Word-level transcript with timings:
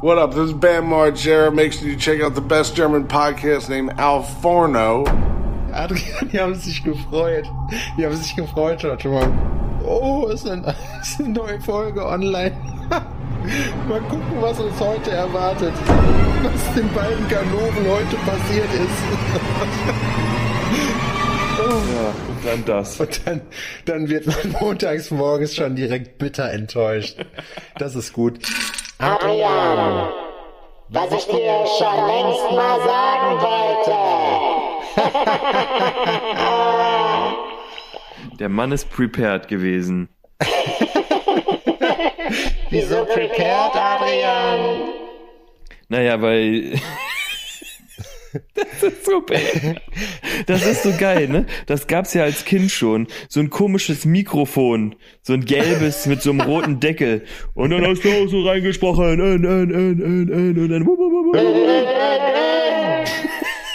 What 0.00 0.16
up? 0.16 0.30
This 0.30 0.50
is 0.50 0.52
Bam 0.52 0.84
Margera. 0.84 1.52
Make 1.52 1.72
sure 1.72 1.88
you 1.88 1.96
check 1.96 2.20
out 2.20 2.36
the 2.36 2.40
best 2.40 2.76
German 2.76 3.08
podcast 3.08 3.68
named 3.68 3.98
Al 3.98 4.22
Forno. 4.22 5.04
Adrian, 5.72 6.28
die 6.28 6.38
haben 6.38 6.54
sich 6.54 6.84
gefreut. 6.84 7.44
Die 7.98 8.06
haben 8.06 8.14
sich 8.14 8.36
gefreut 8.36 8.84
heute 8.84 9.08
Morgen. 9.08 9.80
Oh, 9.84 10.28
ist 10.28 10.48
eine, 10.48 10.72
ist 11.02 11.18
eine 11.18 11.30
neue 11.30 11.60
Folge 11.62 12.06
online. 12.06 12.52
Mal 13.88 14.00
gucken, 14.02 14.40
was 14.40 14.60
uns 14.60 14.78
heute 14.78 15.10
erwartet. 15.10 15.72
Was 16.44 16.74
den 16.76 16.88
beiden 16.94 17.28
Ganoven 17.28 17.88
heute 17.88 18.16
passiert 18.24 18.72
ist. 18.74 19.02
oh. 21.58 21.72
Ja, 21.92 22.14
und 22.28 22.46
dann 22.46 22.64
das. 22.64 23.00
Und 23.00 23.26
dann, 23.26 23.40
dann 23.84 24.08
wird 24.08 24.26
man 24.28 24.52
montags 24.60 25.10
morgens 25.10 25.56
schon 25.56 25.74
direkt 25.74 26.18
bitter 26.18 26.52
enttäuscht. 26.52 27.16
Das 27.78 27.96
ist 27.96 28.12
gut. 28.12 28.38
Adrian, 29.00 30.08
was 30.88 31.12
ich 31.12 31.26
dir 31.26 31.64
schon 31.78 32.06
längst 32.08 32.50
mal 32.50 32.80
sagen 32.80 33.40
wollte. 33.40 33.94
Der 38.40 38.48
Mann 38.48 38.72
ist 38.72 38.90
prepared 38.90 39.46
gewesen. 39.46 40.08
Wieso 42.70 43.04
prepared, 43.04 43.76
Adrian? 43.76 44.88
Naja, 45.88 46.20
weil. 46.20 46.80
Das 48.54 48.82
ist 48.82 49.04
super. 49.04 49.34
Das 50.46 50.66
ist 50.66 50.82
so 50.82 50.92
geil, 50.98 51.28
ne? 51.28 51.46
Das 51.66 51.86
gab's 51.86 52.14
ja 52.14 52.24
als 52.24 52.44
Kind 52.44 52.70
schon. 52.70 53.06
So 53.28 53.40
ein 53.40 53.50
komisches 53.50 54.04
Mikrofon. 54.04 54.94
So 55.22 55.32
ein 55.32 55.44
gelbes 55.44 56.06
mit 56.06 56.22
so 56.22 56.30
einem 56.30 56.40
roten 56.42 56.80
Deckel. 56.80 57.24
Und 57.54 57.70
dann 57.70 57.86
hast 57.86 58.04
du 58.04 58.10
auch 58.10 58.28
so 58.28 58.42
reingesprochen. 58.42 59.20
Und 59.20 59.42
dann. 59.42 59.70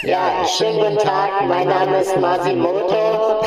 Ja, 0.02 0.44
schönen 0.56 0.78
guten 0.78 0.98
Tag. 0.98 1.30
Mein 1.48 1.66
Name 1.66 2.00
ist 2.00 2.16
Masimoto. 2.16 3.42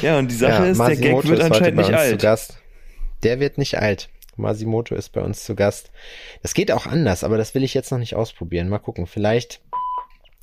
Ja, 0.00 0.18
und 0.18 0.30
die 0.30 0.34
Sache 0.34 0.64
Ja, 0.64 0.70
ist, 0.70 0.78
der 0.78 0.88
Masimoto 0.88 1.20
Gag 1.20 1.28
wird 1.28 1.38
ist 1.38 1.44
heute 1.44 1.54
anscheinend 1.54 1.76
bei 1.76 1.82
nicht 1.82 1.92
uns 1.92 2.00
alt. 2.00 2.20
Zu 2.20 2.26
Gast. 2.26 2.58
Der 3.22 3.40
wird 3.40 3.58
nicht 3.58 3.78
alt. 3.78 4.08
Masimoto 4.36 4.94
ist 4.94 5.10
bei 5.10 5.20
uns 5.20 5.44
zu 5.44 5.54
Gast. 5.54 5.90
Das 6.42 6.54
geht 6.54 6.72
auch 6.72 6.86
anders, 6.86 7.24
aber 7.24 7.36
das 7.36 7.54
will 7.54 7.62
ich 7.62 7.74
jetzt 7.74 7.90
noch 7.90 7.98
nicht 7.98 8.14
ausprobieren. 8.14 8.68
Mal 8.68 8.78
gucken. 8.78 9.06
Vielleicht, 9.06 9.60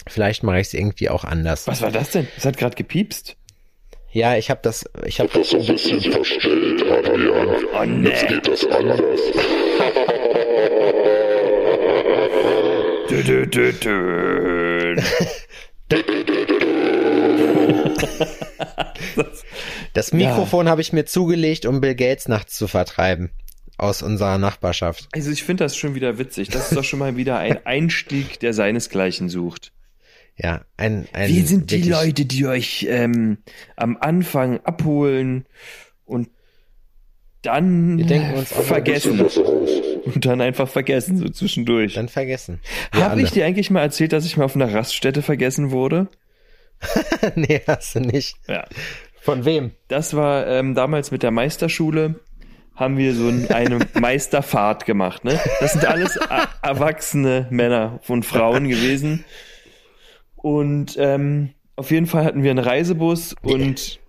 vielleicht 0.08 0.44
mache 0.44 0.60
ich 0.60 0.68
es 0.68 0.74
irgendwie 0.74 1.10
auch 1.10 1.24
anders. 1.24 1.68
Was 1.68 1.82
war 1.82 1.92
das 1.92 2.12
denn? 2.12 2.28
Das 2.36 2.46
hat 2.46 2.58
gerade 2.58 2.76
gepiepst. 2.76 3.36
Ja, 4.12 4.36
ich 4.36 4.50
habe 4.50 4.60
das, 4.64 4.90
ich 5.06 5.20
habe 5.20 5.30
das 5.34 5.52
so 5.52 5.60
ein 5.60 5.68
bisschen 5.68 6.02
verstellt, 6.12 6.82
Adrian. 6.84 7.66
Oh 7.74 7.86
nee. 7.86 8.10
Jetzt 8.10 8.28
geht 8.28 8.48
das 8.48 8.66
anders. 8.66 9.20
Dö, 13.10 13.24
dö, 13.24 13.46
dö, 13.48 13.74
dö. 13.74 14.96
das 19.94 20.12
Mikrofon 20.12 20.70
habe 20.70 20.82
ich 20.82 20.94
mir 20.94 21.06
zugelegt, 21.06 21.66
um 21.66 21.82
Bill 21.82 21.96
Gates 21.96 22.28
nachts 22.28 22.56
zu 22.56 22.68
vertreiben 22.68 23.32
aus 23.80 24.02
unserer 24.02 24.38
Nachbarschaft. 24.38 25.08
Also 25.14 25.32
ich 25.32 25.44
finde 25.44 25.64
das 25.64 25.76
schon 25.76 25.96
wieder 25.96 26.18
witzig. 26.18 26.50
Das 26.50 26.70
ist 26.70 26.78
doch 26.78 26.84
schon 26.84 27.00
mal 27.00 27.16
wieder 27.16 27.38
ein 27.38 27.60
Einstieg, 27.66 28.40
der 28.40 28.54
seinesgleichen 28.54 29.30
sucht. 29.30 29.72
Ja, 30.36 30.62
ein, 30.78 31.08
ein 31.12 31.30
Wir 31.30 31.46
sind 31.46 31.72
die 31.72 31.84
Leute, 31.84 32.26
die 32.26 32.48
euch 32.48 32.88
ähm, 32.90 33.40
am 33.76 33.98
Anfang 34.00 34.62
abholen 34.62 35.46
und 36.06 36.30
dann 37.42 37.98
Wir 37.98 38.06
denken 38.06 38.34
uns 38.36 38.52
vergessen. 38.52 39.22
Und 40.06 40.26
dann 40.26 40.42
einfach 40.42 40.68
vergessen, 40.68 41.18
so 41.18 41.30
zwischendurch. 41.30 41.94
Dann 41.94 42.08
vergessen. 42.08 42.62
Habe 42.94 43.22
ich 43.22 43.32
dir 43.32 43.46
eigentlich 43.46 43.70
mal 43.70 43.82
erzählt, 43.82 44.14
dass 44.14 44.26
ich 44.26 44.38
mal 44.38 44.46
auf 44.46 44.56
einer 44.56 44.74
Raststätte 44.74 45.22
vergessen 45.22 45.72
wurde? 45.72 46.08
nee, 47.36 47.62
hast 47.68 47.96
du 47.96 48.00
nicht. 48.00 48.36
Ja. 48.48 48.66
Von 49.22 49.46
wem? 49.46 49.72
Das 49.88 50.16
war 50.16 50.48
ähm, 50.48 50.74
damals 50.74 51.12
mit 51.12 51.22
der 51.22 51.32
Meisterschule, 51.32 52.20
haben 52.80 52.98
wir 52.98 53.14
so 53.14 53.28
ein, 53.28 53.52
eine 53.52 53.80
Meisterfahrt 54.00 54.86
gemacht. 54.86 55.26
Ne? 55.26 55.40
Das 55.60 55.74
sind 55.74 55.86
alles 55.86 56.18
erwachsene 56.62 57.48
Männer 57.50 58.00
und 58.08 58.26
Frauen 58.26 58.70
gewesen. 58.70 59.26
Und 60.36 60.96
ähm, 60.98 61.50
auf 61.76 61.92
jeden 61.92 62.08
Fall 62.08 62.24
hatten 62.24 62.44
wir 62.44 62.52
einen 62.52 62.64
Reisebus 62.64 63.36
und 63.42 64.00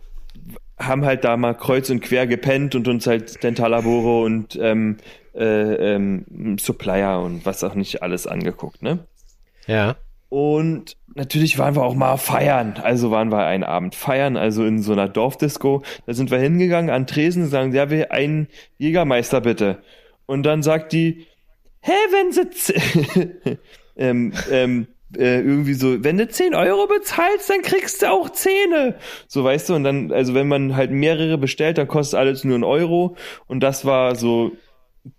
haben 0.79 1.05
halt 1.05 1.25
da 1.25 1.37
mal 1.37 1.55
kreuz 1.55 1.91
und 1.91 2.01
quer 2.01 2.27
gepennt 2.27 2.75
und 2.75 2.89
uns 2.89 3.07
halt 3.07 3.43
Dentallabore 3.43 4.25
und 4.25 4.59
ähm, 4.61 4.97
äh, 5.35 5.95
ähm, 5.95 6.57
Supplier 6.59 7.21
und 7.21 7.45
was 7.45 7.63
auch 7.65 7.75
nicht 7.75 8.03
alles 8.03 8.27
angeguckt. 8.27 8.83
Ne? 8.83 9.01
Ja. 9.67 9.97
Und 10.29 10.97
natürlich 11.15 11.59
waren 11.59 11.77
wir 11.77 11.83
auch 11.83 11.95
mal 11.95 12.17
feiern. 12.17 12.75
Also 12.83 13.11
waren 13.11 13.31
wir 13.31 13.45
einen 13.47 13.65
Abend 13.65 13.95
feiern, 13.95 14.37
also 14.37 14.65
in 14.65 14.83
so 14.83 14.93
einer 14.93 15.09
Dorfdisco. 15.09 15.83
Da 16.07 16.15
sind 16.15 16.31
wir 16.31 16.39
hingegangen 16.39 16.91
an 16.91 17.07
Tresen 17.07 17.45
und 17.45 17.49
sagen, 17.49 17.73
ja, 17.73 17.91
wir 17.91 18.13
einen 18.13 18.49
Jägermeister 18.79 19.41
bitte. 19.41 19.83
Und 20.27 20.45
dann 20.45 20.63
sagt 20.63 20.93
die, 20.93 21.27
hä, 21.81 21.93
wenn 22.11 22.33
sie 22.33 23.59
ähm, 23.97 24.33
ähm, 24.51 24.87
äh, 25.17 25.41
irgendwie 25.41 25.75
so, 25.75 26.03
wenn 26.05 26.19
du 26.19 26.29
10 26.29 26.55
Euro 26.55 26.87
bezahlst, 26.87 27.51
dann 27.51 27.63
kriegst 27.63 28.03
du 28.03 28.11
auch 28.11 28.31
Zähne. 28.31 28.97
So 29.27 29.43
weißt 29.43 29.69
du, 29.69 29.75
und 29.75 29.85
dann, 29.85 30.13
also 30.13 30.35
wenn 30.35 30.49
man 30.49 30.77
halt 30.77 30.91
mehrere 30.91 31.37
bestellt, 31.37 31.79
dann 31.79 31.89
kostet 31.89 32.19
alles 32.19 32.45
nur 32.45 32.59
ein 32.59 32.65
Euro. 32.65 33.17
Und 33.47 33.61
das 33.61 33.85
war 33.85 34.15
so 34.15 34.53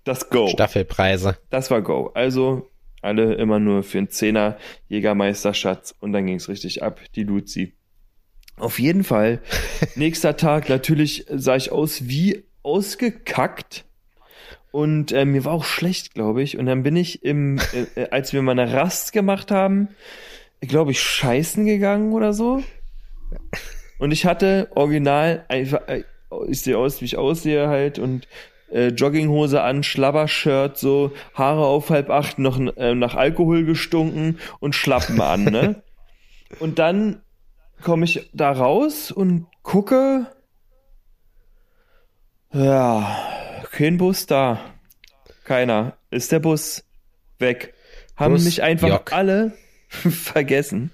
das 0.03 0.29
Go. 0.29 0.47
Staffelpreise. 0.47 1.37
Das 1.49 1.71
war 1.71 1.81
Go. 1.81 2.11
Also 2.13 2.70
alle 3.01 3.35
immer 3.35 3.59
nur 3.59 3.83
für 3.83 3.97
einen 3.97 4.09
Zehner 4.09 4.57
Jägermeisterschatz 4.87 5.95
und 5.99 6.13
dann 6.13 6.25
ging's 6.25 6.49
richtig 6.49 6.83
ab, 6.83 6.99
die 7.15 7.23
Luzi. 7.23 7.73
Auf 8.57 8.79
jeden 8.79 9.03
Fall, 9.03 9.41
nächster 9.95 10.37
Tag, 10.37 10.69
natürlich 10.69 11.25
sah 11.29 11.55
ich 11.55 11.71
aus 11.71 12.07
wie 12.07 12.43
ausgekackt 12.63 13.85
und 14.71 15.11
äh, 15.11 15.25
mir 15.25 15.43
war 15.45 15.53
auch 15.53 15.65
schlecht, 15.65 16.13
glaube 16.13 16.41
ich. 16.41 16.57
Und 16.57 16.65
dann 16.65 16.83
bin 16.83 16.95
ich 16.95 17.23
im, 17.23 17.59
äh, 17.73 18.01
äh, 18.01 18.09
als 18.09 18.33
wir 18.33 18.41
mal 18.41 18.57
eine 18.57 18.71
Rast 18.71 19.11
gemacht 19.11 19.51
haben, 19.51 19.89
glaube 20.61 20.91
ich, 20.91 21.01
scheißen 21.01 21.65
gegangen 21.65 22.13
oder 22.13 22.33
so. 22.33 22.63
Und 23.99 24.11
ich 24.11 24.25
hatte 24.25 24.69
original 24.73 25.45
einfach, 25.49 25.87
äh, 25.87 26.03
ich 26.47 26.61
sehe 26.61 26.77
aus, 26.77 27.01
wie 27.01 27.05
ich 27.05 27.17
aussehe 27.17 27.67
halt 27.67 27.99
und 27.99 28.27
äh, 28.71 28.87
Jogginghose 28.87 29.61
an, 29.61 29.83
Schlabbershirt, 29.83 30.77
so 30.77 31.11
Haare 31.33 31.65
auf 31.65 31.89
halb 31.89 32.09
acht, 32.09 32.39
noch 32.39 32.59
äh, 32.77 32.95
nach 32.95 33.15
Alkohol 33.15 33.65
gestunken 33.65 34.39
und 34.59 34.75
Schlappen 34.75 35.21
an, 35.21 35.43
ne? 35.43 35.83
Und 36.59 36.79
dann 36.79 37.21
komme 37.81 38.03
ich 38.03 38.29
da 38.33 38.51
raus 38.51 39.09
und 39.09 39.47
gucke, 39.63 40.27
ja, 42.51 43.17
kein 43.71 43.97
Bus 43.97 44.25
da. 44.25 44.59
Keiner. 45.45 45.97
Ist 46.09 46.33
der 46.33 46.39
Bus 46.39 46.83
weg. 47.39 47.73
Haben 48.17 48.33
Bus 48.33 48.43
mich 48.43 48.61
einfach 48.61 48.89
Jock. 48.89 49.13
alle 49.13 49.53
vergessen. 49.87 50.91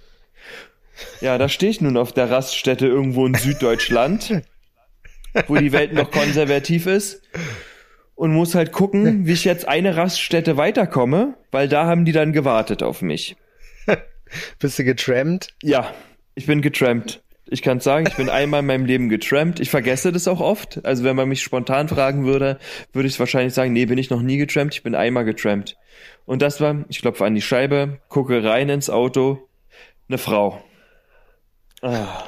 Ja, 1.22 1.40
da 1.40 1.50
stehe 1.50 1.72
ich 1.72 1.82
nun 1.82 1.98
auf 1.98 2.12
der 2.14 2.30
Raststätte 2.30 2.86
irgendwo 2.86 3.26
in 3.26 3.34
Süddeutschland, 3.34 4.44
wo 5.48 5.56
die 5.56 5.72
Welt 5.72 5.94
noch 5.94 6.12
konservativ 6.12 6.86
ist 6.86 7.22
und 8.18 8.34
muss 8.34 8.56
halt 8.56 8.72
gucken, 8.72 9.28
wie 9.28 9.34
ich 9.34 9.46
jetzt 9.46 9.68
eine 9.68 9.96
Raststätte 9.96 10.58
weiterkomme, 10.58 11.36
weil 11.52 11.70
da 11.70 11.86
haben 11.86 12.04
die 12.04 12.12
dann 12.12 12.34
gewartet 12.34 12.82
auf 12.82 13.02
mich. 13.04 13.38
Bist 14.60 14.80
du 14.80 14.84
getrampt? 14.84 15.54
Ja, 15.62 15.94
ich 16.34 16.48
bin 16.48 16.62
getrampt. 16.62 17.22
Ich 17.46 17.62
kann 17.62 17.80
sagen, 17.80 18.08
ich 18.08 18.16
bin 18.16 18.28
einmal 18.28 18.62
in 18.62 18.66
meinem 18.66 18.86
Leben 18.86 19.08
getrampt. 19.08 19.60
Ich 19.60 19.70
vergesse 19.70 20.12
das 20.12 20.28
auch 20.28 20.42
oft. 20.42 20.84
Also 20.84 21.04
wenn 21.04 21.16
man 21.16 21.30
mich 21.30 21.44
spontan 21.44 21.88
fragen 21.88 22.26
würde, 22.26 22.58
würde 22.92 23.08
ich 23.08 23.20
wahrscheinlich 23.20 23.54
sagen, 23.54 23.72
nee, 23.72 23.86
bin 23.86 24.00
ich 24.00 24.10
noch 24.10 24.24
nie 24.24 24.38
getrampt. 24.38 24.74
Ich 24.74 24.84
bin 24.84 24.96
einmal 24.96 25.24
getrampt. 25.24 25.78
Und 26.25 26.42
das 26.42 26.60
war, 26.60 26.86
ich 26.90 27.02
klopfe 27.02 27.24
an 27.24 27.36
die 27.36 27.42
Scheibe, 27.42 28.00
gucke 28.10 28.44
rein 28.44 28.68
ins 28.68 28.90
Auto, 28.90 29.48
eine 30.10 30.18
Frau. 30.18 30.62
Ah. 31.84 32.24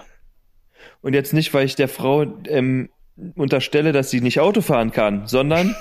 Und 1.02 1.14
jetzt 1.14 1.34
nicht, 1.34 1.52
weil 1.54 1.66
ich 1.66 1.76
der 1.76 1.90
Frau 1.90 2.26
ähm, 2.48 2.90
unterstelle, 3.36 3.92
dass 3.92 4.10
sie 4.10 4.22
nicht 4.22 4.40
Auto 4.40 4.62
fahren 4.62 4.92
kann, 4.92 5.28
sondern 5.28 5.76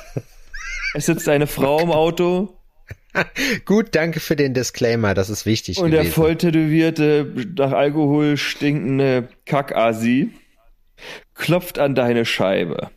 es 0.94 1.06
sitzt 1.06 1.28
eine 1.28 1.46
Frau 1.46 1.80
im 1.80 1.90
Auto 1.90 2.58
Gut, 3.64 3.94
danke 3.94 4.20
für 4.20 4.36
den 4.36 4.54
Disclaimer, 4.54 5.14
das 5.14 5.30
ist 5.30 5.46
wichtig 5.46 5.78
und 5.78 5.90
der 5.90 6.00
gewesen. 6.00 6.14
volltätowierte, 6.14 7.32
nach 7.56 7.72
Alkohol 7.72 8.36
stinkende 8.36 9.28
Kackasi 9.46 10.30
klopft 11.34 11.78
an 11.78 11.94
deine 11.94 12.24
Scheibe. 12.24 12.90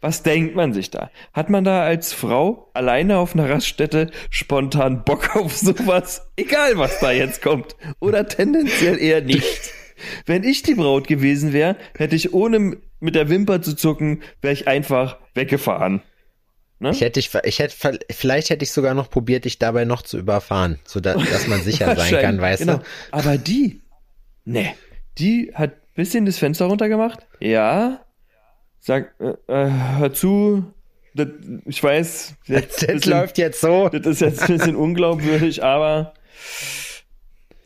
Was 0.00 0.22
denkt 0.22 0.54
man 0.54 0.72
sich 0.72 0.90
da? 0.90 1.10
Hat 1.32 1.50
man 1.50 1.64
da 1.64 1.82
als 1.82 2.12
Frau 2.12 2.70
alleine 2.72 3.18
auf 3.18 3.34
einer 3.34 3.50
Raststätte 3.50 4.10
spontan 4.30 5.02
Bock 5.02 5.34
auf 5.34 5.56
sowas? 5.56 6.28
Egal, 6.36 6.78
was 6.78 7.00
da 7.00 7.10
jetzt 7.10 7.42
kommt. 7.42 7.74
Oder 7.98 8.28
tendenziell 8.28 9.00
eher 9.00 9.22
nicht. 9.22 9.72
Wenn 10.26 10.44
ich 10.44 10.62
die 10.62 10.76
Braut 10.76 11.08
gewesen 11.08 11.52
wäre, 11.52 11.76
hätte 11.96 12.14
ich 12.14 12.32
ohne 12.32 12.76
mit 13.00 13.14
der 13.14 13.28
Wimper 13.28 13.62
zu 13.62 13.74
zucken, 13.76 14.22
wäre 14.40 14.52
ich 14.54 14.68
einfach 14.68 15.18
weggefahren. 15.34 16.02
Ne? 16.80 16.90
Ich 16.90 17.00
hätte, 17.00 17.18
ich, 17.18 17.30
ich 17.44 17.58
hätte, 17.58 17.98
vielleicht 18.10 18.50
hätte 18.50 18.62
ich 18.62 18.70
sogar 18.72 18.94
noch 18.94 19.10
probiert, 19.10 19.44
dich 19.44 19.58
dabei 19.58 19.84
noch 19.84 20.02
zu 20.02 20.16
überfahren, 20.18 20.78
so 20.84 21.00
dass, 21.00 21.16
dass 21.28 21.48
man 21.48 21.60
sicher 21.62 21.96
sein 21.96 22.22
kann, 22.22 22.40
weißt 22.40 22.60
genau. 22.62 22.76
du? 22.76 22.82
Aber 23.10 23.36
die, 23.36 23.80
ne, 24.44 24.74
die 25.18 25.50
hat 25.54 25.72
bisschen 25.94 26.26
das 26.26 26.38
Fenster 26.38 26.66
runtergemacht. 26.66 27.26
Ja. 27.40 28.04
Sag, 28.78 29.12
äh, 29.18 29.30
äh, 29.52 29.70
hör 29.98 30.12
zu. 30.14 30.72
Das, 31.14 31.26
ich 31.66 31.82
weiß, 31.82 32.34
das, 32.46 32.66
Das 32.76 32.86
bisschen- 32.86 33.12
läuft 33.12 33.38
jetzt 33.38 33.60
so. 33.60 33.88
das 33.88 34.06
ist 34.06 34.20
jetzt 34.20 34.42
ein 34.42 34.56
bisschen 34.58 34.76
unglaubwürdig, 34.76 35.64
aber 35.64 36.14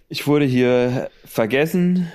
ich 0.09 0.27
wurde 0.27 0.47
hier 0.47 1.11
vergessen 1.27 2.11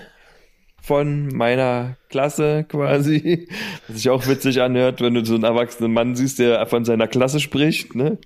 von 0.88 1.28
meiner 1.28 1.98
Klasse 2.10 2.66
quasi, 2.68 3.50
was 3.88 3.98
sich 3.98 4.10
auch 4.10 4.26
witzig 4.26 4.62
anhört, 4.62 5.02
wenn 5.02 5.14
du 5.14 5.26
so 5.26 5.36
einen 5.36 5.44
erwachsenen 5.44 5.92
Mann 5.92 6.16
siehst, 6.16 6.40
der 6.40 6.66
von 6.66 6.86
seiner 6.86 7.08
Klasse 7.08 7.42
spricht, 7.42 7.94
ne? 7.94 8.18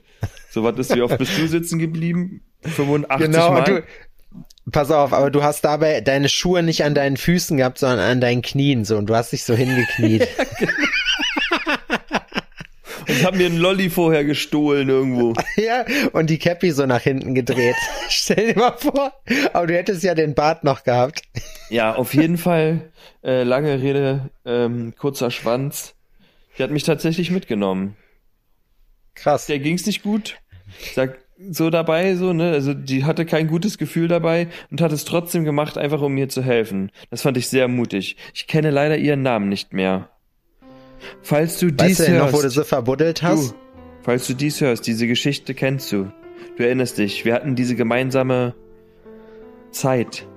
So 0.52 0.64
was 0.64 0.78
ist, 0.78 0.96
wie 0.96 1.02
oft 1.02 1.18
bist 1.18 1.38
du 1.40 1.48
sitzen 1.48 1.80
geblieben? 1.80 2.42
85 2.62 3.26
Genau, 3.32 3.52
Mal? 3.52 3.64
du, 3.64 3.84
pass 4.72 4.92
auf, 4.92 5.12
aber 5.12 5.32
du 5.32 5.42
hast 5.42 5.66
dabei 5.66 6.02
deine 6.02 6.30
Schuhe 6.30 6.62
nicht 6.62 6.84
an 6.84 6.94
deinen 6.94 7.18
Füßen 7.18 7.58
gehabt, 7.58 7.80
sondern 7.80 8.00
an 8.00 8.22
deinen 8.22 8.44
Knien, 8.44 8.86
so, 8.86 8.96
und 8.98 9.08
du 9.08 9.16
hast 9.16 9.32
dich 9.32 9.44
so 9.44 9.56
hingekniet. 9.56 10.28
und 13.12 13.26
hab 13.26 13.36
mir 13.36 13.46
einen 13.46 13.58
Lolli 13.58 13.90
vorher 13.90 14.24
gestohlen 14.24 14.90
irgendwo. 14.90 15.34
ja, 15.56 15.86
und 16.14 16.30
die 16.30 16.40
Cappy 16.40 16.72
so 16.72 16.86
nach 16.86 17.02
hinten 17.02 17.36
gedreht. 17.36 17.76
Stell 18.10 18.54
dir 18.54 18.60
mal 18.60 18.78
vor, 18.78 19.14
aber 19.54 19.68
du 19.68 19.76
hättest 19.76 20.04
ja 20.04 20.16
den 20.16 20.34
Bart 20.34 20.64
noch 20.64 20.84
gehabt. 20.84 21.22
Ja, 21.70 21.96
auf 21.96 22.14
jeden 22.14 22.38
Fall, 22.38 22.92
äh, 23.24 23.44
lange 23.44 23.82
Rede, 23.82 24.30
ähm, 24.46 24.94
kurzer 24.98 25.32
Schwanz. 25.32 25.96
Die 26.58 26.64
hat 26.64 26.72
mich 26.72 26.84
tatsächlich 26.84 27.32
mitgenommen. 27.32 27.96
Krass. 29.14 29.46
der 29.46 29.60
ging's 29.60 29.86
nicht 29.86 30.04
gut. 30.04 30.38
Sag 30.96 31.20
so 31.50 31.70
dabei, 31.70 32.16
so, 32.16 32.34
ne? 32.34 32.52
Also 32.52 32.74
die 32.74 33.04
hatte 33.04 33.26
kein 33.26 33.48
gutes 33.48 33.78
Gefühl 33.78 34.08
dabei 34.08 34.48
und 34.70 34.82
hat 34.82 34.92
es 34.92 35.06
trotzdem 35.06 35.44
gemacht, 35.44 35.78
einfach 35.78 36.02
um 36.02 36.14
mir 36.14 36.30
zu 36.30 36.44
helfen. 36.44 36.92
Das 37.10 37.22
fand 37.22 37.38
ich 37.38 37.50
sehr 37.50 37.68
mutig. 37.68 38.16
Ich 38.34 38.48
kenne 38.48 38.70
leider 38.70 38.98
ihren 38.98 39.22
Namen 39.22 39.50
nicht 39.50 39.74
mehr. 39.74 40.10
Falls 41.22 41.60
du 41.60 41.72
dies 41.72 41.80
Weißt 41.80 42.00
du 42.00 42.04
denn 42.04 42.18
noch, 42.18 42.26
hörst, 42.26 42.34
wo 42.38 42.42
du 42.42 42.50
sie 42.50 42.64
verbuddelt 42.64 43.22
hast? 43.24 43.52
du, 43.52 43.56
falls 44.02 44.28
du 44.28 44.34
dies 44.34 44.62
hörst, 44.62 44.88
diese 44.88 45.08
Geschichte 45.08 45.54
kennst 45.54 45.92
du. 45.92 46.12
Du 46.58 46.64
erinnerst 46.64 46.98
dich, 46.98 47.26
wir 47.26 47.34
hatten 47.34 47.56
diese 47.56 47.76
gemeinsame 47.76 48.56
Zeit, 49.72 50.28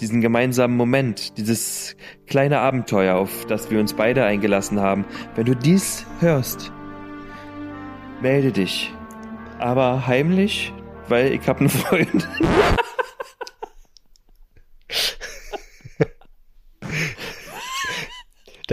diesen 0.00 0.20
gemeinsamen 0.20 0.76
Moment, 0.76 1.36
dieses 1.36 1.96
kleine 2.26 2.60
Abenteuer, 2.60 3.16
auf 3.16 3.46
das 3.46 3.70
wir 3.70 3.80
uns 3.80 3.94
beide 3.94 4.24
eingelassen 4.24 4.80
haben. 4.80 5.04
Wenn 5.34 5.46
du 5.46 5.54
dies 5.54 6.06
hörst, 6.20 6.72
melde 8.22 8.52
dich. 8.52 8.92
Aber 9.58 10.06
heimlich, 10.06 10.72
weil 11.08 11.32
ich 11.32 11.46
hab 11.46 11.60
einen 11.60 11.68
Freund. 11.68 12.28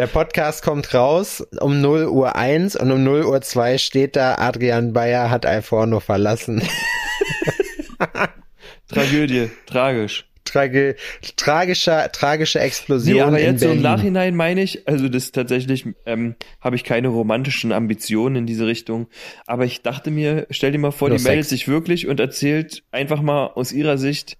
Der 0.01 0.07
Podcast 0.07 0.63
kommt 0.63 0.95
raus 0.95 1.45
um 1.59 1.79
0 1.79 2.07
Uhr 2.07 2.35
1 2.35 2.75
und 2.75 2.91
um 2.91 3.03
0 3.03 3.23
Uhr 3.23 3.39
2 3.39 3.77
steht 3.77 4.15
da, 4.15 4.33
Adrian 4.39 4.93
Bayer 4.93 5.29
hat 5.29 5.45
Alforno 5.45 5.99
verlassen. 5.99 6.63
Tragödie, 8.87 9.51
tragisch. 9.67 10.25
Trage, 10.43 10.95
tragischer, 11.35 12.11
tragische 12.11 12.59
Explosion 12.59 13.15
Nee, 13.15 13.21
aber 13.21 13.39
jetzt 13.39 13.61
so 13.61 13.69
im. 13.69 13.83
Nachhinein 13.83 14.35
meine 14.35 14.63
ich, 14.63 14.87
also 14.87 15.07
das 15.07 15.33
tatsächlich 15.33 15.85
ähm, 16.07 16.33
habe 16.61 16.75
ich 16.75 16.83
keine 16.83 17.09
romantischen 17.09 17.71
Ambitionen 17.71 18.37
in 18.37 18.45
diese 18.47 18.65
Richtung. 18.65 19.07
Aber 19.45 19.65
ich 19.65 19.83
dachte 19.83 20.09
mir, 20.09 20.47
stell 20.49 20.71
dir 20.71 20.79
mal 20.79 20.89
vor, 20.89 21.09
Nur 21.09 21.19
die 21.19 21.23
meldet 21.23 21.45
Sex. 21.45 21.49
sich 21.59 21.67
wirklich 21.67 22.07
und 22.07 22.19
erzählt 22.19 22.81
einfach 22.89 23.21
mal 23.21 23.51
aus 23.53 23.71
ihrer 23.71 23.99
Sicht, 23.99 24.39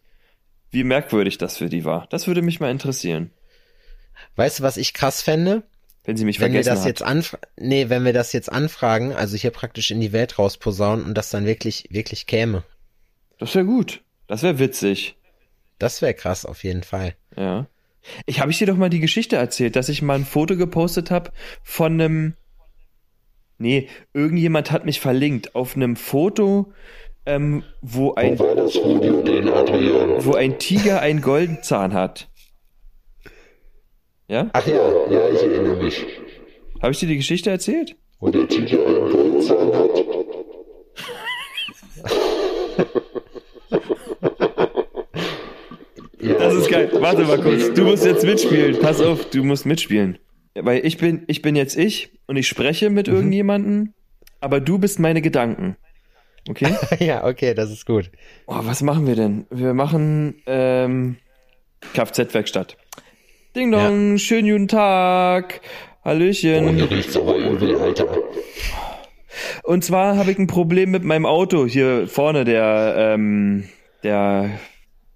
wie 0.72 0.84
merkwürdig 0.84 1.38
das 1.38 1.58
für 1.58 1.70
die 1.70 1.86
war. 1.86 2.08
Das 2.10 2.26
würde 2.26 2.42
mich 2.42 2.60
mal 2.60 2.72
interessieren, 2.72 3.30
Weißt 4.36 4.60
du, 4.60 4.64
was 4.64 4.78
ich 4.78 4.94
krass 4.94 5.22
fände? 5.22 5.64
wenn 6.04 6.18
sie 6.18 6.26
mich 6.26 6.40
Wenn 6.40 6.52
wir 6.52 6.64
vergessen 6.64 6.70
das 6.76 6.80
hat. 6.82 6.88
jetzt 6.88 7.04
anfra 7.04 7.38
nee, 7.58 7.90
wenn 7.90 8.04
wir 8.06 8.14
das 8.14 8.34
jetzt 8.34 8.52
anfragen, 8.52 9.14
also 9.14 9.38
hier 9.38 9.52
praktisch 9.52 9.92
in 9.92 10.02
die 10.02 10.12
Welt 10.12 10.40
rausposaunen 10.40 11.06
und 11.06 11.14
das 11.16 11.30
dann 11.30 11.46
wirklich, 11.46 11.88
wirklich 11.92 12.26
käme. 12.26 12.64
Das 13.38 13.54
wäre 13.54 13.66
gut. 13.66 14.02
Das 14.26 14.42
wäre 14.42 14.58
witzig. 14.58 15.16
Das 15.78 16.02
wäre 16.02 16.16
krass 16.16 16.44
auf 16.46 16.64
jeden 16.64 16.82
Fall. 16.84 17.14
Ja. 17.38 17.68
Ich 18.26 18.40
habe 18.40 18.50
ich 18.50 18.58
dir 18.58 18.66
doch 18.66 18.78
mal 18.78 18.90
die 18.90 19.00
Geschichte 19.00 19.36
erzählt, 19.36 19.76
dass 19.76 19.90
ich 19.90 20.02
mal 20.02 20.16
ein 20.16 20.26
Foto 20.26 20.58
gepostet 20.58 21.12
habe 21.12 21.32
von 21.62 22.02
einem. 22.02 22.34
Nee, 23.60 23.88
irgendjemand 24.14 24.72
hat 24.72 24.86
mich 24.86 25.00
verlinkt 25.00 25.54
auf 25.54 25.76
einem 25.76 25.96
Foto, 25.96 26.74
ähm, 27.28 27.64
wo 27.82 28.16
ein, 28.16 28.40
Wo 28.40 28.44
war 28.48 28.56
das 28.56 28.74
Video 28.74 29.22
denn, 29.22 29.48
Adrian? 29.50 30.26
wo 30.26 30.34
ein 30.34 30.58
Tiger 30.58 31.00
einen 31.02 31.22
Goldenzahn 31.22 31.94
hat. 31.94 32.28
Ja? 34.32 34.50
Ach 34.54 34.66
ja, 34.66 34.76
Ja, 35.10 35.30
ich 35.30 35.42
erinnere 35.44 35.76
mich. 35.84 36.06
Habe 36.82 36.94
ich 36.94 37.00
dir 37.00 37.08
die 37.08 37.18
Geschichte 37.18 37.50
erzählt? 37.50 37.98
Wo 38.22 38.30
der 38.30 38.48
Tiger 38.48 38.78
einen 38.88 39.12
Goldzahn 39.12 39.74
hat. 39.74 39.90
Das 46.20 46.54
ist 46.54 46.70
geil. 46.70 46.90
Warte 46.94 47.24
mal 47.24 47.40
kurz. 47.42 47.74
Du 47.74 47.84
musst 47.84 48.06
jetzt 48.06 48.24
mitspielen. 48.26 48.80
Pass 48.80 49.02
auf, 49.02 49.30
du 49.30 49.44
musst 49.44 49.66
mitspielen. 49.66 50.18
Weil 50.56 50.86
ich 50.86 50.98
bin, 50.98 51.24
ich 51.28 51.42
bin 51.42 51.56
jetzt 51.56 51.78
ich 51.78 52.12
und 52.28 52.36
ich 52.38 52.48
spreche 52.48 52.90
mit 52.90 53.08
Mhm. 53.08 53.14
irgendjemanden, 53.16 53.94
aber 54.40 54.60
du 54.60 54.78
bist 54.80 55.00
meine 55.00 55.22
Gedanken. 55.22 55.78
Okay? 56.50 56.74
ja, 57.00 57.26
okay, 57.26 57.54
das 57.54 57.72
ist 57.72 57.86
gut. 57.86 58.12
Oh, 58.48 58.56
was 58.62 58.82
machen 58.82 59.08
wir 59.08 59.16
denn? 59.16 59.46
Wir 59.50 59.74
machen 59.74 60.42
ähm, 60.46 61.18
Kfz-Werkstatt. 61.94 62.78
Ding 63.54 63.70
dong, 63.70 64.18
schönen 64.18 64.50
guten 64.50 64.68
Tag. 64.70 65.60
Hallöchen. 66.06 66.74
Hier 66.74 66.90
riecht's 66.90 67.18
aber 67.18 67.36
übel, 67.36 67.76
Alter. 67.76 68.08
Und 69.64 69.84
zwar 69.84 70.16
habe 70.16 70.32
ich 70.32 70.40
ein 70.40 70.48
Problem 70.48 70.90
mit 70.90 71.04
meinem 71.04 71.26
Auto 71.26 71.66
hier 71.66 72.08
vorne, 72.08 72.46
der, 72.46 72.96
ähm, 72.98 73.66
der, 74.04 74.52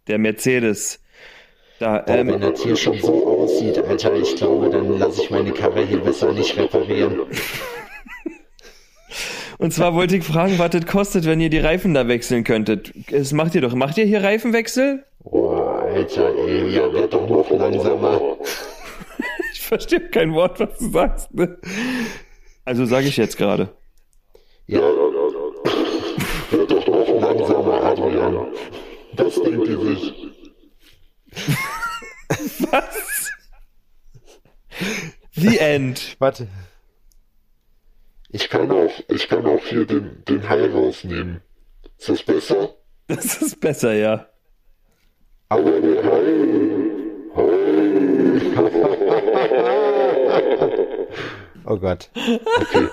der 0.09 0.17
Mercedes. 0.17 0.99
Da, 1.79 1.99
Boah, 1.99 2.13
wenn 2.13 2.27
ähm, 2.27 2.41
das 2.41 2.61
hier 2.61 2.75
schon 2.75 2.99
so 2.99 3.25
aussieht, 3.25 3.77
Alter, 3.77 4.13
ich 4.15 4.35
glaube, 4.35 4.69
dann 4.69 4.99
lasse 4.99 5.21
ich 5.21 5.31
meine 5.31 5.53
Karre 5.53 5.85
hier 5.85 5.99
besser 5.99 6.33
nicht 6.33 6.57
reparieren. 6.57 7.21
und 9.57 9.73
zwar 9.73 9.95
wollte 9.95 10.17
ich 10.17 10.25
fragen, 10.25 10.59
was 10.59 10.71
das 10.71 10.85
kostet, 10.85 11.25
wenn 11.25 11.39
ihr 11.39 11.49
die 11.49 11.59
Reifen 11.59 11.93
da 11.93 12.09
wechseln 12.09 12.43
könntet. 12.43 12.91
Das 13.11 13.31
macht 13.31 13.55
ihr 13.55 13.61
doch. 13.61 13.75
Macht 13.75 13.97
ihr 13.97 14.05
hier 14.05 14.21
Reifenwechsel? 14.21 15.05
Boah, 15.23 15.64
Alter, 15.95 16.35
ey, 16.35 16.75
ja, 16.75 16.91
werd 16.91 17.13
doch 17.13 17.29
noch 17.29 17.49
langsamer. 17.49 18.37
Ich 19.53 19.61
verstehe 19.61 20.09
kein 20.09 20.33
Wort, 20.33 20.59
was 20.59 20.77
du 20.77 20.91
sagst. 20.91 21.33
Ne? 21.33 21.57
Also 22.65 22.85
sage 22.85 23.07
ich 23.07 23.17
jetzt 23.17 23.35
gerade. 23.35 23.75
Ja, 24.67 24.81
werd 24.81 26.69
doch 26.69 26.87
noch 26.87 27.21
langsamer, 27.21 27.83
Adrian. 27.83 28.47
Das 29.15 29.41
denkt 29.41 29.67
ihr 29.67 29.79
sich. 29.79 30.13
Was? 32.69 33.31
The 35.31 35.57
End. 35.57 36.15
Warte. 36.19 36.47
Ich 38.29 38.49
kann 38.49 38.69
auch, 38.69 38.91
ich 39.07 39.27
kann 39.27 39.45
auch 39.47 39.63
hier 39.65 39.85
den, 39.85 40.23
den 40.25 40.47
Hai 40.47 40.69
rausnehmen. 40.69 41.41
Ist 41.97 42.09
das 42.09 42.21
besser? 42.21 42.75
Das 43.07 43.41
ist 43.41 43.59
besser, 43.59 43.93
ja. 43.93 44.27
Oh 51.67 51.77
Gott. 51.77 52.09
okay. 52.15 52.87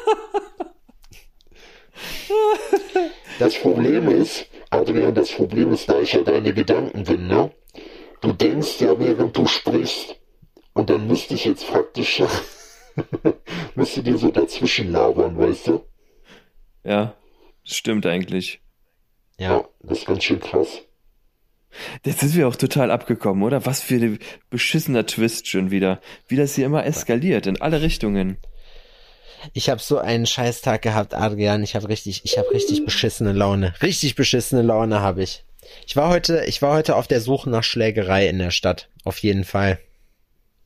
Das 3.39 3.55
Problem 3.59 4.09
ist, 4.09 4.47
Adrian, 4.71 5.15
das 5.15 5.31
Problem 5.33 5.73
ist, 5.73 5.89
da 5.91 6.01
ich 6.01 6.15
ja 6.15 6.23
deine 6.23 6.55
Gedanken 6.55 7.05
bin, 7.05 7.27
ne? 7.27 7.51
Du 8.23 8.33
denkst 8.33 8.81
ja, 8.81 8.99
während 8.99 9.37
du 9.37 9.47
sprichst. 9.47 10.17
Und 10.73 10.89
dann 10.89 11.07
müsste 11.07 11.35
ich 11.35 11.45
jetzt 11.45 11.69
praktisch, 11.69 12.23
müsste 13.75 14.03
dir 14.03 14.17
so 14.17 14.31
dazwischen 14.31 14.91
labern, 14.91 15.37
weißt 15.37 15.67
du? 15.67 15.85
Ja, 16.83 17.15
stimmt 17.65 18.07
eigentlich. 18.07 18.63
Ja. 19.39 19.69
Das 19.81 19.99
ist 19.99 20.07
ganz 20.07 20.25
schön 20.25 20.41
krass. 20.41 20.83
Jetzt 22.05 22.21
sind 22.21 22.35
wir 22.37 22.49
auch 22.49 22.57
total 22.57 22.91
abgekommen, 22.91 23.43
oder? 23.43 23.67
Was 23.67 23.81
für 23.81 23.97
ein 23.97 24.19
beschissener 24.51 25.07
Twist 25.07 25.49
schon 25.49 25.71
wieder. 25.71 26.01
Wie 26.29 26.37
das 26.37 26.55
hier 26.55 26.67
immer 26.67 26.85
eskaliert, 26.85 27.47
in 27.47 27.61
alle 27.61 27.83
Richtungen. 27.83 28.39
Ich 29.53 29.69
habe 29.69 29.81
so 29.81 29.99
einen 29.99 30.27
Scheißtag 30.27 30.83
gehabt, 30.83 31.15
Adrian. 31.15 31.63
Ich 31.63 31.75
habe 31.75 31.89
richtig, 31.89 32.23
ich 32.25 32.39
habe 32.39 32.51
richtig 32.53 32.85
beschissene 32.85 33.33
Laune. 33.33 33.75
Richtig 33.83 34.15
beschissene 34.15 34.63
Laune 34.63 35.01
habe 35.01 35.23
ich. 35.23 35.45
Ich 35.87 35.97
war 35.97 36.09
heute, 36.09 36.45
ich 36.47 36.63
war 36.63 36.75
heute 36.75 36.97
auf 36.97 37.09
der 37.09 37.21
Suche 37.21 37.51
nach 37.51 37.65
Schlägerei 37.65 38.29
in 38.29 38.39
der 38.39 38.51
Stadt. 38.51 38.89
Auf 39.05 39.19
jeden 39.19 39.45
Fall. 39.45 39.79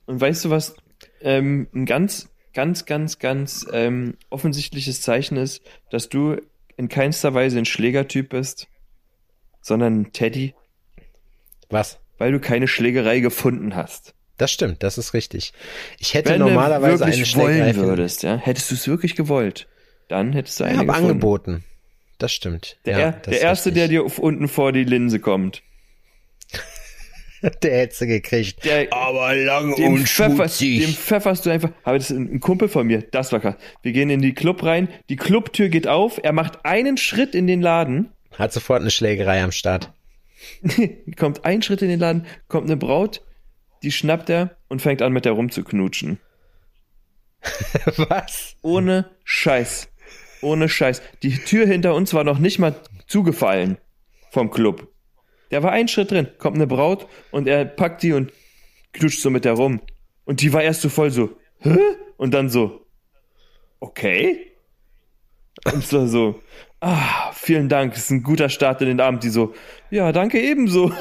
Und 0.07 0.21
weißt 0.21 0.45
du 0.45 0.51
was? 0.51 0.77
Ähm, 1.21 1.69
ein 1.75 1.87
ganz, 1.87 2.29
ganz, 2.53 2.85
ganz, 2.85 3.19
ganz 3.19 3.67
ähm, 3.73 4.17
offensichtliches 4.31 5.01
Zeichen 5.01 5.37
ist, 5.37 5.63
dass 5.91 6.09
du 6.09 6.37
in 6.77 6.89
keinster 6.89 7.35
Weise 7.35 7.59
ein 7.59 7.65
Schlägertyp 7.65 8.31
bist, 8.31 8.69
sondern 9.61 10.01
ein 10.01 10.13
Teddy, 10.13 10.55
Was? 11.71 11.99
weil 12.19 12.33
du 12.33 12.41
keine 12.41 12.67
Schlägerei 12.67 13.21
gefunden 13.21 13.77
hast. 13.77 14.15
Das 14.39 14.51
stimmt, 14.51 14.83
das 14.83 14.97
ist 14.99 15.13
richtig. 15.15 15.53
Ich 15.99 16.15
hätte 16.15 16.31
Wenn 16.31 16.41
normalerweise 16.41 16.99
du 16.99 17.05
eine 17.05 17.13
wirklich 17.13 17.31
Schlägerei 17.31 17.77
wollen 17.77 17.87
würdest, 17.89 18.23
ja, 18.23 18.37
hättest 18.37 18.71
du 18.71 18.75
es 18.75 18.89
wirklich 18.89 19.15
gewollt, 19.17 19.67
dann 20.09 20.33
hättest 20.33 20.59
du 20.61 20.65
Ich 20.65 20.71
eine 20.71 20.79
habe 20.79 20.87
gefunden. 20.89 21.11
angeboten. 21.11 21.65
Das 22.19 22.33
stimmt. 22.33 22.79
Der, 22.87 22.99
ja, 22.99 23.05
er- 23.07 23.13
das 23.13 23.23
der 23.33 23.41
erste, 23.43 23.73
der 23.73 23.85
richtig. 23.85 23.99
dir 24.01 24.05
auf- 24.07 24.19
unten 24.19 24.49
vor 24.49 24.73
die 24.73 24.85
Linse 24.85 25.21
kommt. 25.21 25.63
der 27.63 27.79
hätte 27.81 27.95
sie 27.95 28.07
gekriegt. 28.07 28.65
Der, 28.65 28.93
Aber 28.93 29.35
lang 29.35 29.75
dem, 29.77 29.99
Pfeffer, 30.07 30.47
dem 30.47 30.89
pfefferst 30.95 31.45
du 31.47 31.51
einfach. 31.51 31.71
Aber 31.85 31.99
das 31.99 32.11
ist 32.11 32.17
ein, 32.17 32.33
ein 32.35 32.41
Kumpel 32.41 32.69
von 32.69 32.87
mir. 32.87 33.03
Das 33.03 33.33
war 33.33 33.41
krass. 33.41 33.57
Wir 33.83 33.93
gehen 33.93 34.09
in 34.11 34.21
die 34.23 34.33
Club 34.35 34.63
rein. 34.63 34.89
Die 35.11 35.17
Clubtür 35.17 35.69
geht 35.69 35.87
auf. 35.87 36.19
Er 36.23 36.33
macht 36.33 36.65
einen 36.65 36.97
Schritt 36.97 37.35
in 37.35 37.47
den 37.47 37.61
Laden. 37.61 38.11
Hat 38.39 38.53
sofort 38.53 38.81
eine 38.81 38.91
Schlägerei 38.91 39.43
am 39.43 39.53
Start. 39.53 39.93
kommt 41.17 41.45
ein 41.45 41.63
Schritt 41.63 41.83
in 41.83 41.89
den 41.89 42.01
Laden. 42.01 42.27
Kommt 42.49 42.67
eine 42.67 42.77
Braut. 42.77 43.23
Die 43.83 43.93
schnappt 43.93 44.31
er 44.31 44.57
und 44.69 44.83
fängt 44.83 45.03
an, 45.03 45.13
mit 45.13 45.25
der 45.25 45.33
rumzuknutschen. 45.33 46.19
Was? 47.97 48.57
Ohne 48.63 49.11
Scheiß. 49.25 49.89
Ohne 50.43 50.69
Scheiß. 50.69 51.03
Die 51.23 51.37
Tür 51.39 51.67
hinter 51.67 51.95
uns 51.95 52.15
war 52.15 52.25
noch 52.25 52.39
nicht 52.39 52.59
mal 52.59 52.75
zugefallen 53.07 53.79
vom 54.31 54.51
Club. 54.51 54.89
Der 55.51 55.63
war 55.63 55.73
ein 55.73 55.89
Schritt 55.89 56.11
drin. 56.11 56.29
Kommt 56.39 56.57
eine 56.57 56.67
Braut 56.67 57.07
und 57.31 57.47
er 57.47 57.65
packt 57.65 58.03
die 58.03 58.13
und 58.13 58.33
knutscht 58.93 59.21
so 59.21 59.31
mit 59.31 59.45
der 59.45 59.53
rum. 59.53 59.81
Und 60.25 60.41
die 60.41 60.53
war 60.53 60.63
erst 60.63 60.83
so 60.83 60.89
voll 60.89 61.11
so, 61.11 61.37
hä? 61.61 61.79
Und 62.17 62.35
dann 62.35 62.49
so, 62.49 62.87
okay. 63.79 64.53
Und 65.65 65.85
so, 65.85 66.07
so, 66.07 66.43
ah, 66.81 67.31
vielen 67.33 67.69
Dank, 67.69 67.95
das 67.95 68.05
ist 68.05 68.11
ein 68.11 68.23
guter 68.23 68.49
Start 68.49 68.81
in 68.83 68.89
den 68.89 69.01
Abend. 69.01 69.23
Die 69.25 69.29
so, 69.31 69.55
ja, 69.91 70.13
danke 70.13 70.41
ebenso. 70.41 70.93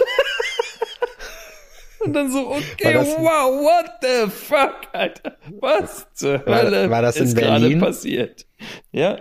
Und 2.00 2.13
dann 2.13 2.32
so, 2.32 2.51
okay, 2.51 2.94
das- 2.94 3.08
wow, 3.17 3.63
what 3.63 3.91
the 4.01 4.29
fuck, 4.29 4.88
Alter. 4.94 5.38
Was 5.60 6.08
zur 6.13 6.46
War- 6.46 6.62
Hölle 6.63 6.89
war 6.89 7.01
das 7.01 7.15
in 7.17 7.25
ist 7.25 7.36
gerade 7.38 7.62
Berlin? 7.62 7.79
passiert? 7.79 8.46
Ja. 8.91 9.17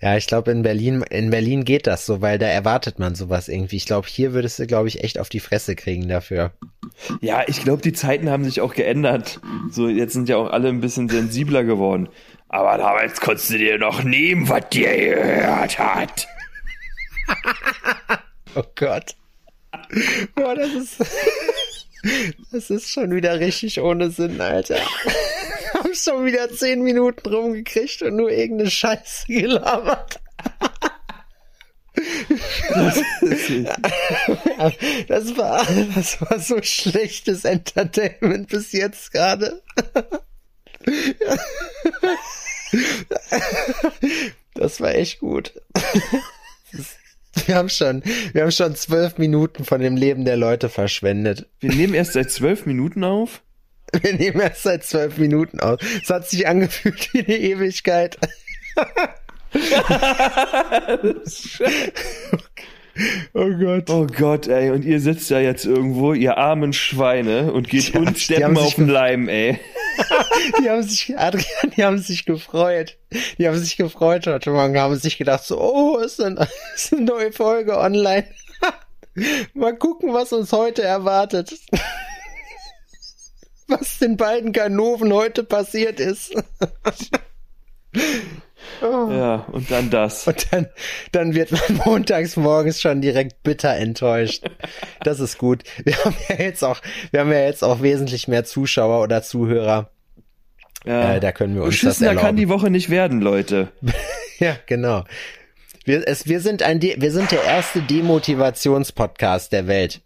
Ja, 0.00 0.16
ich 0.16 0.26
glaube 0.28 0.52
in 0.52 0.62
Berlin, 0.62 1.02
in 1.10 1.30
Berlin 1.30 1.64
geht 1.64 1.86
das 1.88 2.06
so, 2.06 2.20
weil 2.20 2.38
da 2.38 2.46
erwartet 2.46 2.98
man 3.00 3.16
sowas 3.16 3.48
irgendwie. 3.48 3.76
Ich 3.76 3.86
glaube, 3.86 4.06
hier 4.08 4.32
würdest 4.32 4.58
du, 4.58 4.66
glaube 4.66 4.86
ich, 4.88 5.02
echt 5.02 5.18
auf 5.18 5.28
die 5.28 5.40
Fresse 5.40 5.74
kriegen 5.74 6.08
dafür. 6.08 6.52
Ja, 7.20 7.42
ich 7.48 7.62
glaube, 7.64 7.82
die 7.82 7.92
Zeiten 7.92 8.30
haben 8.30 8.44
sich 8.44 8.60
auch 8.60 8.74
geändert. 8.74 9.40
So, 9.70 9.88
jetzt 9.88 10.12
sind 10.12 10.28
ja 10.28 10.36
auch 10.36 10.50
alle 10.50 10.68
ein 10.68 10.80
bisschen 10.80 11.08
sensibler 11.08 11.64
geworden. 11.64 12.08
Aber 12.48 12.78
damals 12.78 13.20
konntest 13.20 13.50
du 13.50 13.58
dir 13.58 13.78
noch 13.78 14.04
nehmen, 14.04 14.48
was 14.48 14.68
dir 14.70 14.96
gehört 14.96 15.78
hat. 15.78 16.28
Oh 18.54 18.62
Gott. 18.74 19.14
Boah, 20.34 20.54
das 20.54 20.72
ist. 20.72 21.04
Das 22.52 22.70
ist 22.70 22.90
schon 22.90 23.10
wieder 23.14 23.40
richtig 23.40 23.80
ohne 23.80 24.10
Sinn, 24.10 24.40
Alter. 24.40 24.78
Wir 25.78 25.84
haben 25.84 25.94
schon 25.94 26.26
wieder 26.26 26.50
zehn 26.50 26.82
Minuten 26.82 27.32
rumgekriegt 27.32 28.02
und 28.02 28.16
nur 28.16 28.30
irgendeine 28.30 28.68
Scheiße 28.70 29.26
gelabert. 29.28 30.20
Das 35.08 35.36
war, 35.36 35.64
das 35.94 36.20
war 36.20 36.40
so 36.40 36.60
schlechtes 36.62 37.44
Entertainment 37.44 38.48
bis 38.48 38.72
jetzt 38.72 39.12
gerade. 39.12 39.62
Das 44.54 44.80
war 44.80 44.94
echt 44.94 45.20
gut. 45.20 45.52
Wir 47.46 47.54
haben 47.54 47.68
schon, 47.68 48.02
wir 48.32 48.42
haben 48.42 48.50
schon 48.50 48.74
zwölf 48.74 49.16
Minuten 49.18 49.64
von 49.64 49.80
dem 49.80 49.96
Leben 49.96 50.24
der 50.24 50.36
Leute 50.36 50.68
verschwendet. 50.68 51.48
Wir 51.60 51.72
nehmen 51.72 51.94
erst 51.94 52.14
seit 52.14 52.32
zwölf 52.32 52.66
Minuten 52.66 53.04
auf. 53.04 53.42
Wir 54.02 54.12
nehmen 54.14 54.40
erst 54.40 54.62
seit 54.62 54.84
zwölf 54.84 55.18
Minuten 55.18 55.60
aus. 55.60 55.80
Es 56.02 56.10
hat 56.10 56.28
sich 56.28 56.46
angefühlt 56.46 57.12
wie 57.12 57.20
eine 57.20 57.36
Ewigkeit. 57.36 58.18
Oh 63.32 63.48
Gott. 63.48 63.90
Oh 63.90 64.06
Gott, 64.06 64.48
ey, 64.48 64.70
und 64.70 64.84
ihr 64.84 65.00
sitzt 65.00 65.30
da 65.30 65.38
jetzt 65.38 65.64
irgendwo, 65.64 66.14
ihr 66.14 66.36
armen 66.36 66.72
Schweine, 66.72 67.52
und 67.52 67.68
geht 67.68 67.94
Ja, 67.94 68.00
uns 68.00 68.26
sich 68.26 68.44
auf 68.44 68.74
den 68.74 68.88
Leim, 68.88 69.28
ey. 69.28 69.60
Die 70.60 70.68
haben 70.68 70.82
sich, 70.82 71.16
Adrian, 71.16 71.72
die 71.76 71.84
haben 71.84 71.98
sich 71.98 72.24
gefreut. 72.24 72.96
Die 73.38 73.46
haben 73.46 73.56
sich 73.56 73.76
gefreut 73.76 74.26
heute 74.26 74.50
Morgen, 74.50 74.78
haben 74.78 74.96
sich 74.96 75.18
gedacht 75.18 75.44
so, 75.44 75.60
oh, 75.60 75.98
ist 75.98 76.20
eine, 76.20 76.48
ist 76.74 76.92
eine 76.92 77.02
neue 77.02 77.32
Folge 77.32 77.78
online. 77.78 78.26
Mal 79.54 79.76
gucken, 79.76 80.12
was 80.12 80.32
uns 80.32 80.52
heute 80.52 80.82
erwartet. 80.82 81.54
Was 83.68 83.98
den 83.98 84.16
beiden 84.16 84.52
Ganoven 84.52 85.12
heute 85.12 85.44
passiert 85.44 86.00
ist. 86.00 86.34
Ja, 88.82 89.46
und 89.50 89.70
dann 89.70 89.90
das. 89.90 90.26
Und 90.26 90.52
dann, 90.52 90.66
dann 91.12 91.34
wird 91.34 91.50
man 91.52 91.80
montags 91.84 92.36
morgens 92.36 92.80
schon 92.80 93.00
direkt 93.00 93.42
bitter 93.42 93.74
enttäuscht. 93.74 94.44
Das 95.02 95.20
ist 95.20 95.38
gut. 95.38 95.64
Wir 95.84 95.96
haben 96.04 96.14
ja 96.28 96.36
jetzt 96.36 96.62
auch, 96.62 96.80
wir 97.10 97.20
haben 97.20 97.32
ja 97.32 97.40
jetzt 97.40 97.64
auch 97.64 97.82
wesentlich 97.82 98.28
mehr 98.28 98.44
Zuschauer 98.44 99.02
oder 99.02 99.22
Zuhörer. 99.22 99.90
Ja. 100.84 101.14
Äh, 101.14 101.20
da 101.20 101.32
können 101.32 101.54
wir 101.54 101.62
uns 101.62 101.76
das 101.76 101.80
Beschissener 101.80 102.08
erlauben. 102.10 102.26
kann 102.26 102.36
die 102.36 102.48
Woche 102.48 102.70
nicht 102.70 102.90
werden, 102.90 103.20
Leute. 103.20 103.68
Ja, 104.40 104.56
genau. 104.66 105.02
Wir, 105.84 106.06
es, 106.06 106.28
wir 106.28 106.40
sind 106.40 106.62
ein, 106.62 106.78
De 106.78 107.00
wir 107.00 107.10
sind 107.10 107.32
der 107.32 107.42
erste 107.42 107.82
Demotivationspodcast 107.82 109.50
der 109.50 109.66
Welt. 109.66 110.00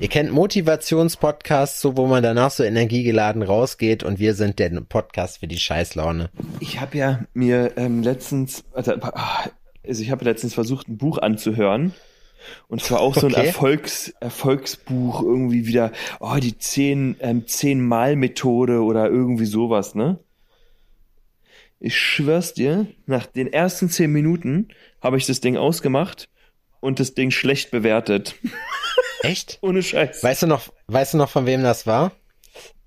Ihr 0.00 0.08
kennt 0.08 0.32
Motivationspodcasts, 0.32 1.80
so 1.80 1.96
wo 1.96 2.06
man 2.06 2.22
danach 2.22 2.50
so 2.50 2.64
energiegeladen 2.64 3.42
rausgeht 3.42 4.02
und 4.02 4.18
wir 4.18 4.34
sind 4.34 4.58
der 4.58 4.70
Podcast 4.80 5.38
für 5.38 5.46
die 5.46 5.58
Scheißlaune. 5.58 6.30
Ich 6.58 6.80
habe 6.80 6.98
ja 6.98 7.24
mir 7.32 7.74
ähm, 7.76 8.02
letztens, 8.02 8.64
also, 8.72 8.94
ah, 9.00 9.48
also 9.86 10.02
ich 10.02 10.10
habe 10.10 10.24
letztens 10.24 10.52
versucht, 10.52 10.88
ein 10.88 10.98
Buch 10.98 11.18
anzuhören. 11.18 11.94
Und 12.66 12.82
zwar 12.82 13.00
auch 13.00 13.14
so 13.14 13.26
ein 13.26 13.32
Okay. 13.32 13.46
Erfolgs, 13.46 14.12
Erfolgsbuch, 14.20 15.22
irgendwie 15.22 15.66
wieder, 15.66 15.92
oh, 16.18 16.36
die 16.42 16.58
zehn, 16.58 17.16
ähm, 17.20 17.46
zehn 17.46 17.80
Mal 17.80 18.16
Methode 18.16 18.82
oder 18.82 19.08
irgendwie 19.08 19.46
sowas, 19.46 19.94
ne? 19.94 20.18
Ich 21.78 21.96
schwör's 21.96 22.52
dir, 22.52 22.88
nach 23.06 23.26
den 23.26 23.52
ersten 23.52 23.88
zehn 23.88 24.10
Minuten 24.10 24.68
habe 25.00 25.18
ich 25.18 25.26
das 25.26 25.40
Ding 25.40 25.56
ausgemacht 25.56 26.28
und 26.80 26.98
das 26.98 27.14
Ding 27.14 27.30
schlecht 27.30 27.70
bewertet. 27.70 28.34
Echt? 29.24 29.58
Ohne 29.62 29.82
Scheiß. 29.82 30.22
Weißt 30.22 30.42
du 30.42 30.46
noch, 30.46 30.68
weißt 30.86 31.14
du 31.14 31.18
noch, 31.18 31.30
von 31.30 31.46
wem 31.46 31.62
das 31.62 31.86
war? 31.86 32.12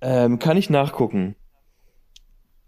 Ähm, 0.01 0.39
kann 0.39 0.57
ich 0.57 0.69
nachgucken. 0.69 1.35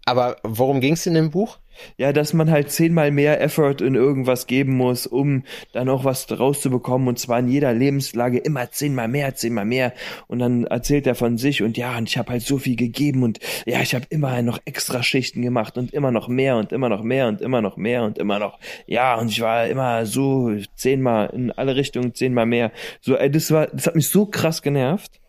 Aber 0.04 0.36
worum 0.42 0.80
ging's 0.80 1.06
in 1.06 1.14
dem 1.14 1.30
Buch? 1.30 1.58
Ja, 1.96 2.12
dass 2.12 2.32
man 2.32 2.50
halt 2.50 2.70
zehnmal 2.70 3.10
mehr 3.10 3.40
Effort 3.40 3.76
in 3.80 3.94
irgendwas 3.94 4.46
geben 4.46 4.76
muss, 4.76 5.06
um 5.06 5.44
dann 5.72 5.88
auch 5.88 6.04
was 6.04 6.26
rauszubekommen 6.30 7.08
und 7.08 7.18
zwar 7.18 7.38
in 7.38 7.48
jeder 7.48 7.72
Lebenslage 7.72 8.38
immer 8.38 8.70
zehnmal 8.70 9.08
mehr, 9.08 9.34
zehnmal 9.34 9.64
mehr 9.64 9.94
und 10.26 10.40
dann 10.40 10.64
erzählt 10.64 11.06
er 11.06 11.14
von 11.14 11.38
sich 11.38 11.62
und 11.62 11.78
ja, 11.78 11.96
und 11.96 12.08
ich 12.08 12.18
habe 12.18 12.32
halt 12.32 12.42
so 12.42 12.58
viel 12.58 12.76
gegeben 12.76 13.22
und 13.22 13.38
ja, 13.66 13.80
ich 13.80 13.94
habe 13.94 14.04
immer 14.10 14.42
noch 14.42 14.58
extra 14.64 15.02
Schichten 15.02 15.42
gemacht 15.42 15.78
und 15.78 15.92
immer 15.94 16.10
noch 16.10 16.28
mehr 16.28 16.56
und 16.56 16.72
immer 16.72 16.88
noch 16.88 17.02
mehr 17.02 17.28
und 17.28 17.40
immer 17.40 17.62
noch 17.62 17.76
mehr 17.76 18.02
und 18.02 18.18
immer 18.18 18.38
noch 18.38 18.58
ja, 18.86 19.14
und 19.14 19.30
ich 19.30 19.40
war 19.40 19.66
immer 19.66 20.04
so 20.06 20.54
zehnmal 20.74 21.30
in 21.32 21.50
alle 21.52 21.76
Richtungen 21.76 22.14
zehnmal 22.14 22.46
mehr. 22.46 22.72
So, 23.00 23.16
ey, 23.16 23.30
das 23.30 23.50
war 23.52 23.68
das 23.68 23.86
hat 23.86 23.94
mich 23.94 24.08
so 24.08 24.26
krass 24.26 24.60
genervt. 24.60 25.20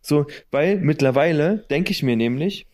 So, 0.00 0.26
weil 0.52 0.76
mittlerweile 0.76 1.66
denke 1.68 1.90
ich 1.90 2.04
mir 2.04 2.16
nämlich, 2.16 2.66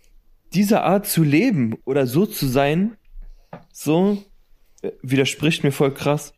diese 0.55 0.83
Art 0.83 1.07
zu 1.07 1.23
leben 1.23 1.77
oder 1.85 2.07
so 2.07 2.27
zu 2.27 2.47
sein, 2.47 2.97
so 3.73 4.23
äh, 4.83 4.91
widerspricht 5.03 5.65
mir 5.65 5.73
voll 5.73 5.95
krass. 5.95 6.35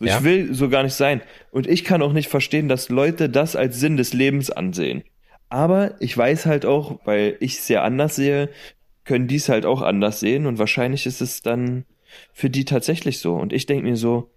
Ja? 0.00 0.18
Ich 0.18 0.24
will 0.24 0.54
so 0.54 0.68
gar 0.68 0.82
nicht 0.82 0.94
sein. 0.94 1.22
Und 1.50 1.66
ich 1.66 1.84
kann 1.84 2.02
auch 2.02 2.12
nicht 2.12 2.28
verstehen, 2.28 2.68
dass 2.68 2.88
Leute 2.88 3.28
das 3.28 3.54
als 3.54 3.78
Sinn 3.78 3.96
des 3.96 4.12
Lebens 4.12 4.50
ansehen. 4.50 5.04
Aber 5.48 6.00
ich 6.00 6.16
weiß 6.16 6.46
halt 6.46 6.64
auch, 6.64 7.00
weil 7.04 7.36
ich 7.40 7.58
es 7.58 7.66
sehr 7.66 7.84
anders 7.84 8.16
sehe, 8.16 8.48
können 9.04 9.28
die 9.28 9.36
es 9.36 9.48
halt 9.48 9.66
auch 9.66 9.82
anders 9.82 10.20
sehen 10.20 10.46
und 10.46 10.58
wahrscheinlich 10.58 11.06
ist 11.06 11.20
es 11.20 11.42
dann 11.42 11.84
für 12.32 12.50
die 12.50 12.64
tatsächlich 12.64 13.18
so. 13.18 13.34
Und 13.34 13.52
ich 13.52 13.66
denke 13.66 13.84
mir 13.84 13.96
so, 13.96 14.30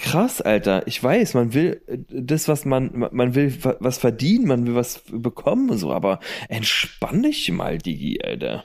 krass, 0.00 0.40
Alter, 0.40 0.86
ich 0.86 1.02
weiß, 1.02 1.34
man 1.34 1.54
will 1.54 1.80
äh, 1.86 1.98
das, 2.08 2.48
was 2.48 2.64
man, 2.64 2.90
man- 3.12 3.34
will 3.34 3.52
wa- 3.64 3.76
was 3.80 3.98
verdienen, 3.98 4.46
man 4.48 4.66
will 4.66 4.74
was 4.74 5.02
bekommen 5.10 5.70
und 5.70 5.78
so, 5.78 5.92
aber 5.92 6.20
entspann 6.48 7.22
dich 7.22 7.50
mal, 7.52 7.78
Digi, 7.78 8.20
Alter. 8.24 8.64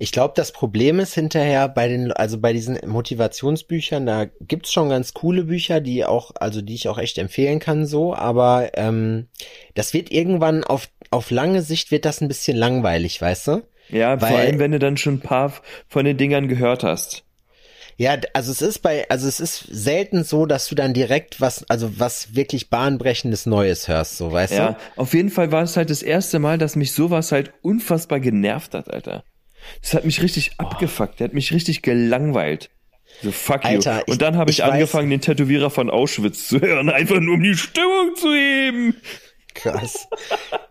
Ich 0.00 0.12
glaube, 0.12 0.34
das 0.36 0.52
Problem 0.52 1.00
ist 1.00 1.14
hinterher 1.14 1.68
bei 1.68 1.88
den, 1.88 2.12
also 2.12 2.38
bei 2.38 2.52
diesen 2.52 2.78
Motivationsbüchern, 2.86 4.06
da 4.06 4.26
gibt's 4.40 4.72
schon 4.72 4.88
ganz 4.90 5.12
coole 5.12 5.44
Bücher, 5.44 5.80
die 5.80 6.04
auch, 6.04 6.30
also 6.38 6.62
die 6.62 6.74
ich 6.76 6.88
auch 6.88 6.98
echt 6.98 7.18
empfehlen 7.18 7.58
kann, 7.58 7.84
so, 7.84 8.14
aber 8.14 8.70
ähm, 8.74 9.26
das 9.74 9.92
wird 9.94 10.12
irgendwann 10.12 10.62
auf, 10.62 10.88
auf 11.10 11.30
lange 11.32 11.62
Sicht 11.62 11.90
wird 11.90 12.04
das 12.04 12.20
ein 12.20 12.28
bisschen 12.28 12.56
langweilig, 12.56 13.20
weißt 13.20 13.48
du? 13.48 13.62
Ja, 13.88 14.16
vor 14.18 14.28
Weil- 14.28 14.36
allem, 14.36 14.58
wenn 14.60 14.70
du 14.72 14.78
dann 14.78 14.96
schon 14.98 15.14
ein 15.14 15.20
paar 15.20 15.52
von 15.88 16.04
den 16.04 16.16
Dingern 16.16 16.46
gehört 16.46 16.84
hast. 16.84 17.24
Ja, 18.00 18.16
also 18.32 18.52
es 18.52 18.62
ist 18.62 18.78
bei, 18.78 19.10
also 19.10 19.26
es 19.26 19.40
ist 19.40 19.64
selten 19.70 20.22
so, 20.22 20.46
dass 20.46 20.68
du 20.68 20.74
dann 20.76 20.94
direkt 20.94 21.40
was, 21.40 21.68
also 21.68 21.98
was 21.98 22.34
wirklich 22.36 22.70
bahnbrechendes 22.70 23.44
Neues 23.44 23.88
hörst, 23.88 24.16
so, 24.16 24.30
weißt 24.32 24.52
Ja, 24.54 24.68
du? 24.94 25.02
auf 25.02 25.14
jeden 25.14 25.30
Fall 25.30 25.50
war 25.50 25.64
es 25.64 25.76
halt 25.76 25.90
das 25.90 26.02
erste 26.02 26.38
Mal, 26.38 26.58
dass 26.58 26.76
mich 26.76 26.92
sowas 26.92 27.32
halt 27.32 27.52
unfassbar 27.62 28.20
genervt 28.20 28.74
hat, 28.74 28.88
Alter. 28.92 29.24
Das 29.82 29.94
hat 29.94 30.04
mich 30.04 30.22
richtig 30.22 30.52
abgefuckt, 30.58 31.18
der 31.18 31.24
hat 31.26 31.34
mich 31.34 31.52
richtig 31.52 31.82
gelangweilt. 31.82 32.70
So 33.22 33.32
fuck 33.32 33.64
you. 33.64 33.70
Alter, 33.70 34.02
ich- 34.06 34.12
Und 34.12 34.22
dann 34.22 34.36
habe 34.36 34.50
ich, 34.50 34.58
ich 34.60 34.64
weiß- 34.64 34.70
angefangen, 34.70 35.10
den 35.10 35.20
Tätowierer 35.20 35.70
von 35.70 35.90
Auschwitz 35.90 36.46
zu 36.48 36.60
hören, 36.60 36.88
einfach 36.90 37.18
nur 37.20 37.34
um 37.34 37.42
die 37.42 37.56
Stimmung 37.56 38.14
zu 38.16 38.32
heben. 38.32 38.96
Krass. 39.54 40.06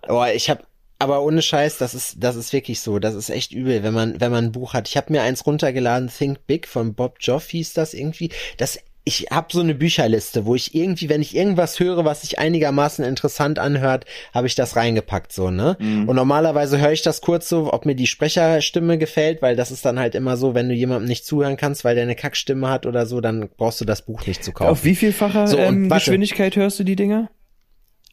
Boah, 0.08 0.30
ich 0.30 0.50
hab, 0.50 0.66
aber 1.00 1.22
ohne 1.22 1.42
Scheiß, 1.42 1.78
das 1.78 1.94
ist, 1.94 2.16
das 2.20 2.36
ist 2.36 2.54
wirklich 2.54 2.82
so. 2.82 3.00
Das 3.00 3.14
ist 3.14 3.30
echt 3.30 3.52
übel, 3.52 3.84
wenn 3.84 3.94
man, 3.94 4.20
wenn 4.20 4.32
man 4.32 4.46
ein 4.46 4.52
Buch 4.52 4.74
hat. 4.74 4.88
Ich 4.88 4.98
habe 4.98 5.12
mir 5.12 5.22
eins 5.22 5.46
runtergeladen, 5.46 6.10
Think 6.10 6.48
Big 6.48 6.68
von 6.68 6.96
Bob 6.96 7.18
Joff 7.20 7.50
hieß 7.50 7.74
das 7.74 7.94
irgendwie. 7.94 8.32
Das, 8.58 8.80
ich 9.04 9.28
habe 9.32 9.48
so 9.52 9.62
eine 9.62 9.76
Bücherliste, 9.76 10.46
wo 10.46 10.56
ich 10.56 10.76
irgendwie, 10.76 11.08
wenn 11.08 11.22
ich 11.22 11.34
irgendwas 11.36 11.80
höre, 11.80 12.04
was 12.04 12.22
sich 12.22 12.40
einigermaßen 12.40 13.06
interessant 13.06 13.58
anhört, 13.58 14.06
habe 14.34 14.48
ich 14.48 14.56
das 14.56 14.76
reingepackt, 14.76 15.32
so, 15.32 15.50
ne? 15.50 15.78
Und 15.80 16.16
normalerweise 16.16 16.78
höre 16.82 16.92
ich 16.92 17.04
das 17.04 17.22
kurz 17.22 17.48
so, 17.48 17.72
ob 17.72 17.86
mir 17.86 17.96
die 17.96 18.08
Sprecherstimme 18.08 18.98
gefällt, 18.98 19.42
weil 19.42 19.56
das 19.56 19.72
ist 19.72 19.86
dann 19.86 19.98
halt 19.98 20.14
immer 20.14 20.36
so, 20.36 20.56
wenn 20.56 20.68
du 20.68 20.76
jemandem 20.76 21.08
nicht 21.08 21.26
zuhören 21.26 21.56
kannst, 21.56 21.86
weil 21.86 21.96
der 21.96 22.04
eine 22.04 22.16
Kackstimme 22.16 22.70
hat 22.70 22.86
oder 22.86 23.06
so, 23.06 23.22
dann 23.22 23.48
brauchst 23.56 23.80
du 23.80 23.86
das 23.86 24.02
Buch 24.02 24.26
nicht 24.26 24.44
zu 24.44 24.52
kaufen. 24.52 24.72
Auf 24.72 24.84
wie 24.84 24.96
vielfacher 24.96 25.48
So, 25.48 25.58
ähm. 25.58 25.90
Geschwindigkeit 25.90 26.58
hörst 26.58 26.78
du 26.80 26.84
die 26.84 26.98
Dinger? 26.98 27.30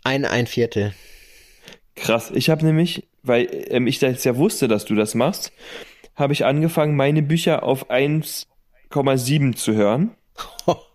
Ein, 0.04 0.24
ein 0.24 0.46
Viertel. 0.46 0.92
Krass. 1.96 2.30
Ich 2.34 2.50
habe 2.50 2.64
nämlich, 2.64 3.06
weil 3.22 3.48
ähm, 3.68 3.86
ich 3.86 3.98
das 3.98 4.24
ja 4.24 4.36
wusste, 4.36 4.68
dass 4.68 4.84
du 4.84 4.94
das 4.94 5.14
machst, 5.14 5.52
habe 6.16 6.32
ich 6.32 6.44
angefangen, 6.44 6.96
meine 6.96 7.22
Bücher 7.22 7.62
auf 7.62 7.90
1,7 7.90 9.54
zu 9.56 9.74
hören. 9.74 10.16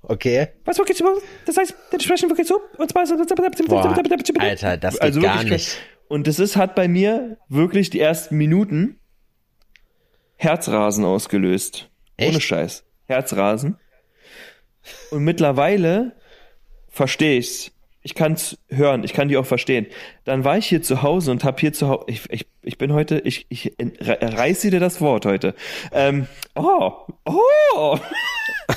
Okay. 0.01 0.47
Was 0.65 0.77
geht's 0.83 0.99
über? 0.99 1.13
Das 1.45 1.55
heißt, 1.55 1.75
dann 1.91 1.99
sprechen 1.99 2.29
wir 2.29 2.37
jetzt 2.37 2.47
so 2.47 2.59
und 2.77 2.89
zwar 2.89 3.05
so. 3.05 3.15
Boah, 3.67 3.95
Alter, 4.39 4.77
das 4.77 4.95
geht 4.95 5.01
also 5.01 5.21
gar 5.21 5.35
wirklich 5.35 5.51
nicht. 5.51 5.79
Und 6.07 6.25
das 6.25 6.39
ist 6.39 6.55
hat 6.55 6.75
bei 6.75 6.87
mir 6.87 7.37
wirklich 7.47 7.89
die 7.89 7.99
ersten 7.99 8.35
Minuten 8.35 8.99
Herzrasen 10.35 11.05
ausgelöst. 11.05 11.89
Echt? 12.17 12.31
Ohne 12.31 12.41
Scheiß. 12.41 12.83
Herzrasen. 13.05 13.77
Und 15.11 15.23
mittlerweile 15.23 16.15
verstehe 16.87 17.37
ich's. 17.37 17.71
Ich 18.01 18.15
kann's 18.15 18.57
hören, 18.69 19.03
ich 19.03 19.11
kann 19.13 19.27
die 19.27 19.35
auch 19.37 19.45
verstehen. 19.45 19.85
Dann 20.23 20.43
war 20.45 20.57
ich 20.57 20.65
hier 20.67 20.81
zu 20.81 21.01
Hause 21.03 21.31
und 21.31 21.43
hab 21.43 21.59
hier 21.59 21.73
zu 21.73 21.89
Hause, 21.89 22.05
ich, 22.07 22.21
ich, 22.29 22.47
ich 22.61 22.77
bin 22.77 22.93
heute, 22.93 23.19
ich, 23.19 23.45
ich 23.49 23.73
reiße 23.99 24.69
dir 24.71 24.79
das 24.79 25.01
Wort 25.01 25.25
heute. 25.25 25.53
Ähm, 25.91 26.27
oh, 26.55 26.93
oh. 27.25 27.97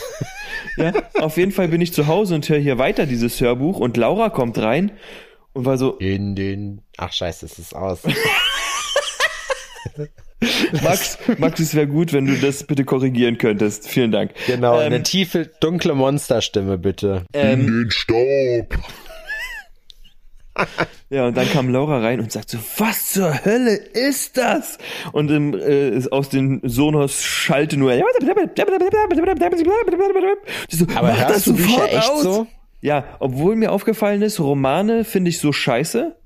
ja, 0.76 0.92
auf 1.20 1.36
jeden 1.36 1.52
Fall 1.52 1.68
bin 1.68 1.80
ich 1.80 1.92
zu 1.92 2.08
Hause 2.08 2.34
und 2.34 2.48
höre 2.48 2.58
hier 2.58 2.78
weiter 2.78 3.06
dieses 3.06 3.40
Hörbuch 3.40 3.78
und 3.78 3.96
Laura 3.96 4.28
kommt 4.28 4.58
rein 4.58 4.90
und 5.52 5.66
war 5.66 5.78
so, 5.78 5.92
In 5.98 6.34
den. 6.34 6.82
Ach 6.96 7.12
scheiße, 7.12 7.46
es 7.46 7.58
ist 7.60 7.76
aus. 7.76 8.00
Max, 10.82 11.18
Max, 11.38 11.60
es 11.60 11.74
wäre 11.74 11.86
gut, 11.86 12.12
wenn 12.12 12.26
du 12.26 12.34
das 12.34 12.64
bitte 12.64 12.84
korrigieren 12.84 13.38
könntest. 13.38 13.88
Vielen 13.88 14.10
Dank. 14.10 14.32
Genau, 14.46 14.74
Ähm, 14.80 14.86
eine 14.86 15.02
tiefe, 15.04 15.48
dunkle 15.60 15.94
Monsterstimme, 15.94 16.78
bitte. 16.78 17.24
ähm, 17.32 17.66
Den 17.66 17.90
Staub. 17.90 18.76
Ja, 21.08 21.26
und 21.26 21.36
dann 21.36 21.48
kam 21.48 21.68
Laura 21.70 22.00
rein 22.00 22.20
und 22.20 22.30
sagt 22.32 22.50
so, 22.50 22.58
was 22.78 23.12
zur 23.12 23.44
Hölle 23.44 23.74
ist 23.74 24.36
das? 24.36 24.78
Und 25.12 25.30
im, 25.30 25.54
äh, 25.54 26.02
aus 26.10 26.28
den 26.28 26.60
Sonos 26.64 27.22
schallte 27.22 27.76
nur. 27.76 27.92
So, 30.68 30.86
Aber 30.94 31.08
"Mach 31.08 31.18
hörst 31.18 31.30
das 31.36 31.44
du 31.44 31.54
Bücher 31.56 31.68
sofort 31.70 31.92
echt 31.92 32.10
aus." 32.10 32.22
so? 32.22 32.46
Ja, 32.80 33.04
obwohl 33.20 33.56
mir 33.56 33.72
aufgefallen 33.72 34.22
ist, 34.22 34.40
Romane 34.40 35.04
finde 35.04 35.30
ich 35.30 35.38
so 35.38 35.52
scheiße. 35.52 36.16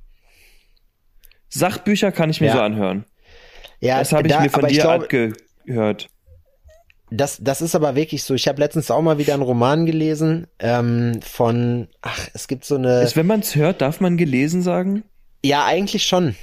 Sachbücher 1.48 2.12
kann 2.12 2.30
ich 2.30 2.40
mir 2.40 2.48
Ja. 2.48 2.52
so 2.54 2.60
anhören. 2.60 3.04
Ja, 3.80 3.98
Das 3.98 4.12
habe 4.12 4.26
ich 4.28 4.34
da- 4.34 4.40
mir 4.40 4.50
von 4.50 4.66
dir 4.66 4.80
glaube, 4.82 5.04
abgehört. 5.04 6.08
Das, 7.10 7.38
das 7.40 7.60
ist 7.62 7.74
aber 7.74 7.94
wirklich 7.94 8.24
so. 8.24 8.34
Ich 8.34 8.48
habe 8.48 8.60
letztens 8.60 8.90
auch 8.90 9.02
mal 9.02 9.18
wieder 9.18 9.34
einen 9.34 9.42
Roman 9.42 9.86
gelesen 9.86 10.46
ähm, 10.58 11.20
von, 11.22 11.88
ach, 12.02 12.28
es 12.34 12.48
gibt 12.48 12.64
so 12.64 12.74
eine, 12.76 13.02
Ist, 13.02 13.16
wenn 13.16 13.26
man 13.26 13.40
es 13.40 13.54
hört, 13.54 13.80
darf 13.80 14.00
man 14.00 14.16
gelesen 14.16 14.62
sagen? 14.62 15.04
ja 15.44 15.64
eigentlich 15.64 16.02
schon 16.04 16.34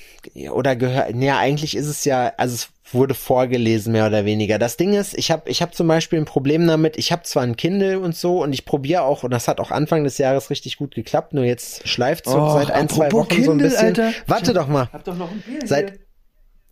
oder 0.52 0.78
gehört, 0.78 1.14
ja 1.16 1.38
eigentlich 1.38 1.76
ist 1.76 1.88
es 1.88 2.06
ja, 2.06 2.32
also 2.38 2.56
es 2.56 2.70
wurde 2.94 3.14
vorgelesen 3.16 3.92
mehr 3.92 4.08
oder 4.08 4.24
weniger. 4.24 4.58
Das 4.60 4.78
Ding 4.78 4.94
ist, 4.94 5.18
ich 5.18 5.30
habe 5.32 5.50
ich 5.50 5.62
hab 5.62 5.76
zum 5.76 5.88
Beispiel 5.90 6.20
ein 6.20 6.26
Problem 6.26 6.66
damit. 6.68 6.96
Ich 6.98 7.12
habe 7.12 7.24
zwar 7.24 7.44
ein 7.44 7.58
Kindle 7.58 8.00
und 8.00 8.16
so 8.16 8.42
und 8.44 8.54
ich 8.54 8.64
probiere 8.64 9.02
auch 9.02 9.24
und 9.24 9.32
das 9.32 9.50
hat 9.50 9.60
auch 9.60 9.72
Anfang 9.72 10.06
des 10.06 10.20
Jahres 10.20 10.50
richtig 10.50 10.78
gut 10.78 10.96
geklappt. 10.96 11.34
Nur 11.34 11.44
jetzt 11.44 11.86
schleift 11.88 12.26
so 12.28 12.38
Oh, 12.40 12.54
seit 12.54 12.72
ein 12.72 12.88
zwei 12.88 13.12
Wochen 13.12 13.30
so 13.44 13.52
ein 13.52 13.58
Kindle, 13.58 13.68
bisschen. 13.70 13.88
Alter. 13.88 14.12
Warte 14.28 14.54
doch 14.54 14.68
mal. 14.70 14.88
Hab 14.94 15.04
doch 15.04 15.18
noch 15.18 15.32
ein 15.32 15.42
Bier 15.46 15.60
Seit- 15.68 16.00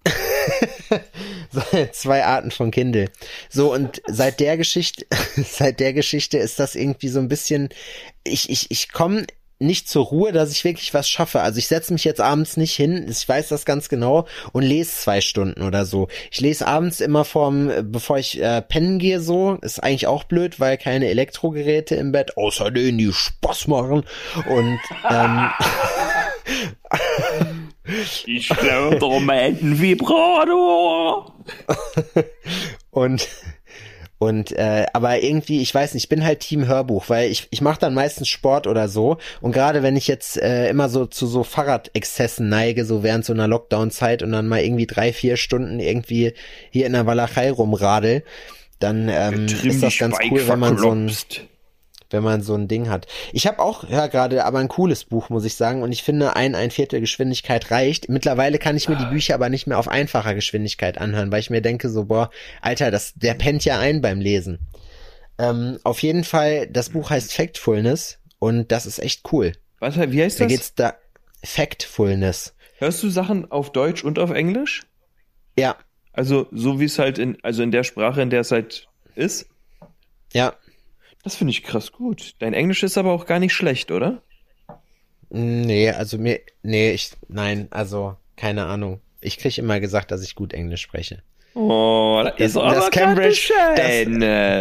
Zwei 1.92 2.26
Arten 2.26 2.52
von 2.52 2.72
Kindle. 2.72 3.10
So, 3.50 3.74
und 3.74 4.02
seit 4.08 4.40
der 4.40 4.58
Geschichte, 4.58 5.06
seit 5.36 5.80
der 5.80 5.94
Geschichte 5.94 6.38
ist 6.38 6.60
das 6.60 6.76
irgendwie 6.76 7.10
so 7.10 7.20
ein 7.20 7.28
bisschen, 7.28 7.70
ich, 8.24 8.50
ich, 8.50 8.72
ich 8.72 8.92
komme 8.92 9.26
nicht 9.62 9.88
zur 9.88 10.06
Ruhe, 10.06 10.32
dass 10.32 10.52
ich 10.52 10.64
wirklich 10.64 10.94
was 10.94 11.08
schaffe. 11.08 11.42
Also 11.42 11.60
ich 11.60 11.68
setze 11.68 11.94
mich 11.94 12.04
jetzt 12.04 12.20
abends 12.20 12.58
nicht 12.58 12.76
hin, 12.76 13.06
ich 13.08 13.28
weiß 13.28 13.50
das 13.50 13.64
ganz 13.64 13.90
genau, 13.90 14.28
und 14.54 14.64
lese 14.64 14.92
zwei 14.92 15.22
Stunden 15.22 15.62
oder 15.62 15.86
so. 15.86 16.08
Ich 16.32 16.42
lese 16.42 16.68
abends 16.68 17.00
immer 17.00 17.26
vorm, 17.26 17.72
bevor 17.84 18.18
ich 18.18 18.42
äh, 18.42 18.62
pennen 18.64 18.98
gehe 18.98 19.22
so. 19.22 19.60
Ist 19.62 19.82
eigentlich 19.82 20.08
auch 20.08 20.24
blöd, 20.24 20.60
weil 20.60 20.78
keine 20.78 21.10
Elektrogeräte 21.10 21.96
im 21.96 22.12
Bett, 22.12 22.38
außer 22.38 22.72
denen, 22.72 22.98
die 22.98 23.14
Spaß 23.14 23.68
machen. 23.68 24.04
Und 24.50 24.80
ähm, 25.10 25.50
Ich 28.26 28.48
darum 28.48 29.30
ein 29.30 29.82
Vibrator. 29.82 31.36
Und 32.92 33.28
und 34.22 34.52
äh, 34.52 34.86
aber 34.94 35.24
irgendwie, 35.24 35.64
ich 35.64 35.74
weiß 35.74 35.96
nicht, 35.96 36.04
ich 36.04 36.10
bin 36.10 36.24
halt 36.24 36.42
Team 36.42 36.68
Hörbuch, 36.68 37.10
weil 37.10 37.32
ich 37.32 37.48
ich 37.50 37.62
mache 37.62 37.80
dann 37.80 37.96
meistens 37.96 38.28
Sport 38.28 38.68
oder 38.68 38.88
so 38.88 39.18
und 39.42 39.52
gerade 39.52 39.82
wenn 39.82 39.96
ich 39.96 40.08
jetzt 40.08 40.38
äh, 40.38 40.70
immer 40.70 40.90
so 40.90 41.08
zu 41.08 41.26
so 41.26 41.44
Fahrradexzessen 41.44 42.48
neige, 42.48 42.86
so 42.86 43.02
während 43.02 43.26
so 43.26 43.34
einer 43.34 43.48
Lockdown-Zeit 43.48 44.22
und 44.22 44.32
dann 44.32 44.48
mal 44.48 44.62
irgendwie 44.62 44.86
drei 44.86 45.12
vier 45.12 45.38
Stunden 45.38 45.80
irgendwie 45.80 46.34
hier 46.70 46.86
in 46.86 46.94
der 46.94 47.08
Walachei 47.08 47.50
rumradel, 47.50 48.24
dann 48.78 49.10
ähm, 49.10 49.48
ist 49.64 49.82
das 49.82 49.98
ganz 49.98 50.18
cool, 50.30 50.48
wenn 50.48 50.60
man 50.60 50.78
so 50.78 50.92
ein 50.92 51.12
wenn 52.14 52.24
man 52.24 52.42
so 52.42 52.54
ein 52.56 52.68
Ding 52.68 52.90
hat. 52.90 53.08
Ich 53.34 53.48
habe 53.48 53.60
auch, 53.60 53.88
ja, 53.90 54.08
gerade 54.08 54.46
aber 54.46 54.60
ein 54.60 54.68
cooles 54.68 55.04
Buch, 55.06 55.30
muss 55.30 55.46
ich 55.46 55.56
sagen. 55.56 55.82
Und 55.84 55.92
ich 55.92 56.04
finde, 56.04 56.36
ein, 56.36 56.56
ein 56.56 56.72
Viertel 56.72 57.00
Geschwindigkeit 57.00 57.72
reicht. 57.72 58.10
Mittlerweile 58.10 58.58
kann 58.60 58.78
ich 58.78 58.88
mir 58.90 58.96
die 58.98 59.06
Bücher 59.06 59.36
aber 59.36 59.50
nicht 59.50 59.68
mehr 59.68 59.80
auf 59.80 59.88
einfacher 59.88 60.36
Geschwindigkeit 60.36 60.98
anhören, 60.98 61.32
weil 61.32 61.40
ich 61.40 61.50
mir 61.50 61.62
denke, 61.62 61.90
so, 61.90 62.06
boah, 62.06 62.30
Alter, 62.62 62.92
das, 62.92 63.14
der 63.16 63.34
pennt 63.34 63.66
ja 63.66 63.80
ein 63.80 64.02
beim 64.02 64.20
Lesen. 64.20 64.60
Ähm, 65.40 65.80
auf 65.84 66.02
jeden 66.04 66.24
Fall, 66.24 66.68
das 66.68 66.90
Buch 66.90 67.10
heißt 67.10 67.34
Factfulness 67.34 68.20
und 68.40 68.72
das 68.72 68.86
ist 68.86 69.00
echt 69.00 69.32
cool. 69.32 69.54
Was, 69.80 69.98
wie 69.98 70.22
heißt 70.22 70.40
Da 70.40 70.44
das? 70.46 70.52
geht's 70.54 70.76
da, 70.76 70.94
Factfulness. 71.44 72.54
Hörst 72.78 73.02
du 73.04 73.10
Sachen 73.10 73.52
auf 73.52 73.72
Deutsch 73.72 74.04
und 74.04 74.20
auf 74.20 74.32
Englisch? 74.32 74.84
Ja, 75.58 75.76
Also 76.14 76.48
so 76.52 76.80
wie 76.80 76.86
es 76.86 76.98
halt 77.00 77.18
in, 77.20 77.38
also 77.44 77.62
in 77.64 77.72
der 77.72 77.84
Sprache, 77.84 78.22
in 78.22 78.30
der 78.30 78.42
es 78.42 78.52
halt 78.52 78.88
ist? 79.16 79.48
ja. 80.34 80.54
Das 81.24 81.36
finde 81.36 81.52
ich 81.52 81.64
krass 81.64 81.92
gut. 81.92 82.34
Dein 82.40 82.54
Englisch 82.54 82.84
ist 82.84 82.98
aber 82.98 83.12
auch 83.12 83.26
gar 83.26 83.40
nicht 83.40 83.54
schlecht, 83.54 83.92
oder? 83.92 84.22
Nee, 85.30 85.90
also 85.92 86.18
mir, 86.18 86.40
nee, 86.64 86.92
ich, 86.92 87.12
nein, 87.28 87.68
also, 87.72 88.16
keine 88.36 88.66
Ahnung. 88.66 89.00
Ich 89.22 89.38
krieg 89.38 89.58
immer 89.58 89.80
gesagt, 89.80 90.12
dass 90.12 90.24
ich 90.24 90.36
gut 90.36 90.54
Englisch 90.54 90.82
spreche. 90.82 91.22
Oh, 91.54 92.22
das, 92.24 92.36
Das- 92.38 92.48
ist 92.52 92.58
aber 92.58 92.76
das 92.76 92.92
Cambridge- 92.92 93.30
bescheiden. 93.30 94.20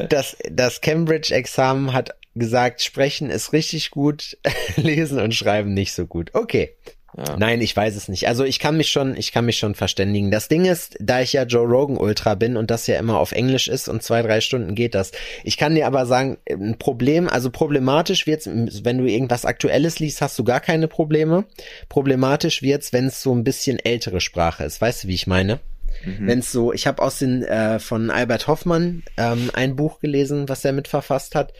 Das, 0.08 0.36
das 0.50 0.80
Cambridge-Examen 0.80 1.92
hat 1.92 2.10
gesagt, 2.34 2.82
sprechen 2.82 3.30
ist 3.30 3.52
richtig 3.52 3.90
gut, 3.90 4.36
lesen 4.76 5.18
und 5.20 5.34
schreiben 5.34 5.72
nicht 5.74 5.92
so 5.92 6.06
gut. 6.06 6.30
Okay. 6.34 6.76
Ja. 7.16 7.36
Nein, 7.36 7.60
ich 7.60 7.76
weiß 7.76 7.96
es 7.96 8.08
nicht. 8.08 8.28
Also 8.28 8.44
ich 8.44 8.60
kann 8.60 8.76
mich 8.76 8.90
schon, 8.90 9.16
ich 9.16 9.32
kann 9.32 9.44
mich 9.44 9.58
schon 9.58 9.74
verständigen. 9.74 10.30
Das 10.30 10.48
Ding 10.48 10.64
ist, 10.64 10.96
da 11.00 11.20
ich 11.20 11.32
ja 11.32 11.42
Joe 11.42 11.66
Rogan 11.66 11.96
Ultra 11.96 12.34
bin 12.34 12.56
und 12.56 12.70
das 12.70 12.86
ja 12.86 12.98
immer 12.98 13.18
auf 13.18 13.32
Englisch 13.32 13.68
ist 13.68 13.88
und 13.88 14.02
zwei, 14.02 14.22
drei 14.22 14.40
Stunden 14.40 14.74
geht 14.74 14.94
das. 14.94 15.10
Ich 15.42 15.56
kann 15.56 15.74
dir 15.74 15.86
aber 15.86 16.06
sagen, 16.06 16.38
ein 16.48 16.78
Problem, 16.78 17.28
also 17.28 17.50
problematisch 17.50 18.26
wird's, 18.26 18.48
wenn 18.48 18.98
du 18.98 19.04
irgendwas 19.06 19.44
Aktuelles 19.44 19.98
liest, 19.98 20.22
hast 20.22 20.38
du 20.38 20.44
gar 20.44 20.60
keine 20.60 20.86
Probleme. 20.86 21.44
Problematisch 21.88 22.62
wird's, 22.62 22.92
wenn 22.92 23.06
es 23.06 23.22
so 23.22 23.34
ein 23.34 23.44
bisschen 23.44 23.78
ältere 23.78 24.20
Sprache 24.20 24.64
ist. 24.64 24.80
Weißt 24.80 25.04
du, 25.04 25.08
wie 25.08 25.14
ich 25.14 25.26
meine? 25.26 25.58
Mhm. 26.04 26.26
Wenn's 26.26 26.52
so, 26.52 26.72
ich 26.72 26.86
habe 26.86 27.02
aus 27.02 27.18
den 27.18 27.42
äh, 27.42 27.80
von 27.80 28.10
Albert 28.10 28.46
Hoffmann 28.46 29.02
ähm, 29.16 29.50
ein 29.52 29.74
Buch 29.74 29.98
gelesen, 29.98 30.48
was 30.48 30.64
er 30.64 30.72
mitverfasst 30.72 31.34
hat. 31.34 31.52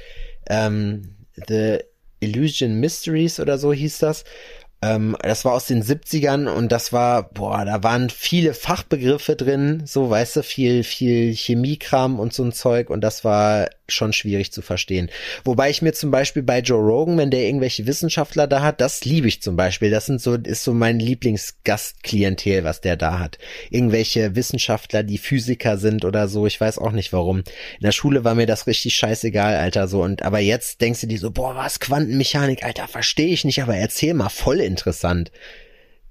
Ähm, 0.49 1.17
The 1.49 1.79
Illusion 2.21 2.75
Mysteries 2.75 3.41
oder 3.41 3.59
so 3.59 3.73
hieß 3.73 3.99
das. 3.99 4.25
Ähm, 4.83 5.17
das 5.23 5.45
war 5.45 5.53
aus 5.53 5.67
den 5.67 5.83
70ern 5.83 6.49
und 6.49 6.73
das 6.73 6.93
war, 6.93 7.25
boah, 7.31 7.65
da 7.65 7.83
waren 7.83 8.09
viele 8.09 8.55
Fachbegriffe 8.55 9.37
drin, 9.37 9.83
so 9.85 10.09
weißt 10.09 10.37
du, 10.37 10.43
viel, 10.43 10.85
viel 10.85 11.35
Chemiekram 11.35 12.19
und 12.19 12.33
so 12.33 12.45
ein 12.45 12.53
Zeug 12.53 12.89
und 12.89 13.03
das 13.03 13.25
war 13.25 13.69
schon 13.89 14.13
schwierig 14.13 14.53
zu 14.53 14.63
verstehen. 14.63 15.11
Wobei 15.45 15.71
ich 15.71 15.83
mir 15.83 15.93
zum 15.93 16.11
Beispiel 16.11 16.43
bei 16.43 16.61
Joe 16.61 16.81
Rogan, 16.81 17.19
wenn 17.19 17.31
der 17.31 17.45
irgendwelche 17.45 17.87
Wissenschaftler 17.87 18.47
da 18.47 18.63
hat, 18.63 18.81
das 18.81 19.05
liebe 19.05 19.29
ich 19.29 19.43
zum 19.43 19.57
Beispiel. 19.57 19.91
Das 19.91 20.07
sind 20.07 20.21
so, 20.21 20.35
ist 20.35 20.65
so 20.65 20.73
mein 20.73 20.99
Lieblingsgastklientel, 20.99 22.65
was 22.65 22.81
der 22.81 22.97
da 22.97 23.19
hat. 23.19 23.39
Irgendwelche 23.71 24.37
Wissenschaftler, 24.37 25.03
die 25.03 25.19
Physiker 25.19 25.77
sind 25.77 26.05
oder 26.05 26.29
so, 26.29 26.47
ich 26.47 26.61
weiß 26.61 26.79
auch 26.79 26.93
nicht 26.93 27.13
warum. 27.13 27.39
In 27.39 27.83
der 27.83 27.93
Schule 27.93 28.25
war 28.25 28.35
mir 28.35 28.47
das 28.47 28.67
richtig 28.67 28.95
scheißegal, 28.95 29.57
Alter, 29.57 29.89
so 29.89 30.03
und 30.03 30.23
aber 30.23 30.39
jetzt 30.39 30.81
denkst 30.81 31.03
du 31.03 31.07
dir 31.07 31.19
so, 31.19 31.31
boah, 31.31 31.55
was 31.57 31.81
Quantenmechanik, 31.81 32.65
Alter, 32.65 32.89
verstehe 32.89 33.29
ich 33.29 33.45
nicht, 33.45 33.63
aber 33.63 33.77
erzähl 33.77 34.15
mal, 34.15 34.29
voll 34.29 34.61
interessant. 34.71 35.31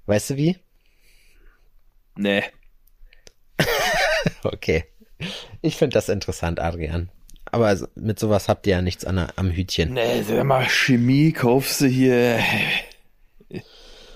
Weißt 0.06 0.30
du 0.30 0.36
wie? 0.36 0.56
Nee. 2.16 2.42
Okay. 4.42 4.84
Ich 5.62 5.76
finde 5.76 5.94
das 5.94 6.08
interessant, 6.10 6.60
Adrian. 6.60 7.10
Aber 7.46 7.76
mit 7.94 8.18
sowas 8.18 8.48
habt 8.48 8.66
ihr 8.66 8.76
ja 8.76 8.82
nichts 8.82 9.04
an, 9.04 9.30
am 9.34 9.50
Hütchen. 9.50 9.94
Nee, 9.94 10.22
sag 10.22 10.44
mal, 10.44 10.66
Chemie 10.68 11.32
kaufst 11.32 11.80
du 11.80 11.86
hier 11.86 12.38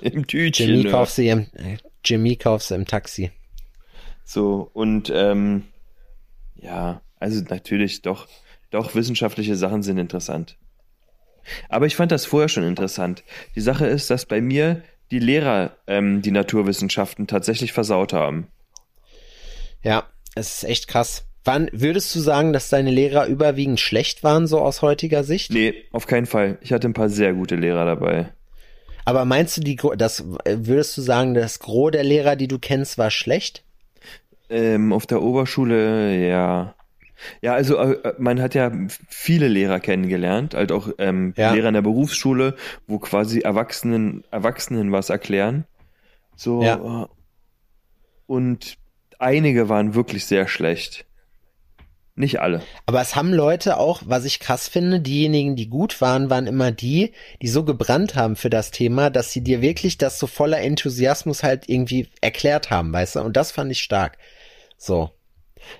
im 0.00 0.26
Tütchen. 0.26 0.68
Jimmy 0.68 0.84
ne? 0.84 0.90
kaufst 0.90 1.18
du 1.18 1.22
im, 1.22 1.46
äh, 1.54 1.78
Jimmy 2.04 2.36
kaufst 2.36 2.70
du 2.70 2.74
im 2.74 2.86
Taxi. 2.86 3.30
So, 4.24 4.70
und 4.72 5.10
ähm, 5.14 5.64
ja, 6.56 7.00
also 7.18 7.42
natürlich 7.48 8.02
doch, 8.02 8.28
doch 8.70 8.94
wissenschaftliche 8.94 9.56
Sachen 9.56 9.82
sind 9.82 9.98
interessant. 9.98 10.56
Aber 11.68 11.86
ich 11.86 11.96
fand 11.96 12.12
das 12.12 12.26
vorher 12.26 12.48
schon 12.48 12.64
interessant. 12.64 13.22
Die 13.54 13.60
Sache 13.60 13.86
ist, 13.86 14.10
dass 14.10 14.26
bei 14.26 14.40
mir 14.40 14.82
die 15.10 15.18
Lehrer 15.18 15.76
ähm, 15.86 16.22
die 16.22 16.30
Naturwissenschaften 16.30 17.26
tatsächlich 17.26 17.72
versaut 17.72 18.12
haben. 18.12 18.48
Ja, 19.82 20.04
es 20.34 20.56
ist 20.56 20.64
echt 20.64 20.88
krass. 20.88 21.24
Wann 21.44 21.68
würdest 21.72 22.14
du 22.14 22.20
sagen, 22.20 22.54
dass 22.54 22.70
deine 22.70 22.90
Lehrer 22.90 23.26
überwiegend 23.26 23.78
schlecht 23.78 24.24
waren, 24.24 24.46
so 24.46 24.60
aus 24.60 24.80
heutiger 24.80 25.24
Sicht? 25.24 25.52
Nee, 25.52 25.74
auf 25.92 26.06
keinen 26.06 26.26
Fall. 26.26 26.58
Ich 26.62 26.72
hatte 26.72 26.88
ein 26.88 26.94
paar 26.94 27.10
sehr 27.10 27.34
gute 27.34 27.56
Lehrer 27.56 27.84
dabei. 27.84 28.30
Aber 29.04 29.26
meinst 29.26 29.58
du, 29.58 29.60
die, 29.60 29.76
das, 29.98 30.24
äh, 30.44 30.56
würdest 30.60 30.96
du 30.96 31.02
sagen, 31.02 31.34
das 31.34 31.58
Gros 31.58 31.90
der 31.90 32.02
Lehrer, 32.02 32.36
die 32.36 32.48
du 32.48 32.58
kennst, 32.58 32.96
war 32.96 33.10
schlecht? 33.10 33.62
Ähm, 34.48 34.92
auf 34.94 35.06
der 35.06 35.20
Oberschule, 35.20 36.26
ja. 36.26 36.74
Ja, 37.42 37.54
also 37.54 37.76
äh, 37.76 38.14
man 38.18 38.40
hat 38.40 38.54
ja 38.54 38.70
viele 39.08 39.48
Lehrer 39.48 39.80
kennengelernt, 39.80 40.54
halt 40.54 40.72
auch 40.72 40.88
ähm, 40.98 41.34
Ja. 41.36 41.52
Lehrer 41.52 41.68
in 41.68 41.74
der 41.74 41.82
Berufsschule, 41.82 42.56
wo 42.86 42.98
quasi 42.98 43.40
Erwachsenen, 43.40 44.24
Erwachsenen 44.30 44.92
was 44.92 45.10
erklären. 45.10 45.64
So 46.36 46.62
Ja. 46.62 47.04
äh, 47.04 47.06
und 48.26 48.76
einige 49.18 49.68
waren 49.68 49.94
wirklich 49.94 50.26
sehr 50.26 50.48
schlecht. 50.48 51.06
Nicht 52.16 52.40
alle. 52.40 52.62
Aber 52.86 53.00
es 53.00 53.16
haben 53.16 53.32
Leute 53.32 53.76
auch, 53.76 54.02
was 54.06 54.24
ich 54.24 54.38
krass 54.38 54.68
finde, 54.68 55.00
diejenigen, 55.00 55.56
die 55.56 55.68
gut 55.68 56.00
waren, 56.00 56.30
waren 56.30 56.46
immer 56.46 56.70
die, 56.70 57.12
die 57.42 57.48
so 57.48 57.64
gebrannt 57.64 58.14
haben 58.14 58.36
für 58.36 58.50
das 58.50 58.70
Thema, 58.70 59.10
dass 59.10 59.32
sie 59.32 59.40
dir 59.42 59.60
wirklich 59.60 59.98
das 59.98 60.20
so 60.20 60.28
voller 60.28 60.60
Enthusiasmus 60.60 61.42
halt 61.42 61.68
irgendwie 61.68 62.08
erklärt 62.20 62.70
haben, 62.70 62.92
weißt 62.92 63.16
du? 63.16 63.20
Und 63.20 63.36
das 63.36 63.50
fand 63.50 63.72
ich 63.72 63.82
stark. 63.82 64.16
So. 64.76 65.10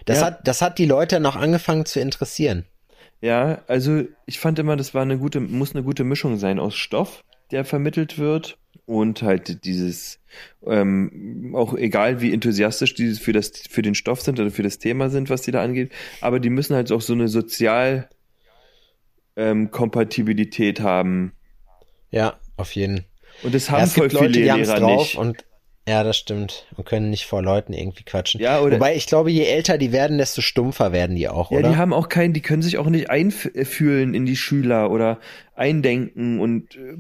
Das 0.05 0.21
Ja. 0.21 0.27
hat, 0.27 0.47
das 0.47 0.63
hat 0.63 0.79
die 0.79 0.87
Leute 0.87 1.21
noch 1.21 1.37
angefangen 1.37 1.87
zu 1.87 2.01
interessieren. 2.01 2.65
Ja, 3.21 3.63
also 3.69 4.03
ich 4.27 4.39
fand 4.39 4.59
immer, 4.59 4.77
das 4.77 4.93
war 4.95 5.03
eine 5.03 5.19
gute, 5.19 5.41
muss 5.41 5.75
eine 5.75 5.83
gute 5.83 6.05
Mischung 6.05 6.37
sein 6.37 6.59
aus 6.59 6.75
Stoff, 6.75 7.25
der 7.51 7.65
vermittelt 7.65 8.19
wird 8.19 8.59
und 8.87 9.23
halt 9.23 9.65
dieses, 9.65 10.21
ähm, 10.67 11.55
auch 11.57 11.75
egal 11.75 12.21
wie 12.21 12.35
enthusiastisch 12.35 12.95
die 12.95 13.15
für 13.15 13.33
das, 13.33 13.53
für 13.71 13.81
den 13.83 13.95
Stoff 13.95 14.21
sind 14.21 14.39
oder 14.41 14.51
für 14.51 14.63
das 14.63 14.79
Thema 14.79 15.09
sind, 15.09 15.31
was 15.31 15.43
die 15.43 15.53
da 15.53 15.63
angeht, 15.63 15.91
aber 16.21 16.39
die 16.39 16.51
müssen 16.51 16.75
halt 16.77 16.93
auch 16.93 17.01
so 17.01 17.15
eine 17.15 17.29
Sozial, 17.29 18.09
ähm, 19.37 19.71
Kompatibilität 19.71 20.81
haben. 20.81 21.33
Ja, 22.11 22.39
auf 22.57 22.73
jeden. 22.75 23.05
Und 23.43 23.55
das 23.55 23.69
Ja, 23.69 23.73
haben 23.73 23.83
es 23.85 23.95
voll 23.95 24.11
Leute, 24.13 24.33
viele 24.33 24.45
die 24.45 24.51
haben's 24.51 24.69
Lehrer 24.69 24.81
drauf 24.81 24.99
nicht. 25.01 25.19
und 25.19 25.45
ja, 25.89 26.03
das 26.03 26.17
stimmt. 26.17 26.67
Und 26.77 26.87
können 26.87 27.11
nicht 27.11 27.27
vor 27.27 27.43
Leuten 27.43 27.73
irgendwie 27.73 28.05
quatschen. 28.05 28.41
Ja, 28.41 28.61
oder- 28.61 28.77
Wobei 28.77 28.95
ich 28.97 29.07
glaube, 29.07 29.31
je 29.31 29.45
älter 29.45 29.77
die 29.79 29.93
werden, 29.93 30.19
desto 30.19 30.41
stumpfer 30.41 30.93
werden 30.93 31.17
die 31.17 31.29
auch, 31.29 31.51
Ja, 31.51 31.59
oder? 31.59 31.71
die 31.71 31.77
haben 31.77 31.93
auch 31.93 32.09
keinen, 32.09 32.33
die 32.33 32.41
können 32.43 32.63
sich 32.63 32.79
auch 32.79 32.87
nicht 32.89 33.11
einfühlen 33.11 34.15
in 34.15 34.25
die 34.27 34.37
Schüler 34.37 34.91
oder 34.91 35.19
eindenken 35.55 36.41
und 36.41 36.77
äh, 36.77 36.97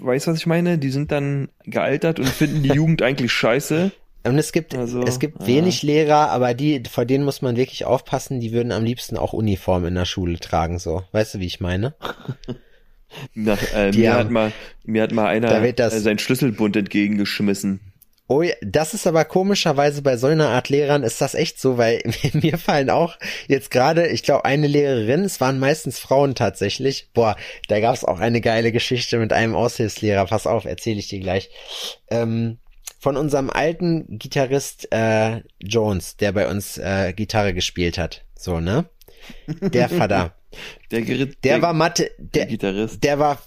weißt 0.00 0.26
du, 0.26 0.30
was 0.30 0.38
ich 0.38 0.46
meine? 0.46 0.78
Die 0.78 0.90
sind 0.90 1.10
dann 1.10 1.48
gealtert 1.64 2.20
und 2.20 2.28
finden 2.28 2.62
die 2.62 2.68
Jugend 2.74 3.02
eigentlich 3.02 3.32
scheiße. 3.32 3.90
Und 4.24 4.36
es 4.38 4.52
gibt, 4.52 4.74
Also, 4.74 5.02
es 5.02 5.20
gibt 5.20 5.40
ja. 5.40 5.46
wenig 5.46 5.82
Lehrer, 5.82 6.30
aber 6.30 6.52
die, 6.52 6.82
vor 6.90 7.04
denen 7.04 7.24
muss 7.24 7.40
man 7.40 7.56
wirklich 7.56 7.84
aufpassen, 7.84 8.40
die 8.40 8.52
würden 8.52 8.72
am 8.72 8.84
liebsten 8.84 9.16
auch 9.16 9.32
Uniform 9.32 9.86
in 9.86 9.94
der 9.94 10.04
Schule 10.04 10.38
tragen, 10.38 10.78
so. 10.78 11.02
Weißt 11.12 11.34
du, 11.34 11.38
wie 11.40 11.46
ich 11.46 11.60
meine? 11.60 11.94
Nach, 13.34 13.58
äh, 13.74 13.92
mir, 13.92 14.12
haben- 14.12 14.18
hat 14.18 14.30
mal, 14.30 14.52
mir 14.84 15.02
hat 15.02 15.12
mal 15.12 15.26
einer 15.26 15.72
das- 15.72 15.94
äh, 15.94 16.00
seinen 16.00 16.18
Schlüsselbund 16.18 16.76
entgegengeschmissen. 16.76 17.80
Oh, 18.30 18.42
ja, 18.42 18.52
das 18.60 18.92
ist 18.92 19.06
aber 19.06 19.24
komischerweise 19.24 20.02
bei 20.02 20.18
so 20.18 20.26
einer 20.26 20.50
Art 20.50 20.68
Lehrern 20.68 21.02
ist 21.02 21.18
das 21.22 21.34
echt 21.34 21.58
so, 21.58 21.78
weil 21.78 22.02
mir 22.34 22.58
fallen 22.58 22.90
auch 22.90 23.16
jetzt 23.46 23.70
gerade, 23.70 24.06
ich 24.08 24.22
glaube, 24.22 24.44
eine 24.44 24.66
Lehrerin, 24.66 25.24
es 25.24 25.40
waren 25.40 25.58
meistens 25.58 25.98
Frauen 25.98 26.34
tatsächlich. 26.34 27.08
Boah, 27.14 27.36
da 27.68 27.80
gab 27.80 27.94
es 27.94 28.04
auch 28.04 28.20
eine 28.20 28.42
geile 28.42 28.70
Geschichte 28.70 29.18
mit 29.18 29.32
einem 29.32 29.54
Aushilfslehrer. 29.54 30.26
Pass 30.26 30.46
auf, 30.46 30.66
erzähle 30.66 30.98
ich 30.98 31.08
dir 31.08 31.20
gleich. 31.20 31.48
Ähm, 32.10 32.58
von 33.00 33.16
unserem 33.16 33.48
alten 33.48 34.18
Gitarrist 34.18 34.88
äh, 34.92 35.40
Jones, 35.60 36.16
der 36.18 36.32
bei 36.32 36.48
uns 36.50 36.76
äh, 36.76 37.14
Gitarre 37.14 37.54
gespielt 37.54 37.96
hat. 37.96 38.24
So, 38.36 38.60
ne? 38.60 38.84
Der 39.46 39.88
Vater. 39.88 40.34
Der, 40.90 41.02
Gerrit, 41.02 41.44
Der 41.44 41.62
war 41.62 41.72
Mathe, 41.72 42.10
der 42.18 42.44
der, 42.44 42.46
Gitarrist. 42.46 43.04
der 43.04 43.18
war, 43.18 43.38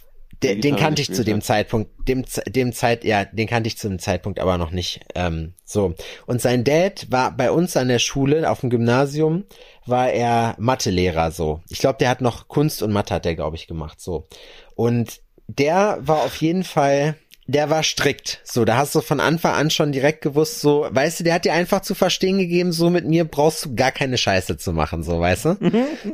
der, 0.43 0.53
Der 0.53 0.61
den 0.61 0.75
kannte 0.75 1.01
ich 1.01 1.11
zu 1.13 1.23
dem 1.23 1.37
hat. 1.37 1.43
Zeitpunkt, 1.43 1.91
dem, 2.07 2.25
dem 2.47 2.73
Zeit, 2.73 3.03
ja, 3.03 3.25
den 3.25 3.47
kannte 3.47 3.67
ich 3.67 3.77
zu 3.77 3.87
dem 3.89 3.99
Zeitpunkt 3.99 4.39
aber 4.39 4.57
noch 4.57 4.71
nicht. 4.71 5.01
Ähm, 5.15 5.53
so. 5.65 5.93
Und 6.25 6.41
sein 6.41 6.63
Dad 6.63 7.07
war 7.09 7.31
bei 7.35 7.51
uns 7.51 7.77
an 7.77 7.87
der 7.87 7.99
Schule, 7.99 8.49
auf 8.49 8.61
dem 8.61 8.69
Gymnasium, 8.69 9.45
war 9.85 10.09
er 10.11 10.55
Mathelehrer, 10.57 11.31
so. 11.31 11.61
Ich 11.69 11.79
glaube, 11.79 11.97
der 11.99 12.09
hat 12.09 12.21
noch 12.21 12.47
Kunst 12.47 12.81
und 12.81 12.91
Mathe 12.91 13.13
hat 13.13 13.25
der, 13.25 13.35
glaube 13.35 13.55
ich, 13.55 13.67
gemacht, 13.67 13.99
so. 14.01 14.27
Und 14.75 15.21
der 15.47 15.97
war 16.01 16.23
auf 16.23 16.35
jeden 16.37 16.63
Fall, 16.63 17.15
der 17.47 17.69
war 17.69 17.84
strikt. 17.84 18.39
So, 18.43 18.65
da 18.65 18.77
hast 18.77 18.95
du 18.95 19.01
von 19.01 19.19
Anfang 19.19 19.54
an 19.54 19.69
schon 19.69 19.91
direkt 19.91 20.21
gewusst, 20.21 20.62
so, 20.62 20.88
weißt 20.89 21.19
du, 21.19 21.23
der 21.23 21.34
hat 21.36 21.45
dir 21.45 21.54
einfach 21.54 21.82
zu 21.82 21.95
verstehen 21.95 22.38
gegeben, 22.38 22.71
so 22.71 22.89
mit 22.89 23.06
mir 23.06 23.25
brauchst 23.25 23.65
du 23.65 23.75
gar 23.75 23.91
keine 23.91 24.17
Scheiße 24.17 24.58
zu 24.58 24.73
machen, 24.73 25.04
so, 25.04 25.19
weißt 25.19 25.45
du? 25.45 25.58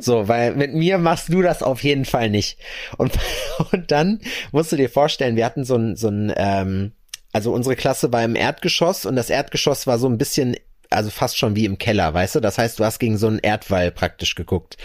So, 0.00 0.28
weil 0.28 0.54
mit 0.54 0.74
mir 0.74 0.98
machst 0.98 1.32
du 1.32 1.42
das 1.42 1.62
auf 1.62 1.82
jeden 1.84 2.04
Fall 2.04 2.30
nicht. 2.30 2.58
Und, 2.96 3.12
und 3.72 3.90
dann 3.90 4.20
musst 4.52 4.72
du 4.72 4.76
dir 4.76 4.90
vorstellen, 4.90 5.36
wir 5.36 5.44
hatten 5.44 5.64
so 5.64 5.76
ein, 5.76 5.96
so 5.96 6.08
ein, 6.08 6.32
ähm, 6.36 6.92
also 7.32 7.52
unsere 7.52 7.76
Klasse 7.76 8.12
war 8.12 8.24
im 8.24 8.34
Erdgeschoss 8.34 9.06
und 9.06 9.14
das 9.14 9.30
Erdgeschoss 9.30 9.86
war 9.86 9.98
so 9.98 10.08
ein 10.08 10.18
bisschen 10.18 10.56
also 10.90 11.10
fast 11.10 11.36
schon 11.36 11.54
wie 11.54 11.66
im 11.66 11.76
Keller, 11.76 12.14
weißt 12.14 12.36
du? 12.36 12.40
Das 12.40 12.56
heißt, 12.56 12.78
du 12.78 12.84
hast 12.84 12.98
gegen 12.98 13.18
so 13.18 13.26
einen 13.26 13.40
Erdwall 13.40 13.90
praktisch 13.90 14.34
geguckt. 14.34 14.78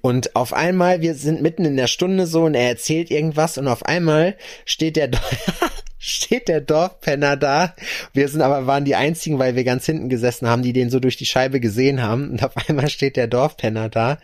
Und 0.00 0.34
auf 0.34 0.54
einmal, 0.54 1.02
wir 1.02 1.14
sind 1.14 1.42
mitten 1.42 1.66
in 1.66 1.76
der 1.76 1.86
Stunde 1.86 2.26
so 2.26 2.44
und 2.44 2.54
er 2.54 2.68
erzählt 2.68 3.10
irgendwas 3.10 3.58
und 3.58 3.68
auf 3.68 3.84
einmal 3.84 4.36
steht 4.64 4.96
der, 4.96 5.10
steht 6.00 6.48
der 6.48 6.62
Dorfpenner 6.62 7.36
da. 7.36 7.74
Wir 8.14 8.26
sind 8.28 8.40
aber, 8.40 8.66
waren 8.66 8.86
die 8.86 8.96
einzigen, 8.96 9.38
weil 9.38 9.54
wir 9.54 9.64
ganz 9.64 9.84
hinten 9.84 10.08
gesessen 10.08 10.48
haben, 10.48 10.62
die 10.62 10.72
den 10.72 10.90
so 10.90 10.98
durch 10.98 11.18
die 11.18 11.26
Scheibe 11.26 11.60
gesehen 11.60 12.02
haben. 12.02 12.30
Und 12.30 12.42
auf 12.42 12.56
einmal 12.68 12.88
steht 12.88 13.16
der 13.16 13.28
Dorfpenner 13.28 13.90
da, 13.90 14.18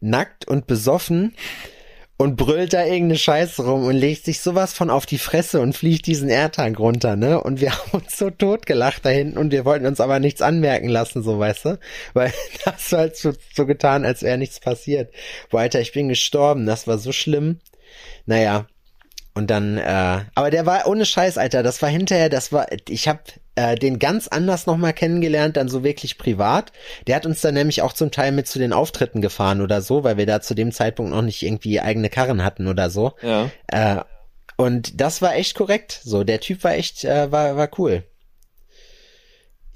nackt 0.00 0.48
und 0.48 0.66
besoffen 0.66 1.34
und 2.16 2.36
brüllt 2.36 2.72
da 2.72 2.84
irgendeine 2.84 3.18
Scheiße 3.18 3.64
rum 3.64 3.84
und 3.84 3.96
legt 3.96 4.24
sich 4.24 4.40
sowas 4.40 4.72
von 4.72 4.88
auf 4.88 5.04
die 5.04 5.18
Fresse 5.18 5.60
und 5.60 5.76
fliegt 5.76 6.06
diesen 6.06 6.30
Erdhang 6.30 6.74
runter, 6.74 7.16
ne? 7.16 7.40
Und 7.40 7.60
wir 7.60 7.70
haben 7.78 8.00
uns 8.00 8.16
so 8.16 8.30
totgelacht 8.30 9.04
da 9.04 9.10
hinten 9.10 9.36
und 9.36 9.52
wir 9.52 9.66
wollten 9.66 9.86
uns 9.86 10.00
aber 10.00 10.20
nichts 10.20 10.40
anmerken 10.40 10.88
lassen, 10.88 11.22
so 11.22 11.38
weißt 11.38 11.66
du? 11.66 11.78
Weil 12.14 12.32
das 12.64 12.92
war 12.92 13.00
halt 13.00 13.16
so, 13.16 13.32
so 13.54 13.66
getan, 13.66 14.06
als 14.06 14.22
wäre 14.22 14.38
nichts 14.38 14.58
passiert. 14.58 15.12
Boah, 15.50 15.66
ich 15.66 15.92
bin 15.92 16.08
gestorben, 16.08 16.64
das 16.64 16.86
war 16.86 16.96
so 16.96 17.12
schlimm. 17.12 17.60
Naja, 18.24 18.66
und 19.38 19.50
dann, 19.50 19.78
äh, 19.78 20.24
aber 20.34 20.50
der 20.50 20.66
war 20.66 20.88
ohne 20.88 21.06
Scheiß, 21.06 21.38
Alter, 21.38 21.62
das 21.62 21.80
war 21.80 21.88
hinterher, 21.88 22.28
das 22.28 22.52
war, 22.52 22.66
ich 22.88 23.06
hab 23.06 23.20
äh, 23.54 23.76
den 23.76 24.00
ganz 24.00 24.26
anders 24.26 24.66
nochmal 24.66 24.92
kennengelernt, 24.92 25.56
dann 25.56 25.68
so 25.68 25.84
wirklich 25.84 26.18
privat. 26.18 26.72
Der 27.06 27.14
hat 27.14 27.24
uns 27.24 27.40
dann 27.40 27.54
nämlich 27.54 27.80
auch 27.82 27.92
zum 27.92 28.10
Teil 28.10 28.32
mit 28.32 28.48
zu 28.48 28.58
den 28.58 28.72
Auftritten 28.72 29.20
gefahren 29.20 29.60
oder 29.60 29.80
so, 29.80 30.02
weil 30.02 30.16
wir 30.16 30.26
da 30.26 30.40
zu 30.40 30.56
dem 30.56 30.72
Zeitpunkt 30.72 31.12
noch 31.12 31.22
nicht 31.22 31.40
irgendwie 31.44 31.80
eigene 31.80 32.08
Karren 32.08 32.42
hatten 32.42 32.66
oder 32.66 32.90
so. 32.90 33.12
Ja. 33.22 33.48
Äh, 33.68 34.02
und 34.56 35.00
das 35.00 35.22
war 35.22 35.36
echt 35.36 35.54
korrekt. 35.54 36.00
So, 36.02 36.24
der 36.24 36.40
Typ 36.40 36.64
war 36.64 36.72
echt, 36.72 37.04
äh, 37.04 37.30
war, 37.30 37.56
war 37.56 37.70
cool. 37.78 38.02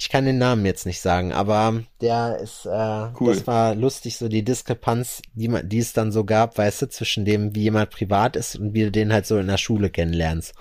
Ich 0.03 0.09
kann 0.09 0.25
den 0.25 0.39
Namen 0.39 0.67
jetzt 0.67 0.85
nicht 0.85 1.01
sagen, 1.01 1.33
aber 1.33 1.85
der 2.01 2.41
ist, 2.43 2.67
äh, 2.67 3.07
Cool. 3.21 3.35
das 3.35 3.47
war 3.47 3.77
lustig, 3.77 4.17
so 4.17 4.27
die 4.27 4.43
Diskrepanz, 4.43 5.23
die, 5.35 5.47
man, 5.47 5.69
die 5.69 5.79
es 5.79 5.93
dann 5.93 6.11
so 6.11 6.25
gab, 6.25 6.59
weißt 6.59 6.83
du, 6.83 6.89
zwischen 6.89 7.25
dem, 7.25 7.55
wie 7.55 7.63
jemand 7.63 7.91
privat 7.91 8.35
ist 8.35 8.57
und 8.57 8.75
wie 8.75 8.83
du 8.83 8.91
den 8.91 9.13
halt 9.13 9.27
so 9.27 9.39
in 9.39 9.47
der 9.47 9.59
Schule 9.59 9.91
kennenlernst. 9.91 10.55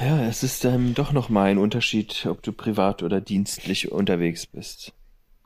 Ja, 0.00 0.24
es 0.26 0.42
ist 0.42 0.64
ähm, 0.64 0.94
doch 0.96 1.12
nochmal 1.12 1.52
ein 1.52 1.58
Unterschied, 1.58 2.26
ob 2.28 2.42
du 2.42 2.52
privat 2.52 3.04
oder 3.04 3.20
dienstlich 3.20 3.92
unterwegs 3.92 4.48
bist. 4.48 4.92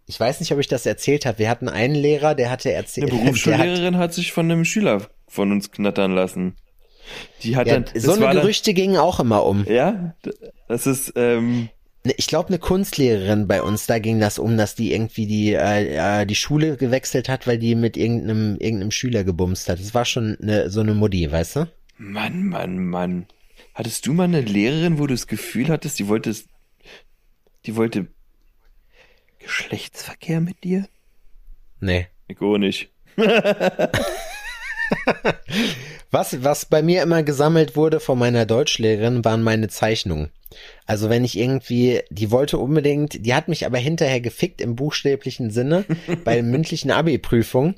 Ich 0.06 0.18
weiß 0.18 0.40
nicht, 0.40 0.52
ob 0.52 0.58
ich 0.58 0.68
das 0.68 0.86
erzählt 0.86 1.26
habe. 1.26 1.38
Wir 1.38 1.50
hatten 1.50 1.68
einen 1.68 1.94
Lehrer, 1.94 2.34
der 2.34 2.50
hatte 2.50 2.70
Eine 2.70 2.78
erzählt, 2.78 3.12
hat, 3.12 3.20
Berufsschullehrerin 3.20 3.98
hat 3.98 4.14
sich 4.14 4.32
von 4.32 4.50
einem 4.50 4.64
Schüler 4.64 5.02
von 5.28 5.52
uns 5.52 5.70
knattern 5.70 6.14
lassen. 6.14 6.56
Die 7.42 7.54
hat 7.54 7.66
ja, 7.66 7.80
dann, 7.80 8.00
so 8.00 8.12
eine 8.12 8.22
war 8.22 8.32
dann, 8.32 8.40
Gerüchte 8.40 8.72
gingen 8.72 8.96
auch 8.96 9.20
immer 9.20 9.44
um. 9.44 9.66
ja, 9.68 10.14
das 10.68 10.86
ist, 10.86 11.12
ähm, 11.16 11.68
Ich 12.16 12.26
glaube, 12.26 12.48
eine 12.48 12.58
Kunstlehrerin 12.58 13.46
bei 13.46 13.62
uns, 13.62 13.86
da 13.86 13.98
ging 13.98 14.20
das 14.20 14.38
um, 14.38 14.56
dass 14.56 14.74
die 14.74 14.92
irgendwie 14.92 15.26
die, 15.26 15.52
äh, 15.52 16.22
äh, 16.22 16.26
die 16.26 16.34
Schule 16.34 16.76
gewechselt 16.76 17.28
hat, 17.28 17.46
weil 17.46 17.58
die 17.58 17.74
mit 17.74 17.96
irgendeinem, 17.96 18.56
irgendeinem 18.58 18.90
Schüler 18.90 19.24
gebumst 19.24 19.68
hat. 19.68 19.78
Das 19.80 19.94
war 19.94 20.04
schon 20.04 20.36
eine, 20.40 20.70
so 20.70 20.80
eine 20.80 20.94
Mutti, 20.94 21.30
weißt 21.30 21.56
du? 21.56 21.68
Mann, 21.98 22.46
Mann, 22.46 22.78
Mann. 22.78 23.26
Hattest 23.74 24.06
du 24.06 24.12
mal 24.12 24.24
eine 24.24 24.40
Lehrerin, 24.40 24.98
wo 24.98 25.06
du 25.06 25.14
das 25.14 25.26
Gefühl 25.26 25.68
hattest, 25.68 25.98
die 25.98 26.08
wollte, 26.08 26.34
die 27.64 27.76
wollte 27.76 28.08
Geschlechtsverkehr 29.38 30.40
mit 30.40 30.64
dir? 30.64 30.88
Nee. 31.80 32.08
Ich 32.28 32.40
auch 32.40 32.58
nicht. 32.58 32.90
Was, 36.10 36.42
was 36.44 36.64
bei 36.66 36.82
mir 36.82 37.02
immer 37.02 37.22
gesammelt 37.22 37.76
wurde 37.76 38.00
von 38.00 38.18
meiner 38.18 38.46
Deutschlehrerin, 38.46 39.24
waren 39.24 39.42
meine 39.42 39.68
Zeichnungen. 39.68 40.30
Also 40.86 41.10
wenn 41.10 41.24
ich 41.24 41.36
irgendwie, 41.36 42.02
die 42.10 42.30
wollte 42.30 42.58
unbedingt, 42.58 43.26
die 43.26 43.34
hat 43.34 43.48
mich 43.48 43.66
aber 43.66 43.78
hinterher 43.78 44.20
gefickt 44.20 44.60
im 44.60 44.76
buchstäblichen 44.76 45.50
Sinne 45.50 45.84
bei 46.24 46.36
den 46.36 46.50
mündlichen 46.50 46.90
Abi-Prüfungen. 46.90 47.74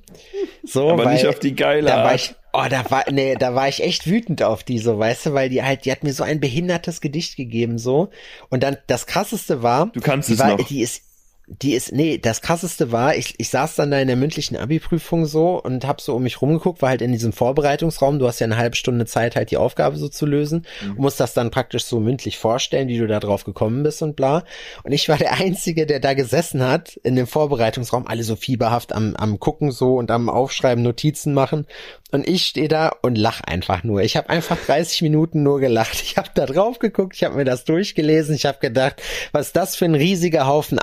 So, 0.62 0.90
Aber 0.90 1.07
weil, 1.07 1.14
nicht 1.14 1.26
auf 1.26 1.38
die 1.38 1.54
geile 1.54 1.87
da 1.87 2.04
war 2.04 2.14
ich, 2.14 2.35
oh, 2.52 2.64
da 2.68 2.90
war, 2.90 3.04
nee, 3.11 3.35
da 3.37 3.54
war 3.54 3.68
ich 3.68 3.83
echt 3.83 4.07
wütend 4.07 4.42
auf 4.42 4.62
die, 4.64 4.78
so, 4.78 4.98
weißt 4.98 5.26
du, 5.26 5.35
weil 5.35 5.48
die 5.48 5.62
halt, 5.62 5.85
die 5.85 5.92
hat 5.92 6.04
mir 6.04 6.12
so 6.12 6.24
ein 6.24 6.40
behindertes 6.40 7.00
Gedicht 7.00 7.37
gegeben, 7.37 7.78
so. 7.78 8.11
Und 8.50 8.62
dann, 8.62 8.76
das 8.87 9.07
krasseste 9.07 9.62
war, 9.62 9.87
Du 9.92 10.00
kannst 10.00 10.28
die 10.28 10.35
es 10.35 10.38
war, 10.40 10.57
noch. 10.57 10.66
die 10.66 10.83
ist, 10.83 11.02
die 11.50 11.72
ist, 11.72 11.92
nee, 11.92 12.18
das 12.18 12.42
krasseste 12.42 12.92
war, 12.92 13.16
ich, 13.16 13.34
ich 13.38 13.48
saß 13.48 13.74
dann 13.76 13.90
da 13.90 13.98
in 13.98 14.06
der 14.06 14.16
mündlichen 14.16 14.56
Abi-Prüfung 14.56 15.24
so 15.24 15.61
und 15.62 15.87
hab 15.87 16.00
so 16.00 16.14
um 16.14 16.22
mich 16.22 16.42
rumgeguckt, 16.42 16.82
war 16.82 16.90
halt 16.90 17.00
in 17.00 17.11
diesem 17.12 17.32
Vorbereitungsraum, 17.32 18.18
du 18.18 18.26
hast 18.28 18.38
ja 18.38 18.44
eine 18.44 18.58
halbe 18.58 18.76
Stunde 18.76 19.06
Zeit, 19.06 19.34
halt 19.34 19.50
die 19.50 19.56
Aufgabe 19.56 19.96
so 19.96 20.08
zu 20.08 20.26
lösen, 20.26 20.66
Mhm. 20.82 20.90
und 20.90 20.98
musst 20.98 21.20
das 21.20 21.32
dann 21.34 21.50
praktisch 21.50 21.84
so 21.84 22.00
mündlich 22.00 22.37
vorstellen, 22.38 22.88
wie 22.88 22.98
du 22.98 23.06
da 23.06 23.18
drauf 23.18 23.44
gekommen 23.44 23.82
bist 23.82 24.02
und 24.02 24.14
bla. 24.14 24.44
Und 24.84 24.92
ich 24.92 25.08
war 25.08 25.16
der 25.16 25.34
Einzige, 25.40 25.87
der 25.87 26.00
da 26.00 26.12
gesessen 26.14 26.62
hat, 26.66 26.96
in 27.02 27.16
dem 27.16 27.26
Vorbereitungsraum, 27.26 28.06
alle 28.06 28.24
so 28.24 28.37
fieberhaft 28.37 28.92
am, 28.92 29.16
am 29.16 29.38
gucken 29.40 29.70
so 29.72 29.96
und 29.96 30.11
am 30.11 30.28
Aufschreiben, 30.28 30.84
Notizen 30.84 31.32
machen. 31.34 31.66
Und 32.11 32.26
ich 32.26 32.44
stehe 32.46 32.68
da 32.68 32.90
und 33.02 33.18
lach 33.18 33.42
einfach 33.42 33.84
nur. 33.84 34.00
Ich 34.02 34.16
habe 34.16 34.30
einfach 34.30 34.56
30 34.66 35.02
Minuten 35.02 35.42
nur 35.42 35.61
gelacht. 35.61 36.02
Ich 36.02 36.16
habe 36.16 36.30
da 36.34 36.46
drauf 36.46 36.78
geguckt, 36.78 37.14
ich 37.16 37.24
habe 37.24 37.37
mir 37.37 37.44
das 37.44 37.64
durchgelesen, 37.64 38.34
ich 38.34 38.46
habe 38.46 38.58
gedacht, 38.61 39.02
was 39.32 39.48
ist 39.48 39.56
das 39.56 39.76
für 39.76 39.84
ein 39.84 39.94
riesiger 39.94 40.46
Haufen 40.46 40.78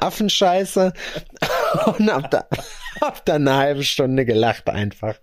Affenscheiße? 0.56 0.94
Und 1.98 2.12
hab 2.12 2.32
da, 2.32 2.46
hab 3.02 3.26
da 3.26 3.36
eine 3.36 3.56
halbe 3.56 3.84
Stunde 3.84 4.26
gelacht 4.26 4.70
einfach. 4.70 5.16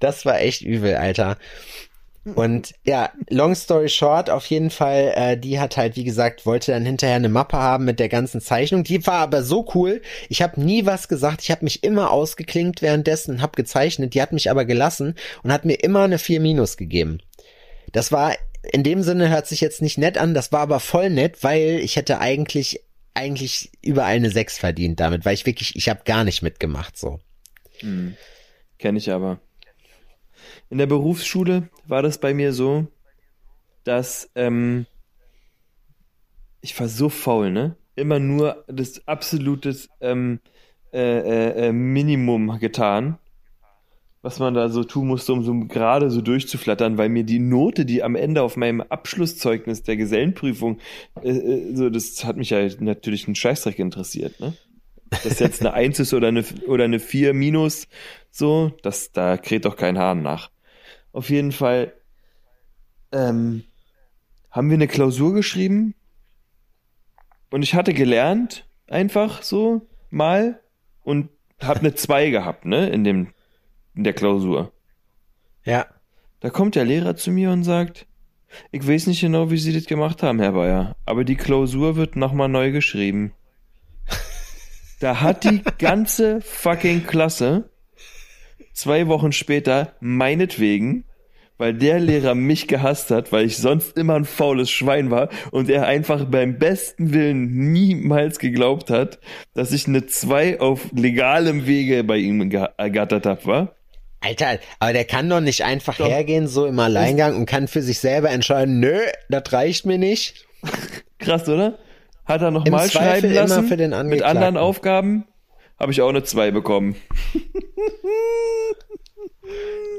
Das 0.00 0.24
war 0.24 0.40
echt 0.40 0.62
übel, 0.62 0.96
Alter. 0.96 1.36
Und 2.34 2.74
ja, 2.84 3.10
long 3.30 3.54
story 3.54 3.88
short, 3.88 4.28
auf 4.28 4.44
jeden 4.46 4.68
Fall, 4.68 5.12
äh, 5.16 5.38
die 5.38 5.58
hat 5.58 5.78
halt, 5.78 5.96
wie 5.96 6.04
gesagt, 6.04 6.44
wollte 6.44 6.70
dann 6.72 6.84
hinterher 6.84 7.16
eine 7.16 7.30
Mappe 7.30 7.56
haben 7.56 7.86
mit 7.86 7.98
der 7.98 8.10
ganzen 8.10 8.42
Zeichnung. 8.42 8.84
Die 8.84 9.06
war 9.06 9.20
aber 9.20 9.42
so 9.42 9.66
cool. 9.74 10.02
Ich 10.28 10.42
habe 10.42 10.60
nie 10.60 10.84
was 10.84 11.08
gesagt. 11.08 11.42
Ich 11.42 11.50
habe 11.50 11.64
mich 11.64 11.82
immer 11.82 12.10
ausgeklinkt 12.10 12.82
währenddessen 12.82 13.36
und 13.36 13.42
habe 13.42 13.56
gezeichnet. 13.56 14.12
Die 14.12 14.20
hat 14.20 14.32
mich 14.32 14.50
aber 14.50 14.66
gelassen 14.66 15.14
und 15.42 15.52
hat 15.52 15.64
mir 15.64 15.82
immer 15.82 16.02
eine 16.02 16.18
4 16.18 16.40
Minus 16.40 16.76
gegeben. 16.76 17.20
Das 17.92 18.12
war, 18.12 18.34
in 18.70 18.84
dem 18.84 19.02
Sinne 19.02 19.30
hört 19.30 19.46
sich 19.46 19.62
jetzt 19.62 19.80
nicht 19.80 19.96
nett 19.96 20.18
an, 20.18 20.34
das 20.34 20.52
war 20.52 20.60
aber 20.60 20.78
voll 20.78 21.08
nett, 21.08 21.42
weil 21.42 21.80
ich 21.82 21.96
hätte 21.96 22.20
eigentlich, 22.20 22.82
eigentlich 23.14 23.70
überall 23.82 24.16
eine 24.16 24.30
6 24.30 24.58
verdient 24.58 25.00
damit, 25.00 25.24
weil 25.24 25.34
ich 25.34 25.46
wirklich, 25.46 25.76
ich 25.76 25.88
habe 25.88 26.02
gar 26.04 26.24
nicht 26.24 26.42
mitgemacht 26.42 26.96
so. 26.96 27.20
Kenne 28.78 28.98
ich 28.98 29.10
aber. 29.10 29.40
In 30.70 30.78
der 30.78 30.86
Berufsschule 30.86 31.68
war 31.86 32.02
das 32.02 32.18
bei 32.18 32.32
mir 32.34 32.52
so, 32.52 32.86
dass 33.84 34.30
ähm, 34.34 34.86
ich 36.60 36.78
war 36.78 36.88
so 36.88 37.08
faul, 37.08 37.50
ne? 37.50 37.76
Immer 37.96 38.18
nur 38.18 38.64
das 38.68 39.06
absolutes 39.06 39.88
ähm, 40.00 40.40
äh, 40.92 40.98
äh, 40.98 41.68
äh, 41.68 41.72
Minimum 41.72 42.58
getan, 42.58 43.18
was 44.22 44.38
man 44.38 44.54
da 44.54 44.68
so 44.68 44.84
tun 44.84 45.08
musste, 45.08 45.32
um 45.32 45.42
so 45.42 45.54
gerade 45.66 46.10
so 46.10 46.20
durchzuflattern, 46.20 46.98
weil 46.98 47.08
mir 47.08 47.24
die 47.24 47.38
Note, 47.38 47.86
die 47.86 48.02
am 48.02 48.16
Ende 48.16 48.42
auf 48.42 48.56
meinem 48.56 48.82
Abschlusszeugnis 48.82 49.82
der 49.82 49.96
Gesellenprüfung, 49.96 50.78
äh, 51.22 51.30
äh, 51.30 51.74
so 51.74 51.88
das 51.88 52.24
hat 52.24 52.36
mich 52.36 52.52
halt 52.52 52.80
natürlich 52.80 53.26
einen 53.26 53.34
Scheißdreck 53.34 53.78
interessiert, 53.78 54.38
ne? 54.40 54.54
das 55.24 55.38
jetzt 55.38 55.60
eine 55.60 55.72
1 55.72 55.98
ist 56.00 56.14
oder 56.14 56.28
eine, 56.28 56.44
oder 56.66 56.84
eine 56.84 57.00
4 57.00 57.34
minus, 57.34 57.88
so, 58.30 58.72
das, 58.82 59.12
da 59.12 59.36
kräht 59.36 59.64
doch 59.64 59.76
kein 59.76 59.98
Hahn 59.98 60.22
nach. 60.22 60.50
Auf 61.12 61.30
jeden 61.30 61.52
Fall 61.52 61.92
ähm, 63.12 63.64
haben 64.50 64.68
wir 64.68 64.76
eine 64.76 64.86
Klausur 64.86 65.34
geschrieben 65.34 65.94
und 67.50 67.62
ich 67.62 67.74
hatte 67.74 67.94
gelernt, 67.94 68.66
einfach 68.86 69.42
so 69.42 69.88
mal 70.10 70.60
und 71.02 71.30
habe 71.60 71.80
eine 71.80 71.94
2 71.94 72.30
gehabt, 72.30 72.64
ne, 72.66 72.88
in 72.90 73.02
dem, 73.02 73.32
in 74.00 74.04
der 74.04 74.14
Klausur. 74.14 74.72
Ja. 75.62 75.84
Da 76.40 76.48
kommt 76.48 76.74
der 76.74 76.86
Lehrer 76.86 77.16
zu 77.16 77.30
mir 77.30 77.50
und 77.50 77.64
sagt, 77.64 78.06
ich 78.72 78.88
weiß 78.88 79.08
nicht 79.08 79.20
genau, 79.20 79.50
wie 79.50 79.58
Sie 79.58 79.74
das 79.74 79.84
gemacht 79.84 80.22
haben, 80.22 80.40
Herr 80.40 80.52
Bayer, 80.52 80.96
aber 81.04 81.24
die 81.24 81.36
Klausur 81.36 81.96
wird 81.96 82.16
nochmal 82.16 82.48
neu 82.48 82.72
geschrieben. 82.72 83.34
Da 85.00 85.20
hat 85.20 85.44
die 85.44 85.60
ganze 85.78 86.40
fucking 86.40 87.04
Klasse 87.06 87.68
zwei 88.72 89.06
Wochen 89.06 89.32
später 89.32 89.92
meinetwegen, 90.00 91.04
weil 91.58 91.74
der 91.74 92.00
Lehrer 92.00 92.34
mich 92.34 92.68
gehasst 92.68 93.10
hat, 93.10 93.32
weil 93.32 93.44
ich 93.44 93.58
sonst 93.58 93.98
immer 93.98 94.14
ein 94.14 94.24
faules 94.24 94.70
Schwein 94.70 95.10
war 95.10 95.28
und 95.50 95.68
er 95.68 95.86
einfach 95.86 96.24
beim 96.24 96.58
besten 96.58 97.12
Willen 97.12 97.70
niemals 97.70 98.38
geglaubt 98.38 98.88
hat, 98.88 99.20
dass 99.52 99.72
ich 99.72 99.86
eine 99.86 100.06
zwei 100.06 100.58
auf 100.58 100.90
legalem 100.92 101.66
Wege 101.66 102.02
bei 102.02 102.16
ihm 102.16 102.50
ergattert 102.78 103.26
habe, 103.26 103.44
war? 103.44 103.76
Alter, 104.20 104.58
aber 104.78 104.92
der 104.92 105.04
kann 105.06 105.28
doch 105.30 105.40
nicht 105.40 105.64
einfach 105.64 105.98
hergehen, 105.98 106.46
so 106.46 106.66
im 106.66 106.78
Alleingang 106.78 107.36
und 107.36 107.46
kann 107.46 107.68
für 107.68 107.80
sich 107.82 108.00
selber 108.00 108.30
entscheiden, 108.30 108.78
nö, 108.78 108.98
das 109.30 109.50
reicht 109.52 109.86
mir 109.86 109.96
nicht. 109.98 110.46
Krass, 111.18 111.48
oder? 111.48 111.78
Hat 112.26 112.42
er 112.42 112.50
noch 112.50 112.66
Im 112.66 112.72
mal 112.72 112.88
Zweifel 112.88 113.08
schreiben 113.08 113.30
immer 113.30 113.40
lassen 113.40 113.68
für 113.68 113.76
den 113.76 114.08
mit 114.08 114.22
anderen 114.22 114.56
Aufgaben? 114.58 115.24
Habe 115.78 115.92
ich 115.92 116.02
auch 116.02 116.10
eine 116.10 116.22
2 116.22 116.50
bekommen. 116.50 116.96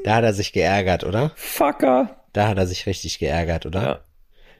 Da 0.04 0.16
hat 0.16 0.24
er 0.24 0.34
sich 0.34 0.54
geärgert, 0.54 1.04
oder? 1.04 1.32
Fucker. 1.36 2.16
Da 2.34 2.48
hat 2.48 2.58
er 2.58 2.66
sich 2.68 2.86
richtig 2.86 3.20
geärgert, 3.20 3.66
oder? 3.66 3.82
Ja. 3.84 4.00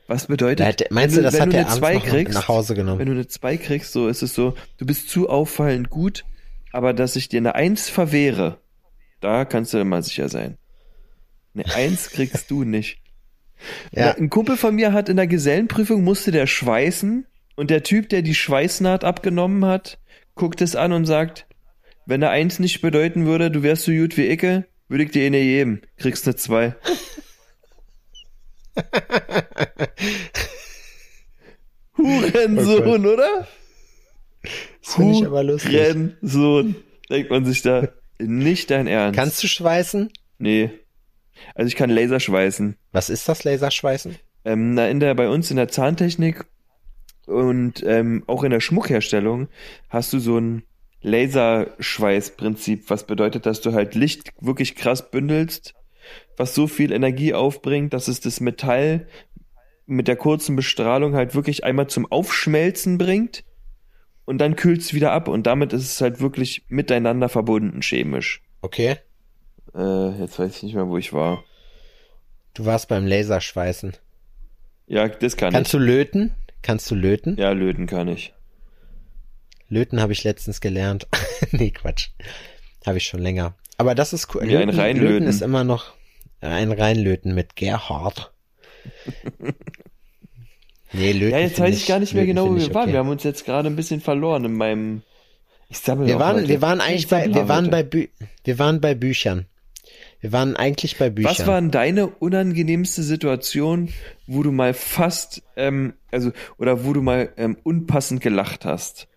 Was 0.08 0.28
bedeutet? 0.28 0.60
Da 0.60 0.65
hätte- 0.65 0.88
meinst 0.89 1.15
wenn 1.15 1.24
du, 1.24 1.26
das 1.26 1.34
wenn 1.36 1.41
hat 1.41 1.47
du 1.47 1.52
der 1.52 1.60
eine 1.62 1.67
abends 1.69 1.80
2 1.80 1.93
noch 1.95 2.06
kriegst, 2.06 2.34
nach 2.34 2.47
Hause 2.47 2.76
genommen? 2.76 3.00
Wenn 3.00 3.06
du 3.08 3.13
eine 3.13 3.28
2 3.28 3.58
kriegst, 3.58 3.93
so 3.93 4.08
ist 4.08 4.21
es 4.21 4.36
so, 4.36 4.56
du 4.78 4.86
bist 4.86 5.10
zu 5.10 5.30
auffallend 5.30 5.89
gut, 5.89 6.26
aber 6.74 6.93
dass 6.93 7.15
ich 7.15 7.30
dir 7.30 7.38
eine 7.38 7.56
1 7.56 7.89
verwehre, 7.89 8.58
da 9.21 9.45
kannst 9.45 9.73
du 9.73 9.77
immer 9.77 10.01
sicher 10.01 10.27
sein. 10.27 10.57
Eine 11.53 11.73
1 11.73 12.10
kriegst 12.12 12.51
du 12.51 12.63
nicht. 12.63 12.97
Ja. 13.91 14.15
Ein 14.15 14.31
Kumpel 14.31 14.57
von 14.57 14.73
mir 14.73 14.91
hat 14.91 15.07
in 15.07 15.17
der 15.17 15.27
Gesellenprüfung 15.27 16.03
musste 16.03 16.31
der 16.31 16.47
schweißen 16.47 17.27
und 17.55 17.69
der 17.69 17.84
Typ, 17.84 18.10
der 18.10 18.23
die 18.23 18.34
Schweißnaht 18.34 19.03
abgenommen 19.03 19.65
hat, 19.65 19.99
guckt 20.34 20.62
es 20.62 20.75
an 20.75 20.93
und 20.93 21.05
sagt, 21.05 21.45
wenn 22.07 22.23
eine 22.23 22.31
Eins 22.31 22.57
nicht 22.57 22.81
bedeuten 22.81 23.27
würde, 23.27 23.51
du 23.51 23.62
wärst 23.62 23.84
so 23.84 23.91
gut 23.91 24.17
wie 24.17 24.31
Icke, 24.31 24.65
würde 24.88 25.03
ich 25.03 25.12
dir 25.12 25.27
eine 25.27 25.39
geben. 25.41 25.84
Kriegst 25.97 26.25
eine 26.25 26.36
Zwei. 26.38 26.75
Hurensohn, 31.97 33.05
oder? 33.05 33.47
Das 34.84 34.95
finde 34.95 35.13
ich 35.13 35.25
aber 35.25 35.43
lustig. 35.43 35.71
Hurensohn. 35.71 36.75
Denkt 37.12 37.29
man 37.29 37.45
sich 37.45 37.62
da, 37.62 37.89
nicht 38.21 38.71
dein 38.71 38.88
Ernst. 38.88 39.17
Kannst 39.17 39.43
du 39.43 39.47
schweißen? 39.47 40.12
Nee. 40.38 40.71
Also 41.55 41.67
ich 41.67 41.75
kann 41.75 41.89
Laser 41.89 42.19
schweißen. 42.19 42.75
Was 42.91 43.10
ist 43.10 43.27
das 43.27 43.43
Laserschweißen? 43.43 44.15
Ähm, 44.45 44.73
na, 44.73 44.89
in 44.89 44.99
der, 44.99 45.13
bei 45.15 45.29
uns 45.29 45.51
in 45.51 45.57
der 45.57 45.67
Zahntechnik 45.67 46.45
und 47.27 47.84
ähm, 47.86 48.23
auch 48.27 48.43
in 48.43 48.51
der 48.51 48.60
Schmuckherstellung 48.60 49.47
hast 49.89 50.13
du 50.13 50.19
so 50.19 50.38
ein 50.38 50.63
Laserschweißprinzip, 51.01 52.89
was 52.89 53.05
bedeutet, 53.05 53.45
dass 53.45 53.62
du 53.62 53.73
halt 53.73 53.95
Licht 53.95 54.31
wirklich 54.39 54.75
krass 54.75 55.10
bündelst, 55.10 55.73
was 56.38 56.53
so 56.53 56.67
viel 56.67 56.91
Energie 56.91 57.34
aufbringt, 57.34 57.93
dass 57.93 58.07
es 58.07 58.19
das 58.19 58.39
Metall 58.39 59.07
mit 59.86 60.07
der 60.07 60.15
kurzen 60.15 60.55
Bestrahlung 60.55 61.15
halt 61.15 61.36
wirklich 61.36 61.63
einmal 61.63 61.88
zum 61.88 62.12
Aufschmelzen 62.12 62.97
bringt 62.97 63.43
und 64.25 64.38
dann 64.38 64.55
kühlt 64.55 64.81
es 64.81 64.93
wieder 64.93 65.12
ab 65.12 65.27
und 65.27 65.47
damit 65.47 65.73
ist 65.73 65.84
es 65.84 66.01
halt 66.01 66.19
wirklich 66.19 66.63
miteinander 66.69 67.29
verbunden, 67.29 67.81
chemisch. 67.81 68.41
Okay. 68.62 68.97
Äh, 69.75 70.10
jetzt 70.19 70.38
weiß 70.39 70.57
ich 70.57 70.63
nicht 70.63 70.75
mehr, 70.75 70.88
wo 70.88 70.97
ich 70.97 71.13
war. 71.13 71.43
Du 72.53 72.65
warst 72.65 72.88
beim 72.88 73.05
Laserschweißen. 73.07 73.93
Ja, 74.88 75.07
das 75.07 75.38
kann 75.38 75.53
Kannst 75.53 75.73
ich. 75.73 75.79
du 75.79 75.86
löten? 75.86 76.34
Kannst 76.62 76.91
du 76.91 76.95
löten? 76.95 77.38
Ja, 77.38 77.51
löten 77.51 77.88
kann 77.88 78.07
ich. 78.07 78.34
Löten 79.69 80.01
habe 80.01 80.12
ich 80.12 80.23
letztens 80.23 80.60
gelernt. 80.60 81.07
nee, 81.51 81.71
Quatsch. 81.71 82.10
Habe 82.86 82.97
ich 82.97 83.05
schon 83.05 83.21
länger. 83.21 83.55
Aber 83.77 83.95
das 83.95 84.12
ist 84.13 84.36
cool. 84.36 84.47
Wie 84.47 84.57
ein 84.57 84.69
Reinlöten. 84.69 85.13
Löten 85.13 85.27
ist 85.27 85.41
immer 85.41 85.63
noch 85.63 85.93
ein 86.41 86.71
Reinlöten 86.71 87.34
mit 87.34 87.55
Gerhard. 87.55 88.34
nee, 90.93 91.12
Löten. 91.12 91.32
Ja, 91.32 91.39
jetzt 91.39 91.60
weiß 91.60 91.75
ich 91.75 91.88
gar 91.88 91.99
nicht 91.99 92.13
mehr 92.13 92.23
Löten 92.23 92.36
genau, 92.36 92.49
wo 92.49 92.56
wir 92.56 92.62
ich 92.62 92.73
waren. 92.73 92.84
okay. 92.84 92.93
Wir 92.93 92.99
haben 92.99 93.10
uns 93.10 93.23
jetzt 93.23 93.45
gerade 93.45 93.69
ein 93.69 93.75
bisschen 93.75 94.01
verloren 94.01 94.45
in 94.45 94.54
meinem. 94.54 95.01
Ich 95.69 95.80
sammle 95.80 96.08
Wir 96.08 96.19
waren, 96.19 96.38
heute. 96.38 96.49
wir 96.49 96.62
waren 96.62 96.82
eigentlich 96.82 97.08
bei, 97.08 97.34
wir 97.34 97.47
waren 97.47 97.65
heute. 97.65 97.71
bei, 97.71 97.84
Bü 97.84 98.08
wir 98.43 98.60
waren 98.60 98.82
bei 98.82 98.93
Büchern. 98.93 99.45
Wir 100.19 100.32
waren 100.32 100.56
eigentlich 100.56 100.97
bei 100.97 101.10
Büchern. 101.10 101.32
Was 101.32 101.47
war 101.47 101.60
denn 101.60 101.71
deine 101.71 102.08
unangenehmste 102.08 103.01
Situation, 103.01 103.89
wo 104.27 104.43
du 104.43 104.51
mal 104.51 104.73
fast, 104.75 105.41
ähm, 105.56 105.93
also, 106.12 106.32
oder 106.60 106.86
wo 106.86 106.93
du 106.93 107.01
mal 107.01 107.30
ähm, 107.38 107.58
unpassend 107.63 108.21
gelacht 108.21 108.65
hast? 108.65 109.08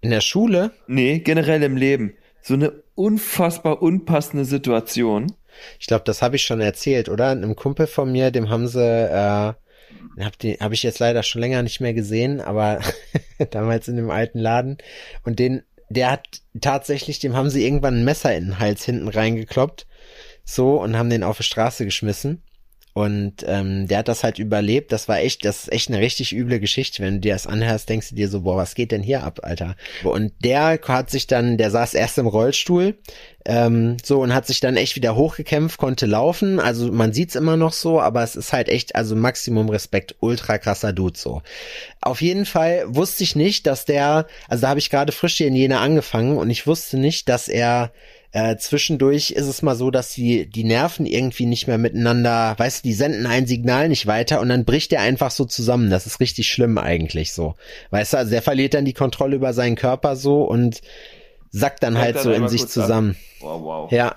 In 0.00 0.10
der 0.10 0.20
Schule? 0.20 0.70
Nee, 0.86 1.18
generell 1.18 1.62
im 1.64 1.76
Leben. 1.76 2.14
So 2.40 2.54
eine 2.54 2.72
unfassbar 2.94 3.82
unpassende 3.82 4.44
Situation. 4.44 5.32
Ich 5.78 5.86
glaube, 5.86 6.04
das 6.04 6.22
habe 6.22 6.36
ich 6.36 6.42
schon 6.42 6.60
erzählt, 6.60 7.08
oder? 7.08 7.30
Einem 7.30 7.56
Kumpel 7.56 7.86
von 7.86 8.12
mir, 8.12 8.30
dem 8.30 8.48
haben 8.48 8.68
sie, 8.68 8.80
äh, 8.80 9.52
die, 10.42 10.54
hab 10.54 10.72
ich 10.72 10.82
jetzt 10.82 10.98
leider 10.98 11.22
schon 11.22 11.40
länger 11.40 11.62
nicht 11.62 11.80
mehr 11.80 11.94
gesehen, 11.94 12.40
aber 12.40 12.80
damals 13.50 13.88
in 13.88 13.96
dem 13.96 14.10
alten 14.10 14.38
Laden. 14.38 14.78
Und 15.24 15.38
den, 15.38 15.62
der 15.88 16.10
hat 16.10 16.42
tatsächlich, 16.60 17.18
dem 17.18 17.36
haben 17.36 17.50
sie 17.50 17.64
irgendwann 17.64 18.00
ein 18.00 18.04
Messer 18.04 18.34
in 18.34 18.46
den 18.46 18.58
Hals 18.58 18.84
hinten 18.84 19.08
reingekloppt. 19.08 19.86
So, 20.44 20.80
und 20.80 20.96
haben 20.96 21.10
den 21.10 21.22
auf 21.22 21.36
die 21.36 21.42
Straße 21.44 21.84
geschmissen. 21.84 22.42
Und 22.92 23.44
ähm, 23.46 23.86
der 23.86 23.98
hat 23.98 24.08
das 24.08 24.24
halt 24.24 24.38
überlebt. 24.38 24.90
Das 24.90 25.08
war 25.08 25.18
echt, 25.18 25.44
das 25.44 25.62
ist 25.62 25.72
echt 25.72 25.88
eine 25.88 26.00
richtig 26.00 26.34
üble 26.34 26.58
Geschichte. 26.58 27.02
Wenn 27.02 27.14
du 27.14 27.20
dir 27.20 27.34
das 27.34 27.46
anhörst, 27.46 27.88
denkst 27.88 28.10
du 28.10 28.14
dir 28.16 28.28
so, 28.28 28.40
boah, 28.40 28.56
was 28.56 28.74
geht 28.74 28.90
denn 28.90 29.02
hier 29.02 29.22
ab, 29.22 29.40
Alter? 29.42 29.76
Und 30.02 30.32
der 30.42 30.80
hat 30.82 31.10
sich 31.10 31.26
dann, 31.26 31.56
der 31.56 31.70
saß 31.70 31.94
erst 31.94 32.18
im 32.18 32.26
Rollstuhl, 32.26 32.98
ähm, 33.44 33.96
so 34.04 34.20
und 34.20 34.34
hat 34.34 34.46
sich 34.46 34.60
dann 34.60 34.76
echt 34.76 34.96
wieder 34.96 35.14
hochgekämpft, 35.14 35.78
konnte 35.78 36.06
laufen. 36.06 36.58
Also 36.58 36.90
man 36.92 37.12
sieht's 37.12 37.36
immer 37.36 37.56
noch 37.56 37.72
so, 37.72 38.00
aber 38.00 38.22
es 38.22 38.34
ist 38.36 38.52
halt 38.52 38.68
echt, 38.68 38.96
also 38.96 39.14
Maximum 39.14 39.68
Respekt, 39.68 40.16
ultra 40.20 40.58
krasser 40.58 40.92
Dude 40.92 41.18
so. 41.18 41.42
Auf 42.00 42.20
jeden 42.20 42.44
Fall 42.44 42.84
wusste 42.88 43.22
ich 43.24 43.36
nicht, 43.36 43.66
dass 43.66 43.84
der, 43.84 44.26
also 44.48 44.62
da 44.62 44.68
habe 44.68 44.80
ich 44.80 44.90
gerade 44.90 45.12
frisch 45.12 45.36
hier 45.36 45.46
in 45.46 45.54
Jena 45.54 45.80
angefangen 45.80 46.36
und 46.36 46.50
ich 46.50 46.66
wusste 46.66 46.98
nicht, 46.98 47.28
dass 47.28 47.48
er 47.48 47.92
äh, 48.32 48.56
zwischendurch 48.56 49.32
ist 49.32 49.46
es 49.46 49.62
mal 49.62 49.74
so, 49.74 49.90
dass 49.90 50.12
die, 50.12 50.48
die 50.48 50.62
Nerven 50.62 51.04
irgendwie 51.04 51.46
nicht 51.46 51.66
mehr 51.66 51.78
miteinander, 51.78 52.54
weißt 52.56 52.84
du, 52.84 52.88
die 52.88 52.94
senden 52.94 53.26
ein 53.26 53.46
Signal 53.46 53.88
nicht 53.88 54.06
weiter 54.06 54.40
und 54.40 54.48
dann 54.48 54.64
bricht 54.64 54.92
der 54.92 55.00
einfach 55.00 55.32
so 55.32 55.44
zusammen. 55.44 55.90
Das 55.90 56.06
ist 56.06 56.20
richtig 56.20 56.50
schlimm 56.50 56.78
eigentlich 56.78 57.32
so. 57.32 57.56
Weißt 57.90 58.12
du, 58.12 58.18
also 58.18 58.30
der 58.30 58.42
verliert 58.42 58.74
dann 58.74 58.84
die 58.84 58.92
Kontrolle 58.92 59.36
über 59.36 59.52
seinen 59.52 59.74
Körper 59.74 60.14
so 60.14 60.44
und 60.44 60.80
sackt 61.50 61.82
dann 61.82 61.98
halt 61.98 62.16
dann 62.16 62.22
so 62.22 62.32
in 62.32 62.48
sich 62.48 62.66
zusammen. 62.68 63.16
Wow, 63.40 63.62
wow. 63.62 63.92
Ja. 63.92 64.14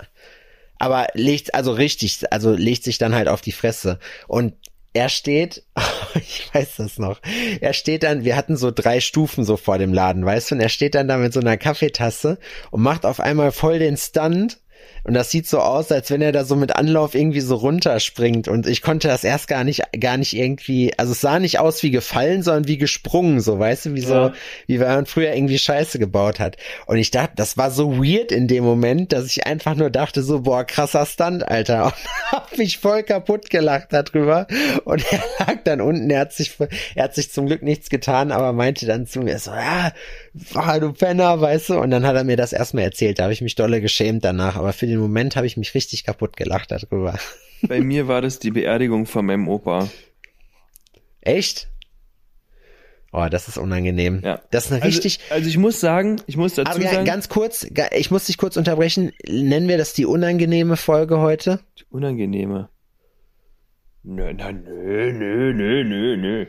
Aber 0.78 1.08
legt, 1.14 1.54
also 1.54 1.72
richtig, 1.72 2.20
also 2.30 2.52
legt 2.52 2.84
sich 2.84 2.98
dann 2.98 3.14
halt 3.14 3.26
auf 3.26 3.40
die 3.40 3.52
Fresse. 3.52 3.98
Und 4.28 4.54
er 4.94 5.08
steht, 5.08 5.64
ich 6.14 6.48
weiß 6.54 6.76
das 6.76 6.98
noch, 6.98 7.20
er 7.60 7.74
steht 7.74 8.04
dann, 8.04 8.24
wir 8.24 8.36
hatten 8.36 8.56
so 8.56 8.70
drei 8.70 9.00
Stufen 9.00 9.44
so 9.44 9.56
vor 9.56 9.76
dem 9.76 9.92
Laden, 9.92 10.24
weißt 10.24 10.50
du, 10.50 10.54
und 10.54 10.60
er 10.60 10.68
steht 10.70 10.94
dann 10.94 11.08
da 11.08 11.18
mit 11.18 11.32
so 11.34 11.40
einer 11.40 11.58
Kaffeetasse 11.58 12.38
und 12.70 12.82
macht 12.82 13.04
auf 13.04 13.20
einmal 13.20 13.52
voll 13.52 13.78
den 13.78 13.96
Stunt. 13.96 14.60
Und 15.04 15.14
das 15.14 15.30
sieht 15.30 15.46
so 15.46 15.60
aus, 15.60 15.92
als 15.92 16.10
wenn 16.10 16.22
er 16.22 16.32
da 16.32 16.44
so 16.44 16.56
mit 16.56 16.74
Anlauf 16.74 17.14
irgendwie 17.14 17.40
so 17.40 17.56
runterspringt. 17.56 18.48
Und 18.48 18.66
ich 18.66 18.80
konnte 18.82 19.06
das 19.06 19.22
erst 19.22 19.48
gar 19.48 19.62
nicht, 19.62 19.82
gar 20.00 20.16
nicht 20.16 20.32
irgendwie, 20.34 20.92
also 20.98 21.12
es 21.12 21.20
sah 21.20 21.38
nicht 21.38 21.58
aus 21.58 21.82
wie 21.82 21.90
gefallen, 21.90 22.42
sondern 22.42 22.66
wie 22.68 22.78
gesprungen, 22.78 23.40
so, 23.40 23.58
weißt 23.58 23.86
du, 23.86 23.94
wie 23.94 24.00
so, 24.00 24.14
Ja. 24.14 24.32
wie 24.66 24.80
wenn 24.80 24.88
man 24.88 25.06
früher 25.06 25.34
irgendwie 25.34 25.58
Scheiße 25.58 25.98
gebaut 25.98 26.40
hat. 26.40 26.56
Und 26.86 26.96
ich 26.96 27.10
dachte, 27.10 27.34
das 27.36 27.56
war 27.58 27.70
so 27.70 27.98
weird 27.98 28.32
in 28.32 28.48
dem 28.48 28.64
Moment, 28.64 29.12
dass 29.12 29.26
ich 29.26 29.46
einfach 29.46 29.74
nur 29.74 29.90
dachte 29.90 30.22
so, 30.22 30.40
boah, 30.40 30.64
krasser 30.64 31.04
Stunt, 31.06 31.46
Alter. 31.46 31.84
Und 32.32 32.32
hab 32.32 32.56
mich 32.56 32.78
voll 32.78 33.02
kaputt 33.02 33.50
gelacht 33.50 33.88
darüber. 33.90 34.46
Und 34.84 35.04
er 35.12 35.22
lag 35.38 35.56
dann 35.64 35.80
unten, 35.80 36.08
er 36.10 36.20
hat 36.20 36.32
sich, 36.32 36.52
er 36.94 37.04
hat 37.04 37.14
sich 37.14 37.30
zum 37.30 37.46
Glück 37.46 37.62
nichts 37.62 37.90
getan, 37.90 38.32
aber 38.32 38.52
meinte 38.52 38.86
dann 38.86 39.06
zu 39.06 39.20
mir 39.20 39.38
so, 39.38 39.50
ja, 39.50 39.88
ah, 39.88 39.92
du 40.34 40.92
Penner, 40.92 41.40
weißt 41.40 41.70
du. 41.70 41.78
Und 41.80 41.90
dann 41.90 42.06
hat 42.06 42.16
er 42.16 42.24
mir 42.24 42.36
das 42.36 42.52
erstmal 42.52 42.84
erzählt. 42.84 43.18
Da 43.18 43.24
habe 43.24 43.32
ich 43.32 43.40
mich 43.40 43.54
dolle 43.54 43.80
geschämt 43.80 44.24
danach. 44.24 44.56
Aber 44.56 44.72
für 44.72 44.86
den 44.86 44.98
Moment 44.98 45.36
habe 45.36 45.46
ich 45.46 45.56
mich 45.56 45.74
richtig 45.74 46.04
kaputt 46.04 46.36
gelacht 46.36 46.70
darüber. 46.70 47.18
Bei 47.62 47.80
mir 47.80 48.08
war 48.08 48.20
das 48.20 48.38
die 48.40 48.50
Beerdigung 48.50 49.06
von 49.06 49.26
meinem 49.26 49.48
Opa. 49.48 49.88
Echt? 51.20 51.68
Oh, 53.12 53.26
das 53.30 53.46
ist 53.46 53.58
unangenehm. 53.58 54.22
Ja. 54.24 54.40
Das 54.50 54.66
ist 54.66 54.72
eine 54.72 54.82
Also, 54.82 54.92
richtig, 54.96 55.20
also 55.30 55.48
ich 55.48 55.56
muss 55.56 55.78
sagen, 55.78 56.20
ich 56.26 56.36
muss 56.36 56.54
dazu 56.54 56.72
Aber 56.72 56.80
ja, 56.82 56.90
sagen, 56.90 57.04
ganz 57.04 57.28
kurz, 57.28 57.64
ich 57.92 58.10
muss 58.10 58.24
dich 58.26 58.38
kurz 58.38 58.56
unterbrechen. 58.56 59.12
Nennen 59.28 59.68
wir 59.68 59.78
das 59.78 59.92
die 59.92 60.04
unangenehme 60.04 60.76
Folge 60.76 61.18
heute? 61.18 61.60
unangenehme. 61.90 62.70
Nö, 64.02 64.34
na, 64.36 64.50
nö, 64.50 65.12
nö, 65.12 65.52
nö, 65.54 65.84
nö, 65.84 66.16
nö. 66.16 66.46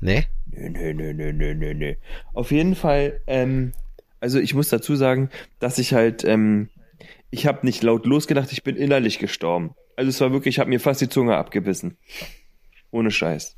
Nee? 0.00 0.26
Nö, 0.56 0.92
nö, 0.92 1.12
nö, 1.12 1.32
nö, 1.32 1.54
nö, 1.54 1.74
nö. 1.74 1.94
Auf 2.32 2.50
jeden 2.50 2.74
Fall, 2.74 3.20
ähm, 3.26 3.72
also 4.20 4.38
ich 4.38 4.54
muss 4.54 4.68
dazu 4.68 4.94
sagen, 4.94 5.30
dass 5.58 5.78
ich 5.78 5.94
halt, 5.94 6.24
ähm, 6.24 6.68
ich 7.30 7.46
habe 7.46 7.66
nicht 7.66 7.82
laut 7.82 8.06
losgedacht, 8.06 8.52
ich 8.52 8.62
bin 8.62 8.76
innerlich 8.76 9.18
gestorben. 9.18 9.74
Also 9.96 10.08
es 10.08 10.20
war 10.20 10.32
wirklich, 10.32 10.56
ich 10.56 10.58
habe 10.60 10.70
mir 10.70 10.80
fast 10.80 11.00
die 11.00 11.08
Zunge 11.08 11.36
abgebissen. 11.36 11.96
Ohne 12.90 13.10
Scheiß. 13.10 13.56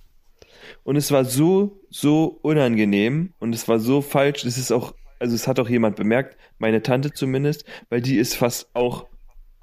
Und 0.84 0.96
es 0.96 1.10
war 1.10 1.24
so, 1.24 1.80
so 1.90 2.38
unangenehm 2.42 3.34
und 3.38 3.54
es 3.54 3.68
war 3.68 3.78
so 3.78 4.00
falsch. 4.00 4.44
Es 4.44 4.56
ist 4.56 4.72
auch, 4.72 4.94
also 5.18 5.34
es 5.34 5.46
hat 5.46 5.60
auch 5.60 5.68
jemand 5.68 5.96
bemerkt, 5.96 6.36
meine 6.58 6.82
Tante 6.82 7.12
zumindest, 7.12 7.64
weil 7.90 8.00
die 8.00 8.16
ist 8.16 8.36
fast 8.36 8.70
auch 8.74 9.06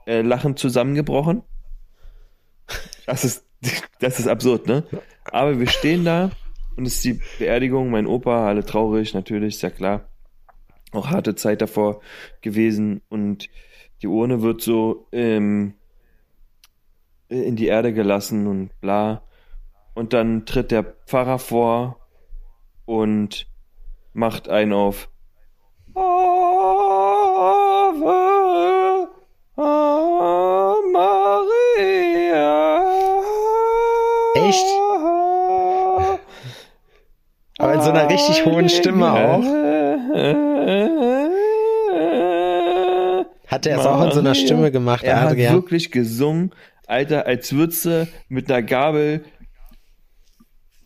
äh, 0.05 0.21
lachend 0.21 0.59
zusammengebrochen. 0.59 1.41
Das 3.05 3.25
ist, 3.25 3.45
das 3.99 4.19
ist 4.19 4.27
absurd, 4.27 4.67
ne? 4.67 4.83
Aber 5.25 5.59
wir 5.59 5.67
stehen 5.67 6.05
da 6.05 6.31
und 6.75 6.85
es 6.85 6.95
ist 6.95 7.05
die 7.05 7.19
Beerdigung, 7.39 7.89
mein 7.89 8.07
Opa, 8.07 8.47
alle 8.47 8.63
traurig, 8.65 9.13
natürlich, 9.13 9.55
ist 9.55 9.61
ja 9.61 9.69
klar. 9.69 10.09
Auch 10.91 11.09
harte 11.09 11.35
Zeit 11.35 11.61
davor 11.61 12.01
gewesen 12.41 13.01
und 13.09 13.49
die 14.01 14.07
Urne 14.07 14.41
wird 14.41 14.61
so 14.61 15.07
ähm, 15.11 15.75
in 17.29 17.55
die 17.55 17.67
Erde 17.67 17.93
gelassen 17.93 18.47
und 18.47 18.79
bla. 18.81 19.23
Und 19.95 20.13
dann 20.13 20.45
tritt 20.45 20.71
der 20.71 20.83
Pfarrer 20.83 21.39
vor 21.39 21.99
und 22.85 23.47
macht 24.13 24.49
einen 24.49 24.73
auf 24.73 25.09
Ave 25.95 27.03
Maria. 29.55 29.92
Aber 37.63 37.73
in 37.75 37.81
so 37.81 37.89
einer 37.91 38.09
richtig 38.09 38.45
hohen 38.45 38.67
Stimme 38.69 39.11
auch. 39.13 39.43
Hat 43.47 43.65
er 43.65 43.79
es 43.79 43.85
auch 43.85 44.03
in 44.03 44.11
so 44.11 44.19
einer. 44.19 44.35
Stimme 44.35 44.71
gemacht, 44.71 45.03
Er 45.03 45.21
hat 45.21 45.31
Adrian? 45.31 45.53
wirklich 45.53 45.91
gesungen, 45.91 46.51
Alter, 46.87 47.25
als 47.27 47.53
würdest 47.53 47.85
du 47.85 48.07
mit 48.27 48.51
einer 48.51 48.61
Gabel 48.63 49.23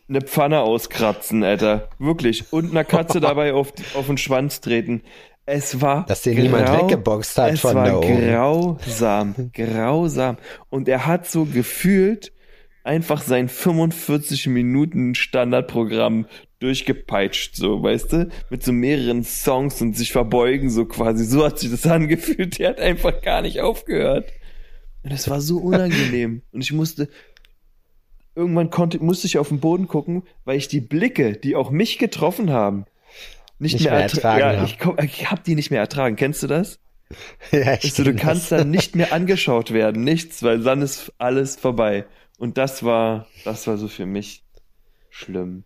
eine 0.09 0.21
Pfanne 0.21 0.61
auskratzen, 0.61 1.43
Alter. 1.43 1.89
Wirklich. 1.97 2.51
Und 2.51 2.71
einer 2.71 2.83
Katze 2.83 3.19
dabei 3.19 3.53
auf, 3.53 3.73
auf 3.95 4.07
den 4.07 4.17
Schwanz 4.17 4.61
treten. 4.61 5.01
Es 5.45 5.81
war. 5.81 6.05
Dass 6.05 6.21
den 6.23 6.37
niemand 6.37 6.69
weggeboxt 6.71 7.37
hat 7.37 7.53
es 7.53 7.61
von 7.61 7.75
war 7.75 7.85
da 7.85 7.97
oben. 7.97 8.27
grausam. 8.29 9.35
grausam. 9.53 10.37
Und 10.69 10.87
er 10.89 11.07
hat 11.07 11.27
so 11.27 11.45
gefühlt 11.45 12.31
einfach 12.87 13.21
sein 13.21 13.49
45 13.49 14.47
Minuten 14.47 15.13
Standardprogramm 15.13 16.25
durchgepeitscht, 16.59 17.55
so, 17.55 17.83
weißt 17.83 18.13
du? 18.13 18.29
Mit 18.49 18.63
so 18.63 18.71
mehreren 18.71 19.23
Songs 19.23 19.81
und 19.81 19.95
sich 19.95 20.11
verbeugen, 20.11 20.69
so 20.71 20.85
quasi. 20.85 21.23
So 21.25 21.45
hat 21.45 21.59
sich 21.59 21.69
das 21.69 21.85
angefühlt. 21.87 22.57
Der 22.59 22.69
hat 22.69 22.79
einfach 22.79 23.21
gar 23.21 23.41
nicht 23.43 23.61
aufgehört. 23.61 24.31
Und 25.03 25.11
es 25.11 25.29
war 25.29 25.39
so 25.41 25.57
unangenehm. 25.59 26.41
Und 26.51 26.61
ich 26.63 26.73
musste, 26.73 27.09
irgendwann 28.35 28.69
konnte, 28.69 28.99
musste 29.03 29.27
ich 29.27 29.37
auf 29.37 29.49
den 29.49 29.59
Boden 29.59 29.87
gucken, 29.87 30.23
weil 30.45 30.57
ich 30.57 30.67
die 30.67 30.81
Blicke, 30.81 31.33
die 31.33 31.55
auch 31.55 31.69
mich 31.69 31.97
getroffen 31.97 32.49
haben, 32.51 32.85
nicht, 33.59 33.73
Nicht 33.73 33.83
mehr, 33.85 33.93
mehr 33.93 34.07
ertra- 34.09 34.15
ertragen 34.37 34.39
Ja, 34.39 35.03
ich, 35.03 35.05
ich 35.11 35.31
hab 35.31 35.43
die 35.43 35.55
nicht 35.55 35.71
mehr 35.71 35.79
ertragen. 35.79 36.15
Kennst 36.15 36.43
du 36.43 36.47
das? 36.47 36.79
ja, 37.51 37.73
ich 37.75 37.85
Also, 37.85 38.03
du 38.03 38.15
kannst 38.15 38.51
das. 38.51 38.59
dann 38.59 38.69
nicht 38.71 38.95
mehr 38.95 39.13
angeschaut 39.13 39.71
werden, 39.73 40.03
nichts, 40.03 40.43
weil 40.43 40.59
dann 40.59 40.81
ist 40.81 41.11
alles 41.17 41.55
vorbei. 41.55 42.05
Und 42.37 42.57
das 42.57 42.83
war, 42.83 43.27
das 43.43 43.67
war 43.67 43.77
so 43.77 43.87
für 43.87 44.05
mich 44.05 44.43
schlimm. 45.09 45.63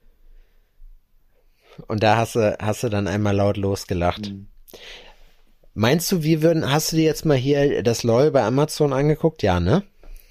Und 1.88 2.04
da 2.04 2.18
hast 2.18 2.36
du, 2.36 2.58
hast 2.60 2.84
du 2.84 2.90
dann 2.90 3.08
einmal 3.08 3.36
laut 3.36 3.58
losgelacht. 3.58 4.32
Mhm. 4.32 4.48
Meinst 5.74 6.12
du, 6.12 6.24
wir 6.24 6.42
würden, 6.42 6.70
hast 6.70 6.92
du 6.92 6.98
dir 6.98 7.06
jetzt 7.06 7.26
mal 7.26 7.38
hier 7.38 7.82
das 7.84 8.04
LOL 8.04 8.32
bei 8.32 8.44
Amazon 8.44 8.92
angeguckt? 8.92 9.42
Ja, 9.42 9.60
ne? 9.60 9.84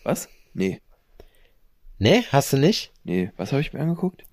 Was? 0.04 0.28
Nee. 0.52 0.80
Ne, 1.98 2.24
hast 2.30 2.52
du 2.52 2.58
nicht? 2.58 2.92
Nee. 3.04 3.30
Was 3.36 3.52
habe 3.52 3.60
ich 3.60 3.72
mir 3.72 3.80
angeguckt? 3.80 4.24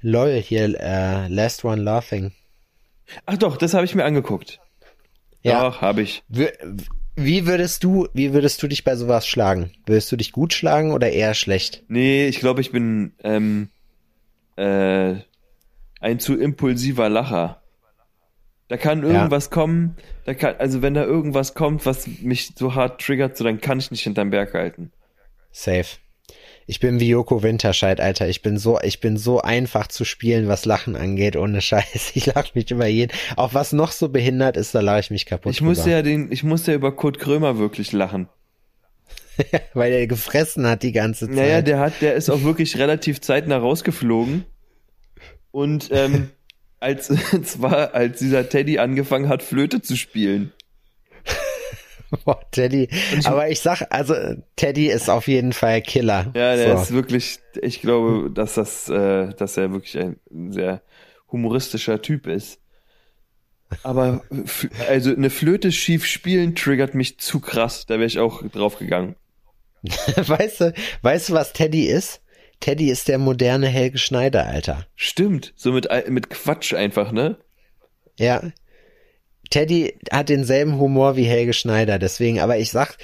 LOL 0.00 0.40
hier, 0.40 0.78
äh, 0.80 1.28
Last 1.28 1.64
One 1.64 1.82
Laughing. 1.82 2.32
Ach 3.26 3.36
doch, 3.36 3.56
das 3.56 3.74
habe 3.74 3.84
ich 3.84 3.94
mir 3.94 4.04
angeguckt. 4.04 4.60
Ja. 5.42 5.62
Doch, 5.62 5.80
habe 5.80 6.02
ich. 6.02 6.22
Wie, 6.28 6.48
wie 7.18 7.46
würdest 7.46 7.84
du, 7.84 8.08
wie 8.14 8.32
würdest 8.32 8.62
du 8.62 8.68
dich 8.68 8.84
bei 8.84 8.94
sowas 8.96 9.26
schlagen? 9.26 9.72
Würdest 9.86 10.10
du 10.12 10.16
dich 10.16 10.32
gut 10.32 10.52
schlagen 10.52 10.92
oder 10.92 11.10
eher 11.10 11.34
schlecht? 11.34 11.82
Nee, 11.88 12.26
ich 12.26 12.38
glaube, 12.38 12.60
ich 12.60 12.70
bin 12.70 13.12
ähm, 13.22 13.68
äh, 14.56 15.16
ein 16.00 16.20
zu 16.20 16.38
impulsiver 16.38 17.08
Lacher. 17.08 17.60
Da 18.68 18.76
kann 18.76 19.02
irgendwas 19.02 19.50
kommen, 19.50 19.96
da 20.26 20.34
kann, 20.34 20.56
also 20.58 20.82
wenn 20.82 20.94
da 20.94 21.02
irgendwas 21.02 21.54
kommt, 21.54 21.86
was 21.86 22.06
mich 22.20 22.52
so 22.54 22.74
hart 22.74 23.00
triggert, 23.00 23.36
so 23.36 23.44
dann 23.44 23.60
kann 23.60 23.78
ich 23.78 23.90
nicht 23.90 24.02
hinterm 24.02 24.30
Berg 24.30 24.52
halten. 24.52 24.92
Safe. 25.50 25.96
Ich 26.70 26.80
bin 26.80 27.00
wie 27.00 27.08
Joko 27.08 27.42
Winterscheid, 27.42 27.98
Alter. 27.98 28.28
Ich 28.28 28.42
bin 28.42 28.58
so, 28.58 28.78
ich 28.82 29.00
bin 29.00 29.16
so 29.16 29.40
einfach 29.40 29.86
zu 29.86 30.04
spielen, 30.04 30.48
was 30.48 30.66
Lachen 30.66 30.96
angeht, 30.96 31.34
ohne 31.34 31.60
Scheiß. 31.62 32.12
Ich 32.12 32.26
lache 32.26 32.50
mich 32.52 32.70
über 32.70 32.86
jeden. 32.86 33.10
Auch 33.36 33.54
was 33.54 33.72
noch 33.72 33.90
so 33.90 34.10
behindert 34.10 34.58
ist, 34.58 34.74
da 34.74 34.80
lache 34.80 35.00
ich 35.00 35.10
mich 35.10 35.24
kaputt. 35.24 35.50
Ich 35.50 35.62
musste 35.62 35.90
ja 35.90 36.02
den, 36.02 36.30
ich 36.30 36.44
musste 36.44 36.72
ja 36.72 36.76
über 36.76 36.94
Kurt 36.94 37.18
Krömer 37.18 37.56
wirklich 37.58 37.92
lachen. 37.92 38.28
Weil 39.72 39.92
er 39.92 40.06
gefressen 40.06 40.66
hat 40.66 40.82
die 40.82 40.92
ganze 40.92 41.26
Zeit. 41.26 41.36
Naja, 41.36 41.62
der 41.62 41.78
hat, 41.78 42.02
der 42.02 42.14
ist 42.14 42.28
auch 42.28 42.42
wirklich 42.42 42.76
relativ 42.76 43.22
zeitnah 43.22 43.56
rausgeflogen. 43.56 44.44
Und 45.50 45.88
ähm, 45.90 46.28
als 46.80 47.10
zwar 47.44 47.94
als 47.94 48.18
dieser 48.18 48.46
Teddy 48.46 48.78
angefangen 48.78 49.30
hat, 49.30 49.42
Flöte 49.42 49.80
zu 49.80 49.96
spielen. 49.96 50.52
Boah, 52.24 52.40
Teddy. 52.50 52.88
Aber 53.24 53.48
ich 53.50 53.60
sag, 53.60 53.82
also 53.90 54.14
Teddy 54.56 54.88
ist 54.88 55.10
auf 55.10 55.28
jeden 55.28 55.52
Fall 55.52 55.82
Killer. 55.82 56.32
Ja, 56.34 56.56
der 56.56 56.76
so. 56.76 56.82
ist 56.82 56.92
wirklich, 56.92 57.38
ich 57.60 57.80
glaube, 57.80 58.30
dass 58.30 58.54
das, 58.54 58.88
äh, 58.88 59.34
dass 59.34 59.56
er 59.56 59.72
wirklich 59.72 59.98
ein 59.98 60.18
sehr 60.52 60.82
humoristischer 61.30 62.00
Typ 62.00 62.26
ist. 62.26 62.60
Aber 63.82 64.22
also 64.88 65.14
eine 65.14 65.28
Flöte 65.28 65.72
schief 65.72 66.06
spielen 66.06 66.54
triggert 66.54 66.94
mich 66.94 67.18
zu 67.18 67.40
krass. 67.40 67.84
Da 67.86 67.94
wäre 67.94 68.06
ich 68.06 68.18
auch 68.18 68.42
drauf 68.48 68.78
gegangen. 68.78 69.14
weißt 69.82 70.60
du, 70.60 70.74
weißt 71.02 71.28
du, 71.28 71.32
was 71.34 71.52
Teddy 71.52 71.86
ist? 71.86 72.22
Teddy 72.60 72.90
ist 72.90 73.08
der 73.08 73.18
moderne 73.18 73.68
Helge 73.68 73.98
Schneider, 73.98 74.46
Alter. 74.46 74.86
Stimmt, 74.96 75.52
so 75.54 75.72
mit, 75.72 75.88
mit 76.08 76.30
Quatsch 76.30 76.74
einfach, 76.74 77.12
ne? 77.12 77.36
Ja. 78.18 78.42
Teddy 79.50 79.98
hat 80.10 80.28
denselben 80.28 80.78
Humor 80.78 81.16
wie 81.16 81.24
Helge 81.24 81.52
Schneider, 81.52 81.98
deswegen, 81.98 82.40
aber 82.40 82.58
ich 82.58 82.70
sag, 82.70 82.98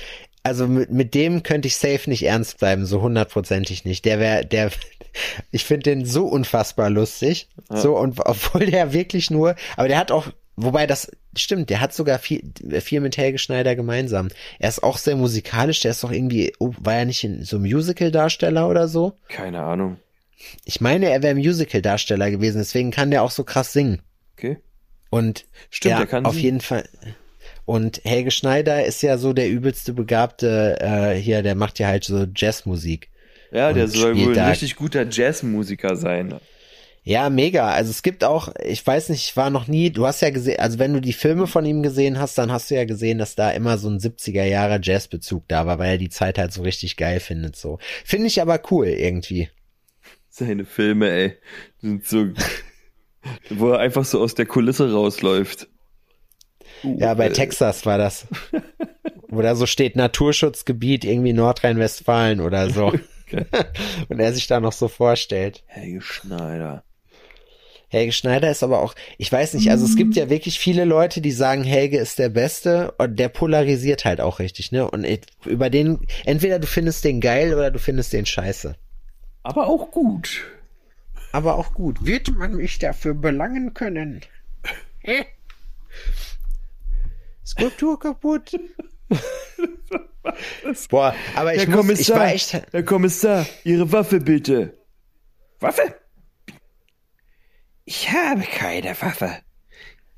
also 0.44 0.68
mit, 0.68 0.90
mit 0.90 1.14
dem 1.14 1.42
könnte 1.42 1.68
ich 1.68 1.76
safe 1.76 2.08
nicht 2.08 2.22
ernst 2.22 2.58
bleiben, 2.58 2.84
so 2.84 3.00
hundertprozentig 3.00 3.84
nicht. 3.84 4.04
Der 4.04 4.20
wäre, 4.20 4.44
der, 4.44 4.70
ich 5.50 5.64
finde 5.64 5.84
den 5.84 6.04
so 6.04 6.26
unfassbar 6.26 6.90
lustig. 6.90 7.48
So, 7.70 7.96
und 7.96 8.20
obwohl 8.24 8.66
der 8.66 8.92
wirklich 8.92 9.30
nur, 9.30 9.56
aber 9.76 9.88
der 9.88 9.98
hat 9.98 10.12
auch, 10.12 10.28
wobei 10.56 10.86
das 10.86 11.10
stimmt, 11.36 11.70
der 11.70 11.80
hat 11.80 11.94
sogar 11.94 12.18
viel, 12.18 12.52
viel 12.80 13.00
mit 13.00 13.16
Helge 13.16 13.38
Schneider 13.38 13.74
gemeinsam. 13.74 14.28
Er 14.58 14.68
ist 14.68 14.82
auch 14.82 14.98
sehr 14.98 15.16
musikalisch, 15.16 15.80
der 15.80 15.92
ist 15.92 16.04
doch 16.04 16.12
irgendwie, 16.12 16.52
oh, 16.58 16.72
war 16.78 16.94
er 16.94 17.04
nicht 17.06 17.24
in 17.24 17.42
so 17.42 17.58
Musical-Darsteller 17.58 18.68
oder 18.68 18.86
so? 18.86 19.14
Keine 19.28 19.62
Ahnung. 19.62 19.96
Ich 20.66 20.80
meine, 20.82 21.08
er 21.08 21.22
wäre 21.22 21.34
Musical-Darsteller 21.34 22.30
gewesen, 22.30 22.58
deswegen 22.58 22.90
kann 22.90 23.10
der 23.10 23.22
auch 23.22 23.30
so 23.30 23.44
krass 23.44 23.72
singen. 23.72 24.02
Okay. 24.36 24.58
Und 25.14 25.44
Stimmt, 25.70 26.10
ja, 26.10 26.22
auf 26.22 26.34
jeden 26.34 26.60
Fall. 26.60 26.88
Und 27.66 28.00
Helge 28.02 28.32
Schneider 28.32 28.84
ist 28.84 29.00
ja 29.00 29.16
so 29.16 29.32
der 29.32 29.48
übelste 29.48 29.92
Begabte 29.92 30.76
äh, 30.80 31.14
hier, 31.14 31.44
der 31.44 31.54
macht 31.54 31.78
ja 31.78 31.86
halt 31.86 32.02
so 32.02 32.26
Jazzmusik. 32.34 33.10
Ja, 33.52 33.72
der 33.72 33.86
soll 33.86 34.18
wohl 34.18 34.36
ein 34.36 34.48
richtig 34.48 34.74
guter 34.74 35.06
Jazzmusiker 35.08 35.94
sein. 35.94 36.34
Ja, 37.04 37.30
mega. 37.30 37.68
Also 37.68 37.92
es 37.92 38.02
gibt 38.02 38.24
auch, 38.24 38.52
ich 38.60 38.84
weiß 38.84 39.10
nicht, 39.10 39.28
ich 39.28 39.36
war 39.36 39.50
noch 39.50 39.68
nie, 39.68 39.90
du 39.90 40.04
hast 40.04 40.20
ja 40.20 40.30
gesehen, 40.30 40.58
also 40.58 40.80
wenn 40.80 40.92
du 40.92 41.00
die 41.00 41.12
Filme 41.12 41.46
von 41.46 41.64
ihm 41.64 41.84
gesehen 41.84 42.18
hast, 42.18 42.36
dann 42.36 42.50
hast 42.50 42.72
du 42.72 42.74
ja 42.74 42.84
gesehen, 42.84 43.18
dass 43.18 43.36
da 43.36 43.52
immer 43.52 43.78
so 43.78 43.88
ein 43.88 44.00
70er 44.00 44.42
Jahre 44.42 44.80
Jazzbezug 44.82 45.46
da 45.46 45.64
war, 45.64 45.78
weil 45.78 45.92
er 45.92 45.98
die 45.98 46.08
Zeit 46.08 46.38
halt 46.38 46.52
so 46.52 46.62
richtig 46.62 46.96
geil 46.96 47.20
findet, 47.20 47.54
so. 47.54 47.78
Finde 48.04 48.26
ich 48.26 48.42
aber 48.42 48.60
cool 48.72 48.88
irgendwie. 48.88 49.48
Seine 50.28 50.64
Filme, 50.64 51.08
ey, 51.08 51.36
sind 51.80 52.04
so, 52.04 52.30
wo 53.50 53.70
er 53.70 53.78
einfach 53.78 54.04
so 54.04 54.20
aus 54.20 54.34
der 54.34 54.46
Kulisse 54.46 54.92
rausläuft. 54.92 55.68
Uh, 56.82 56.98
Ja, 56.98 57.14
bei 57.14 57.28
äh, 57.28 57.32
Texas 57.32 57.86
war 57.86 57.98
das. 57.98 58.26
Wo 59.28 59.42
da 59.42 59.54
so 59.54 59.66
steht 59.66 59.96
Naturschutzgebiet 59.96 61.04
irgendwie 61.04 61.32
Nordrhein-Westfalen 61.32 62.40
oder 62.40 62.70
so. 62.70 62.92
Okay. 63.26 63.46
Und 64.08 64.20
er 64.20 64.32
sich 64.34 64.46
da 64.46 64.60
noch 64.60 64.72
so 64.72 64.86
vorstellt. 64.86 65.64
Helge 65.66 66.02
Schneider. 66.02 66.84
Helge 67.88 68.12
Schneider 68.12 68.50
ist 68.50 68.62
aber 68.62 68.82
auch, 68.82 68.94
ich 69.18 69.30
weiß 69.30 69.54
nicht, 69.54 69.70
also 69.70 69.84
es 69.84 69.96
gibt 69.96 70.16
ja 70.16 70.28
wirklich 70.28 70.58
viele 70.58 70.84
Leute, 70.84 71.20
die 71.20 71.30
sagen, 71.30 71.62
Helge 71.62 71.98
ist 71.98 72.18
der 72.18 72.28
Beste 72.28 72.92
und 72.98 73.18
der 73.18 73.28
polarisiert 73.28 74.04
halt 74.04 74.20
auch 74.20 74.40
richtig, 74.40 74.72
ne? 74.72 74.90
Und 74.90 75.06
über 75.46 75.70
den, 75.70 76.00
entweder 76.24 76.58
du 76.58 76.66
findest 76.66 77.04
den 77.04 77.20
geil 77.20 77.54
oder 77.54 77.70
du 77.70 77.78
findest 77.78 78.12
den 78.12 78.26
scheiße. 78.26 78.74
Aber 79.42 79.68
auch 79.68 79.90
gut. 79.90 80.42
Aber 81.34 81.58
auch 81.58 81.74
gut. 81.74 82.06
Wird 82.06 82.32
man 82.36 82.54
mich 82.54 82.78
dafür 82.78 83.12
belangen 83.12 83.74
können? 83.74 84.20
Hä? 85.00 85.26
Skulptur 87.44 87.98
kaputt. 87.98 88.56
Boah, 90.90 91.12
aber 91.34 91.54
ich 91.56 91.66
Herr 91.66 91.70
muss, 91.70 91.86
ich 91.98 92.06
Kommissar, 92.06 92.18
war 92.20 92.28
echt, 92.28 92.52
Herr 92.52 92.82
Kommissar, 92.84 93.46
Ihre 93.64 93.90
Waffe 93.90 94.20
bitte. 94.20 94.78
Waffe? 95.58 95.96
Ich 97.84 98.12
habe 98.12 98.42
keine 98.42 98.90
Waffe. 99.02 99.40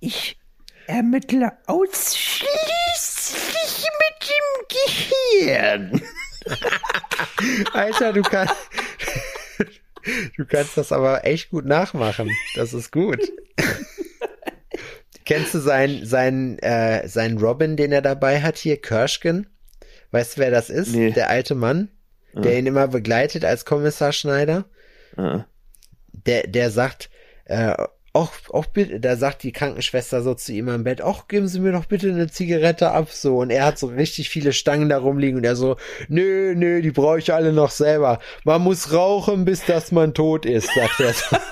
Ich 0.01 0.39
ermittle 0.87 1.51
ausschließlich 1.67 2.45
mit 4.03 4.29
dem 4.29 4.67
Gehirn. 4.69 6.03
Alter, 7.73 8.13
du 8.13 8.21
kannst, 8.21 8.55
du 10.37 10.45
kannst 10.45 10.77
das 10.77 10.93
aber 10.93 11.25
echt 11.25 11.51
gut 11.51 11.65
nachmachen. 11.65 12.31
Das 12.55 12.73
ist 12.73 12.93
gut. 12.93 13.21
Kennst 15.25 15.55
du 15.55 15.59
seinen, 15.59 16.07
seinen, 16.07 16.59
äh, 16.61 17.09
seinen 17.09 17.39
Robin, 17.39 17.77
den 17.77 17.91
er 17.91 18.03
dabei 18.03 18.43
hat 18.43 18.59
hier, 18.59 18.81
Kirschken? 18.81 19.49
Weißt 20.13 20.37
du, 20.37 20.41
wer 20.41 20.51
das 20.51 20.71
ist? 20.71 20.95
Nee. 20.95 21.11
Der 21.11 21.29
alte 21.29 21.55
Mann, 21.55 21.89
der 22.33 22.59
ihn 22.59 22.67
immer 22.67 22.87
begleitet 22.89 23.45
als 23.45 23.65
Kommissar 23.65 24.13
Schneider. 24.13 24.67
Ah. 25.17 25.47
Der, 26.13 26.47
der 26.47 26.71
sagt, 26.71 27.11
äh, 27.47 27.75
auch, 28.17 28.33
auch 28.53 28.67
bitte, 28.67 28.99
da 29.01 29.17
sagt 29.17 29.43
die 29.43 29.53
Krankenschwester 29.53 30.23
so 30.23 30.35
zu 30.35 30.53
ihm 30.53 30.69
am 30.69 30.85
Bett, 30.85 31.01
ach, 31.03 31.29
geben 31.29 31.47
Sie 31.49 31.61
mir 31.61 31.73
doch 31.73 31.85
bitte 31.85 32.09
eine 32.11 32.29
Zigarette 32.31 32.91
ab, 32.91 33.11
so. 33.13 33.39
Und 33.39 33.51
er 33.51 33.65
hat 33.67 33.79
so 33.79 33.87
richtig 33.87 34.29
viele 34.31 34.53
Stangen 34.53 34.89
da 34.89 34.99
rumliegen 34.99 35.39
und 35.39 35.45
er 35.45 35.57
so, 35.57 35.77
nö, 36.09 36.55
nö, 36.57 36.83
die 36.83 36.91
brauche 36.91 37.19
ich 37.19 37.33
alle 37.33 37.53
noch 37.53 37.71
selber. 37.71 38.19
Man 38.45 38.63
muss 38.63 38.93
rauchen, 38.93 39.45
bis 39.45 39.65
dass 39.65 39.93
man 39.93 40.15
tot 40.15 40.47
ist, 40.47 40.69
sagt 40.75 41.01
er 41.01 41.13
so. 41.13 41.37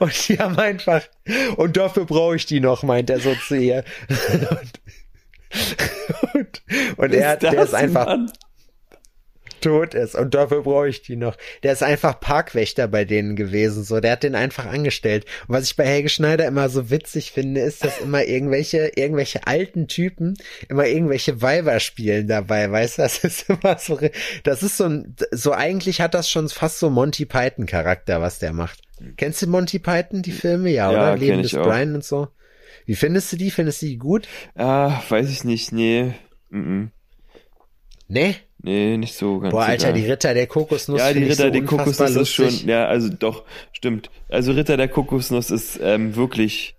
Und 0.00 0.28
die 0.28 0.38
haben 0.38 0.58
einfach, 0.58 1.02
und 1.56 1.76
dafür 1.76 2.04
brauche 2.04 2.36
ich 2.36 2.46
die 2.46 2.60
noch, 2.60 2.82
meint 2.82 3.08
er 3.10 3.20
so 3.20 3.34
zu 3.46 3.56
ihr. 3.56 3.84
Und, 4.50 4.80
und, 6.34 6.62
und 6.98 7.12
er, 7.14 7.30
hat- 7.30 7.42
der 7.42 7.62
ist 7.62 7.74
einfach 7.74 8.06
Mann? 8.06 8.32
Tot 9.62 9.94
ist 9.94 10.14
und 10.14 10.34
dafür 10.34 10.62
brauche 10.62 10.88
ich 10.88 11.02
die 11.02 11.16
noch. 11.16 11.36
Der 11.62 11.72
ist 11.72 11.82
einfach 11.82 12.20
Parkwächter 12.20 12.88
bei 12.88 13.04
denen 13.04 13.36
gewesen, 13.36 13.84
so. 13.84 14.00
Der 14.00 14.12
hat 14.12 14.22
den 14.22 14.34
einfach 14.34 14.66
angestellt. 14.66 15.24
Und 15.48 15.54
was 15.54 15.64
ich 15.64 15.76
bei 15.76 15.86
Helge 15.86 16.08
Schneider 16.08 16.46
immer 16.46 16.68
so 16.68 16.90
witzig 16.90 17.32
finde, 17.32 17.60
ist, 17.60 17.84
dass 17.84 18.00
immer 18.00 18.24
irgendwelche, 18.24 18.92
irgendwelche 18.94 19.46
alten 19.46 19.88
Typen 19.88 20.34
immer 20.68 20.86
irgendwelche 20.86 21.40
Weiber 21.40 21.80
spielen 21.80 22.28
dabei, 22.28 22.70
weißt 22.70 22.98
du? 22.98 23.02
Das 23.02 23.24
ist 23.24 23.48
immer 23.48 23.78
so, 23.78 23.98
das 24.44 24.62
ist 24.62 24.76
so 24.76 24.84
ein, 24.84 25.16
so 25.30 25.52
eigentlich 25.52 26.00
hat 26.00 26.14
das 26.14 26.28
schon 26.28 26.48
fast 26.48 26.78
so 26.78 26.90
Monty 26.90 27.24
Python 27.24 27.66
Charakter, 27.66 28.20
was 28.20 28.38
der 28.38 28.52
macht. 28.52 28.80
Kennst 29.16 29.42
du 29.42 29.46
Monty 29.46 29.78
Python, 29.78 30.22
die 30.22 30.32
Filme? 30.32 30.70
Ja, 30.70 30.92
Ja, 30.92 31.12
oder? 31.12 31.16
Leben 31.16 31.42
des. 31.42 31.52
Brian 31.52 31.94
und 31.94 32.04
so. 32.04 32.28
Wie 32.84 32.94
findest 32.94 33.32
du 33.32 33.36
die? 33.36 33.50
Findest 33.50 33.82
du 33.82 33.86
die 33.86 33.98
gut? 33.98 34.26
Ah, 34.54 35.00
weiß 35.08 35.30
ich 35.30 35.44
nicht, 35.44 35.72
nee. 35.72 36.14
Mm 36.50 36.58
-mm. 36.58 36.88
Nee? 38.08 38.36
Nee, 38.62 38.96
nicht 38.96 39.14
so 39.16 39.40
ganz. 39.40 39.50
Boah, 39.52 39.64
Alter, 39.64 39.92
die 39.92 40.06
Ritter 40.06 40.34
der 40.34 40.46
Kokosnuss. 40.46 41.00
Ja, 41.00 41.12
die 41.12 41.24
Ritter 41.24 41.46
so 41.46 41.50
der 41.50 41.64
Kokosnuss 41.64 42.10
ist 42.16 42.32
schon, 42.32 42.44
lustig. 42.46 42.66
ja, 42.66 42.86
also 42.86 43.08
doch, 43.08 43.42
stimmt. 43.72 44.10
Also 44.28 44.52
Ritter 44.52 44.76
der 44.76 44.88
Kokosnuss 44.88 45.50
ist 45.50 45.80
ähm, 45.82 46.14
wirklich, 46.14 46.76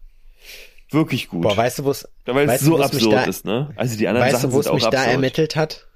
wirklich 0.91 1.27
gut. 1.27 1.41
Boah, 1.41 1.57
weißt 1.57 1.79
du, 1.79 1.85
Weil 1.85 1.93
es 1.93 2.07
weißt 2.25 2.61
du, 2.61 2.65
so 2.67 2.81
absurd 2.81 3.13
da- 3.13 3.23
ist, 3.25 3.43
ne? 3.45 3.73
Also 3.75 3.97
die 3.97 4.07
anderen 4.07 4.27
weißt 4.27 4.37
Sachen 4.37 4.49
du, 4.51 4.55
wo 4.55 4.59
es 4.59 4.65
sind 4.65 4.71
auch 4.71 4.75
mich 4.75 4.83
da 4.85 4.89
absurd. 4.99 5.07
ermittelt 5.13 5.55
hat? 5.57 5.87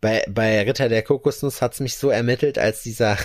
Bei, 0.00 0.24
bei 0.28 0.60
Ritter 0.62 0.88
der 0.88 1.02
Kokosnuss 1.02 1.62
hat's 1.62 1.78
mich 1.80 1.96
so 1.96 2.10
ermittelt, 2.10 2.58
als 2.58 2.82
dieser, 2.82 3.16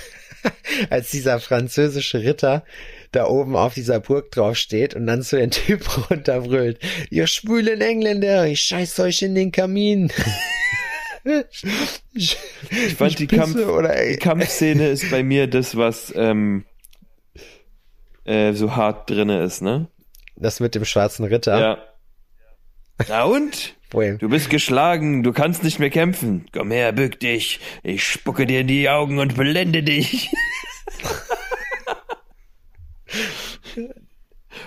als 0.91 1.09
dieser 1.09 1.39
französische 1.39 2.21
Ritter 2.21 2.63
da 3.11 3.25
oben 3.27 3.55
auf 3.55 3.73
dieser 3.73 3.99
Burg 3.99 4.29
drauf 4.31 4.55
steht 4.57 4.93
und 4.93 5.07
dann 5.07 5.23
zu 5.23 5.37
den 5.37 5.49
Typen 5.49 5.87
runterbrüllt. 6.11 6.77
Ihr 7.09 7.25
schwulen 7.25 7.81
Engländer, 7.81 8.45
ich 8.45 8.61
scheiß 8.61 8.99
euch 8.99 9.23
in 9.23 9.33
den 9.33 9.51
Kamin. 9.51 10.11
Ich 12.13 12.37
fand 12.97 13.19
die, 13.19 13.27
pisse, 13.27 13.41
Kampf, 13.41 13.55
die 13.55 14.17
Kampfszene 14.17 14.87
ist 14.89 15.09
bei 15.11 15.23
mir 15.23 15.47
das, 15.47 15.75
was 15.75 16.13
ähm, 16.15 16.65
äh, 18.25 18.53
so 18.53 18.75
hart 18.75 19.09
drinne 19.09 19.43
ist, 19.43 19.61
ne? 19.61 19.87
Das 20.35 20.59
mit 20.59 20.75
dem 20.75 20.85
schwarzen 20.85 21.25
Ritter. 21.25 21.59
Ja. 21.59 21.77
Na 23.07 23.23
und? 23.23 23.75
Du 23.91 24.29
bist 24.29 24.49
geschlagen, 24.51 25.23
du 25.23 25.33
kannst 25.33 25.63
nicht 25.63 25.79
mehr 25.79 25.89
kämpfen. 25.89 26.45
Komm 26.53 26.69
her, 26.69 26.91
bück 26.91 27.19
dich. 27.19 27.59
Ich 27.81 28.03
spucke 28.03 28.45
dir 28.45 28.61
in 28.61 28.67
die 28.67 28.87
Augen 28.87 29.17
und 29.17 29.35
blende 29.35 29.81
dich. 29.81 30.29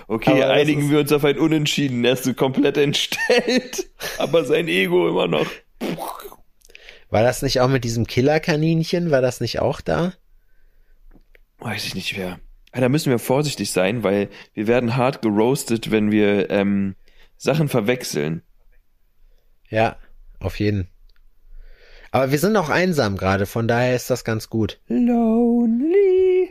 Okay, 0.07 0.43
Aber 0.43 0.51
einigen 0.51 0.89
wir 0.89 0.99
uns 0.99 1.11
auf 1.11 1.23
ein 1.23 1.37
Unentschieden. 1.37 2.03
Er 2.03 2.13
ist 2.13 2.25
so 2.25 2.33
komplett 2.33 2.77
entstellt, 2.77 3.89
aber 4.17 4.43
sein 4.43 4.67
Ego 4.67 5.07
immer 5.07 5.27
noch. 5.27 5.47
War 7.13 7.21
das 7.21 7.43
nicht 7.43 7.61
auch 7.61 7.67
mit 7.67 7.83
diesem 7.83 8.07
Killerkaninchen? 8.07 9.11
War 9.11 9.21
das 9.21 9.39
nicht 9.39 9.59
auch 9.59 9.81
da? 9.81 10.13
Weiß 11.59 11.85
ich 11.85 11.93
nicht 11.93 12.17
mehr. 12.17 12.39
Ah, 12.71 12.79
Da 12.81 12.89
müssen 12.89 13.11
wir 13.11 13.19
vorsichtig 13.19 13.71
sein, 13.71 14.01
weil 14.01 14.29
wir 14.55 14.65
werden 14.65 14.97
hart 14.97 15.21
geroastet, 15.21 15.91
wenn 15.91 16.09
wir 16.09 16.49
ähm, 16.49 16.95
Sachen 17.37 17.69
verwechseln. 17.69 18.41
Ja, 19.69 19.97
auf 20.39 20.59
jeden. 20.59 20.87
Aber 22.09 22.31
wir 22.31 22.39
sind 22.39 22.57
auch 22.57 22.69
einsam 22.69 23.15
gerade, 23.15 23.45
von 23.45 23.67
daher 23.67 23.95
ist 23.95 24.09
das 24.09 24.23
ganz 24.23 24.49
gut. 24.49 24.81
Lonely, 24.87 26.49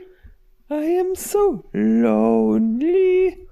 I 0.70 1.00
am 1.00 1.16
so 1.16 1.64
lonely. 1.72 3.48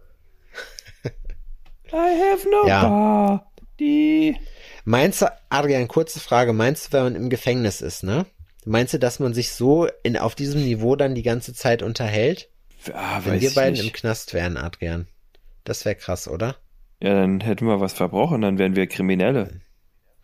I 1.92 2.30
have 2.30 2.48
nobody. 2.48 4.36
Meinst 4.84 5.22
du, 5.22 5.26
Adrian, 5.50 5.88
kurze 5.88 6.20
Frage, 6.20 6.52
meinst 6.52 6.88
du, 6.88 6.92
wenn 6.92 7.02
man 7.04 7.14
im 7.16 7.30
Gefängnis 7.30 7.80
ist, 7.80 8.02
ne? 8.02 8.26
Meinst 8.64 8.94
du, 8.94 8.98
dass 8.98 9.18
man 9.20 9.34
sich 9.34 9.52
so 9.52 9.88
in, 10.02 10.16
auf 10.16 10.34
diesem 10.34 10.62
Niveau 10.62 10.96
dann 10.96 11.14
die 11.14 11.22
ganze 11.22 11.54
Zeit 11.54 11.82
unterhält? 11.82 12.48
Ah, 12.92 13.20
Wenn 13.24 13.40
wir 13.40 13.50
beiden 13.52 13.72
nicht. 13.74 13.84
im 13.86 13.92
Knast 13.92 14.32
wären, 14.34 14.56
Adrian. 14.56 15.06
Das 15.64 15.84
wäre 15.84 15.94
krass, 15.94 16.28
oder? 16.28 16.56
Ja, 17.02 17.14
dann 17.14 17.40
hätten 17.40 17.66
wir 17.66 17.80
was 17.80 17.92
verbrochen, 17.92 18.42
dann 18.42 18.58
wären 18.58 18.76
wir 18.76 18.86
Kriminelle. 18.86 19.44
wären 19.44 19.60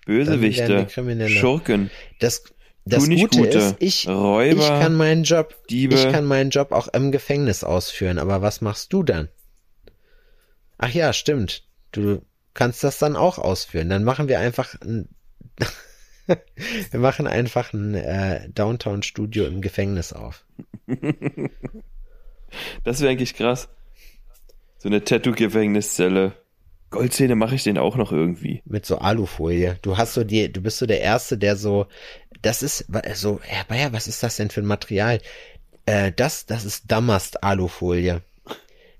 Bösewichte, 0.06 0.68
wir 0.68 0.84
Kriminelle. 0.86 1.30
Schurken. 1.30 1.90
Das, 2.20 2.44
das 2.84 3.08
Gute 3.08 3.26
Gute. 3.38 3.58
ist, 3.58 3.76
ich, 3.78 4.08
Räuber, 4.08 4.60
ich 4.60 4.68
kann 4.68 4.94
meinen 4.94 5.24
Job, 5.24 5.54
Diebe. 5.68 5.94
ich 5.94 6.10
kann 6.10 6.24
meinen 6.24 6.50
Job 6.50 6.72
auch 6.72 6.88
im 6.88 7.12
Gefängnis 7.12 7.64
ausführen. 7.64 8.18
Aber 8.18 8.42
was 8.42 8.60
machst 8.60 8.92
du 8.92 9.02
dann? 9.02 9.28
Ach 10.78 10.90
ja, 10.90 11.12
stimmt. 11.12 11.64
Du 11.92 12.22
kannst 12.56 12.82
das 12.82 12.98
dann 12.98 13.14
auch 13.14 13.38
ausführen. 13.38 13.88
Dann 13.88 14.02
machen 14.02 14.28
wir 14.28 14.40
einfach 14.40 14.74
ein, 14.80 15.08
wir 16.26 17.00
machen 17.00 17.28
einfach 17.28 17.72
ein 17.72 17.94
äh, 17.94 18.48
Downtown-Studio 18.50 19.46
im 19.46 19.60
Gefängnis 19.60 20.12
auf. 20.12 20.44
Das 22.84 23.00
wäre 23.00 23.10
eigentlich 23.10 23.34
krass. 23.34 23.68
So 24.78 24.88
eine 24.88 25.02
Tattoo-Gefängniszelle. 25.02 26.32
Goldzähne 26.90 27.34
mache 27.34 27.56
ich 27.56 27.64
den 27.64 27.76
auch 27.76 27.96
noch 27.96 28.12
irgendwie. 28.12 28.62
mit 28.64 28.86
so 28.86 28.98
Alufolie. 28.98 29.78
Du 29.82 29.98
hast 29.98 30.14
so 30.14 30.24
die, 30.24 30.50
du 30.50 30.62
bist 30.62 30.78
so 30.78 30.86
der 30.86 31.00
Erste, 31.00 31.36
der 31.36 31.56
so, 31.56 31.86
das 32.42 32.62
ist 32.62 32.86
so, 33.14 33.40
Herr 33.42 33.64
Bayer, 33.64 33.92
was 33.92 34.06
ist 34.06 34.22
das 34.22 34.36
denn 34.36 34.50
für 34.50 34.60
ein 34.60 34.66
Material? 34.66 35.20
Äh, 35.86 36.12
das, 36.12 36.46
das 36.46 36.64
ist 36.64 36.90
Damast-Alufolie. 36.90 38.22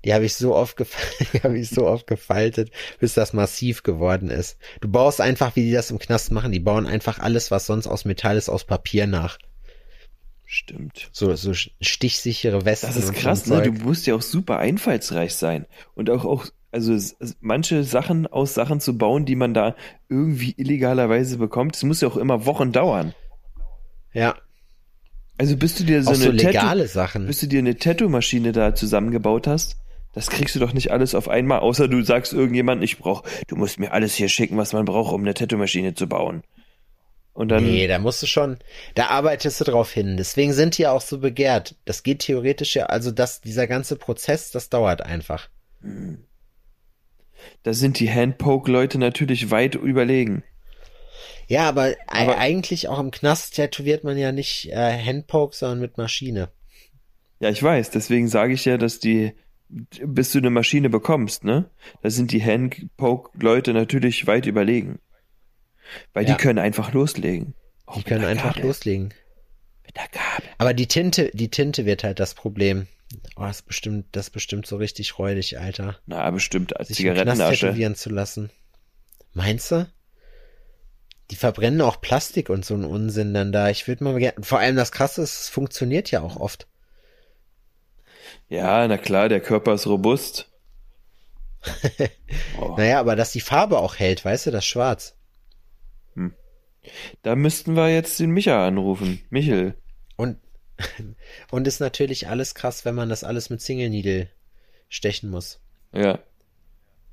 Die 0.05 0.13
habe 0.13 0.25
ich 0.25 0.35
so 0.35 0.55
oft, 0.55 0.77
gef- 0.79 0.95
die 1.33 1.41
habe 1.43 1.57
ich 1.57 1.69
so 1.69 1.85
oft 1.87 2.07
gefaltet, 2.07 2.71
bis 2.99 3.13
das 3.13 3.33
massiv 3.33 3.83
geworden 3.83 4.29
ist. 4.29 4.57
Du 4.81 4.87
baust 4.89 5.19
einfach, 5.21 5.55
wie 5.55 5.63
die 5.63 5.71
das 5.71 5.91
im 5.91 5.99
Knast 5.99 6.31
machen, 6.31 6.51
die 6.51 6.59
bauen 6.59 6.85
einfach 6.85 7.19
alles, 7.19 7.51
was 7.51 7.65
sonst 7.65 7.87
aus 7.87 8.05
Metall 8.05 8.37
ist, 8.37 8.49
aus 8.49 8.65
Papier 8.65 9.07
nach. 9.07 9.37
Stimmt. 10.45 11.09
So, 11.11 11.35
so 11.35 11.53
stichsichere 11.53 12.63
Westen. 12.63 12.87
Das 12.87 12.95
ist 12.95 13.13
krass, 13.13 13.47
ne? 13.47 13.61
Du 13.63 13.71
musst 13.73 14.07
ja 14.07 14.15
auch 14.15 14.21
super 14.21 14.59
einfallsreich 14.59 15.35
sein. 15.35 15.65
Und 15.93 16.09
auch, 16.09 16.23
auch, 16.23 16.45
also 16.71 16.97
manche 17.41 17.83
Sachen 17.83 18.27
aus 18.27 18.53
Sachen 18.53 18.79
zu 18.79 18.97
bauen, 18.97 19.25
die 19.25 19.35
man 19.35 19.53
da 19.53 19.75
irgendwie 20.07 20.53
illegalerweise 20.55 21.37
bekommt, 21.37 21.75
das 21.75 21.83
muss 21.83 21.99
ja 21.99 22.07
auch 22.07 22.15
immer 22.15 22.45
Wochen 22.45 22.71
dauern. 22.71 23.13
Ja, 24.13 24.37
Also 25.37 25.57
bis 25.57 25.75
du 25.75 25.83
dir 25.83 26.01
so 26.01 26.11
auch 26.11 26.15
so 26.15 26.29
eine 26.29 26.37
Tattoo, 26.37 26.47
legale 26.47 26.87
Sachen. 26.87 27.27
bis 27.27 27.39
du 27.41 27.47
dir 27.47 27.59
eine 27.59 27.77
Tattoo-Maschine 27.77 28.53
da 28.53 28.73
zusammengebaut 28.73 29.47
hast, 29.47 29.75
das 30.17 30.31
kriegst 30.31 30.55
du 30.55 30.59
doch 30.59 30.73
nicht 30.73 30.89
alles 30.91 31.13
auf 31.13 31.29
einmal, 31.29 31.59
außer 31.59 31.87
du 31.87 32.01
sagst 32.01 32.33
irgendjemand, 32.33 32.83
ich 32.83 32.97
brauch, 32.97 33.23
du 33.47 33.55
musst 33.55 33.77
mir 33.79 33.91
alles 33.93 34.15
hier 34.15 34.29
schicken, 34.29 34.57
was 34.57 34.73
man 34.73 34.83
braucht, 34.85 35.13
um 35.13 35.21
eine 35.21 35.35
Tattoo-Maschine 35.35 35.93
zu 35.93 36.07
bauen. 36.07 36.41
Und 37.33 37.49
dann, 37.49 37.63
Nee, 37.65 37.85
da 37.85 37.99
musst 37.99 38.23
du 38.23 38.25
schon, 38.25 38.57
da 38.95 39.07
arbeitest 39.09 39.59
du 39.61 39.65
drauf 39.65 39.91
hin. 39.91 40.17
Deswegen 40.17 40.53
sind 40.53 40.75
die 40.77 40.81
ja 40.83 40.91
auch 40.91 41.01
so 41.01 41.19
begehrt. 41.19 41.75
Das 41.85 42.01
geht 42.01 42.19
theoretisch 42.19 42.75
ja, 42.75 42.87
also 42.87 43.11
das, 43.11 43.41
dieser 43.41 43.67
ganze 43.67 43.95
Prozess, 43.95 44.49
das 44.49 44.69
dauert 44.69 45.03
einfach. 45.03 45.49
da 47.61 47.73
sind 47.73 47.99
die 47.99 48.11
Handpoke-Leute 48.11 48.97
natürlich 48.97 49.51
weit 49.51 49.75
überlegen. 49.75 50.43
Ja, 51.47 51.69
aber, 51.69 51.93
Aber- 52.07 52.33
e- 52.33 52.37
eigentlich 52.37 52.87
auch 52.87 52.99
im 52.99 53.11
Knast 53.11 53.53
tätowiert 53.55 54.03
man 54.03 54.17
ja 54.17 54.31
nicht 54.31 54.69
äh, 54.71 54.97
Handpoke, 55.05 55.55
sondern 55.55 55.79
mit 55.79 55.97
Maschine. 55.99 56.49
Ja, 57.39 57.49
ich 57.49 57.61
weiß, 57.61 57.91
deswegen 57.91 58.27
sage 58.27 58.53
ich 58.53 58.65
ja, 58.65 58.77
dass 58.79 58.99
die, 58.99 59.33
bis 59.69 60.31
du 60.31 60.37
eine 60.39 60.49
Maschine 60.49 60.89
bekommst, 60.89 61.43
ne, 61.43 61.69
da 62.01 62.09
sind 62.09 62.31
die 62.31 62.43
Handpoke-Leute 62.43 63.73
natürlich 63.73 64.25
weit 64.27 64.45
überlegen. 64.45 64.99
Weil 66.13 66.27
Ja. 66.27 66.35
die 66.35 66.41
können 66.41 66.59
einfach 66.59 66.93
loslegen. 66.93 67.53
Auch 67.85 67.95
Die 67.97 68.03
können 68.03 68.25
einfach 68.25 68.55
Gabel. 68.55 68.67
loslegen. 68.67 69.13
Mit 69.85 69.95
der 69.95 70.07
Gabel. 70.11 70.49
Aber 70.57 70.73
die 70.73 70.87
Tinte, 70.87 71.31
die 71.33 71.49
Tinte 71.49 71.85
wird 71.85 72.03
halt 72.03 72.19
das 72.19 72.33
Problem. 72.33 72.87
Oh, 73.37 73.43
das 73.43 73.57
ist 73.61 73.65
bestimmt, 73.67 74.05
das 74.11 74.27
ist 74.27 74.31
bestimmt 74.31 74.65
so 74.67 74.75
richtig 74.75 75.17
räudig, 75.17 75.57
Alter. 75.59 75.97
Na, 76.05 76.29
bestimmt 76.31 76.75
als 76.77 76.89
Sich 76.89 76.97
Zigarettenasche. 76.97 77.67
tätowieren 77.67 77.95
zu 77.95 78.09
lassen. 78.09 78.49
Meinst 79.33 79.71
du? 79.71 79.87
Die 81.31 81.35
verbrennen 81.35 81.81
auch 81.81 82.01
Plastik 82.01 82.49
und 82.49 82.65
so 82.65 82.73
einen 82.73 82.85
Unsinn 82.85 83.33
dann 83.33 83.51
da. 83.53 83.69
Ich 83.69 83.87
würde 83.87 84.03
mal 84.03 84.17
gerne, 84.17 84.41
vor 84.43 84.59
allem 84.59 84.75
das 84.75 84.91
Krasse 84.91 85.21
ist, 85.21 85.41
es 85.41 85.49
funktioniert 85.49 86.11
ja 86.11 86.21
auch 86.21 86.37
oft. 86.37 86.67
Ja, 88.49 88.87
na 88.87 88.97
klar, 88.97 89.29
der 89.29 89.41
Körper 89.41 89.73
ist 89.73 89.87
robust. 89.87 90.49
Oh. 92.59 92.75
Naja, 92.77 92.99
aber 92.99 93.15
dass 93.15 93.31
die 93.31 93.41
Farbe 93.41 93.79
auch 93.79 93.95
hält, 93.97 94.23
weißt 94.23 94.45
du, 94.47 94.51
das 94.51 94.65
Schwarz. 94.65 95.15
Da 97.21 97.35
müssten 97.35 97.75
wir 97.75 97.89
jetzt 97.93 98.17
den 98.19 98.29
Micha 98.31 98.65
anrufen. 98.65 99.19
Michel. 99.29 99.73
Und, 100.15 100.37
und 101.51 101.67
ist 101.67 101.81
natürlich 101.81 102.29
alles 102.29 102.55
krass, 102.55 102.85
wenn 102.85 102.95
man 102.95 103.09
das 103.09 103.25
alles 103.25 103.49
mit 103.49 103.59
Single 103.61 103.89
Needle 103.89 104.29
stechen 104.87 105.29
muss. 105.29 105.59
Ja. 105.93 106.19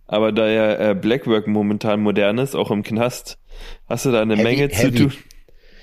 Aber 0.07 0.31
da 0.31 0.47
ja 0.49 0.91
äh, 0.91 0.95
Blackwork 0.95 1.49
momentan 1.49 2.01
modern 2.01 2.39
ist, 2.39 2.55
auch 2.55 2.71
im 2.71 2.83
Knast, 2.85 3.39
hast 3.89 4.05
du 4.05 4.13
da 4.13 4.23
eine 4.23 4.35
Heavy- 4.37 4.43
Menge 4.45 4.69
zu 4.69 4.77
heavy. 4.79 4.99
tun. 4.99 5.13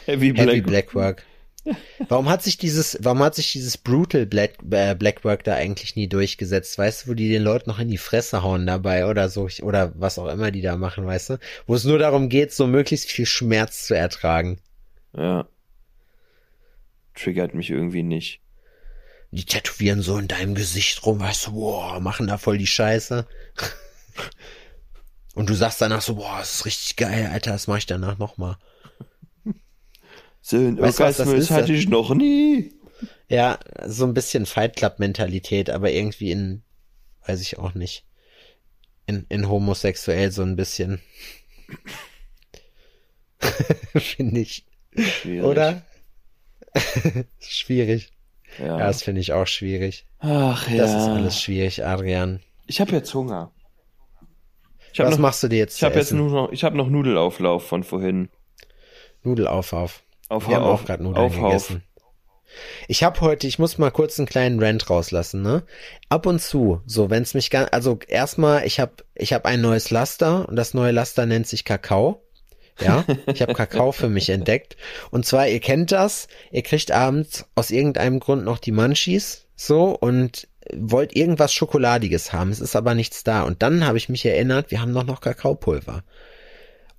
Heavy, 0.06 0.32
Black 0.32 0.47
Heavy 0.47 0.62
Blackwork. 0.62 1.26
Warum 2.07 2.28
hat 2.28 2.41
sich 2.41 2.57
dieses, 2.57 2.97
warum 3.01 3.20
hat 3.20 3.36
sich 3.36 3.51
dieses 3.51 3.78
Brutal 3.78 4.26
Black, 4.26 4.55
äh, 4.72 4.95
Blackwork 4.95 5.43
da 5.43 5.55
eigentlich 5.55 5.95
nie 5.95 6.07
durchgesetzt? 6.07 6.78
Weißt 6.78 7.05
du, 7.05 7.12
wo 7.12 7.14
die 7.14 7.30
den 7.30 7.43
Leuten 7.43 7.70
noch 7.70 7.80
in 7.80 7.88
die 7.88 7.99
Fresse 7.99 8.41
hauen 8.41 8.66
dabei 8.66 9.05
oder 9.05 9.30
so, 9.30 9.47
oder 9.62 9.93
was 9.95 10.18
auch 10.18 10.28
immer 10.28 10.51
die 10.51 10.62
da 10.62 10.76
machen, 10.78 11.05
weißt 11.05 11.32
du? 11.32 11.38
Wo 11.68 11.76
es 11.76 11.84
nur 11.84 11.99
darum 11.99 12.30
geht, 12.30 12.51
so 12.51 12.66
möglichst 12.66 13.12
viel 13.12 13.28
Schmerz 13.28 13.86
zu 13.86 13.95
ertragen. 13.95 14.59
Ja. 15.16 15.47
Triggert 17.14 17.53
mich 17.53 17.70
irgendwie 17.70 18.03
nicht. 18.03 18.41
Die 19.30 19.45
tätowieren 19.45 20.01
so 20.01 20.18
in 20.18 20.28
deinem 20.28 20.55
Gesicht 20.55 21.05
rum, 21.05 21.20
weißt 21.20 21.47
du, 21.47 21.51
boah, 21.53 21.99
machen 21.99 22.28
da 22.28 22.38
voll 22.38 22.57
die 22.57 22.68
Scheiße. 22.68 23.28
Und 25.36 25.49
du 25.49 25.53
sagst 25.53 25.80
danach 25.80 26.01
so, 26.01 26.16
boah, 26.16 26.39
das 26.39 26.55
ist 26.55 26.66
richtig 26.66 26.95
geil, 26.97 27.30
Alter, 27.32 27.51
das 27.51 27.68
mach 27.68 27.78
ich 27.78 27.86
danach 27.86 28.18
nochmal. 28.18 28.57
So 30.42 30.58
ein 30.58 30.78
Weißt 30.80 31.00
du, 31.00 31.04
Orgasmus 31.04 31.34
ist? 31.36 31.52
hatte 31.52 31.74
ich 31.74 31.88
noch 31.88 32.14
nie. 32.14 32.74
Ja, 33.30 33.60
so 33.86 34.06
ein 34.06 34.14
bisschen 34.14 34.46
Fight 34.46 34.76
Club 34.76 35.00
Mentalität, 35.00 35.70
aber 35.70 35.92
irgendwie 35.92 36.32
in, 36.32 36.64
weiß 37.26 37.42
ich 37.42 37.58
auch 37.58 37.74
nicht, 37.74 38.06
in, 39.06 39.26
in 39.30 39.48
homosexuell 39.48 40.32
so 40.32 40.42
ein 40.42 40.56
bisschen. 40.56 41.00
finde 43.96 44.42
ich. 44.42 44.66
Schwierig. 44.96 45.44
Oder? 45.44 45.86
schwierig. 47.39 48.12
Ja. 48.60 48.80
Ja, 48.80 48.88
das 48.88 49.04
finde 49.04 49.22
ich 49.22 49.34
auch 49.34 49.48
schwierig. 49.48 50.06
Ach 50.20 50.70
ja. 50.70 50.78
Das 50.78 50.92
ist 50.92 51.08
alles 51.10 51.42
schwierig, 51.42 51.86
Adrian. 51.86 52.42
Ich 52.68 52.82
habe 52.82 52.92
jetzt 52.92 53.14
Hunger. 53.14 53.52
Ich 54.94 55.00
habe 55.00 55.10
Was 55.10 55.18
noch, 55.18 55.22
machst 55.22 55.42
du 55.44 55.48
dir 55.48 55.60
jetzt 55.60 55.76
ich 55.76 55.80
zu 55.80 55.86
hab 55.86 55.96
jetzt 55.96 56.12
nur 56.12 56.30
noch, 56.30 56.52
ich 56.52 56.64
habe 56.64 56.76
noch 56.76 56.89
Nudelauflauf 56.89 57.66
von 57.66 57.84
vorhin. 57.84 58.30
Nudelaufhauf. 59.24 60.04
Auf, 60.32 60.48
Wir 60.48 60.56
haben 60.56 60.64
auf, 60.64 60.82
auch 60.82 60.86
gerade 60.86 61.04
Nudeln 61.04 61.26
auf, 61.26 61.38
auf. 61.38 61.44
gegessen. 61.44 61.84
Ich 62.88 63.04
habe 63.04 63.20
heute, 63.20 63.48
ich 63.48 63.60
muss 63.60 63.78
mal 63.78 63.92
kurz 63.92 64.18
einen 64.18 64.28
kleinen 64.28 64.64
Rant 64.64 64.90
rauslassen, 64.90 65.42
ne? 65.42 65.64
Ab 66.08 66.26
und 66.26 66.42
zu, 66.42 66.82
so 66.86 67.10
wenn 67.10 67.24
es 67.24 67.34
mich 67.34 67.50
ganz, 67.50 67.68
also 67.74 68.00
erstmal, 68.08 68.66
ich 68.66 68.80
habe 68.80 68.94
ich 69.14 69.34
hab 69.34 69.46
ein 69.46 69.60
neues 69.60 69.90
Laster 69.90 70.48
und 70.48 70.56
das 70.56 70.74
neue 70.74 70.92
Laster 70.92 71.26
nennt 71.26 71.48
sich 71.48 71.66
Kakao. 71.66 72.24
Ja, 72.80 73.04
ich 73.28 73.42
habe 73.42 73.54
Kakao 73.54 73.92
für 73.92 74.08
mich 74.08 74.30
entdeckt. 74.30 74.78
Und 75.12 75.26
zwar, 75.26 75.50
ihr 75.50 75.60
kennt 75.60 75.92
das, 75.92 76.30
ihr 76.52 76.64
kriegt 76.64 76.92
abends 76.92 77.46
aus 77.54 77.70
irgendeinem 77.70 78.22
Grund 78.22 78.46
noch 78.46 78.60
die 78.60 78.72
Munchies, 78.72 79.48
so, 79.56 79.90
und 79.90 80.48
wollt 80.74 81.14
irgendwas 81.14 81.54
Schokoladiges 81.54 82.32
haben. 82.32 82.52
Es 82.52 82.62
ist 82.62 82.78
aber 82.78 82.96
nichts 82.96 83.24
da. 83.26 83.44
Und 83.44 83.62
dann 83.62 83.86
habe 83.86 83.98
ich 83.98 84.08
mich 84.08 84.26
erinnert, 84.26 84.72
wir 84.72 84.82
haben 84.82 84.94
doch 84.94 85.04
noch 85.04 85.20
Kakaopulver. 85.20 86.04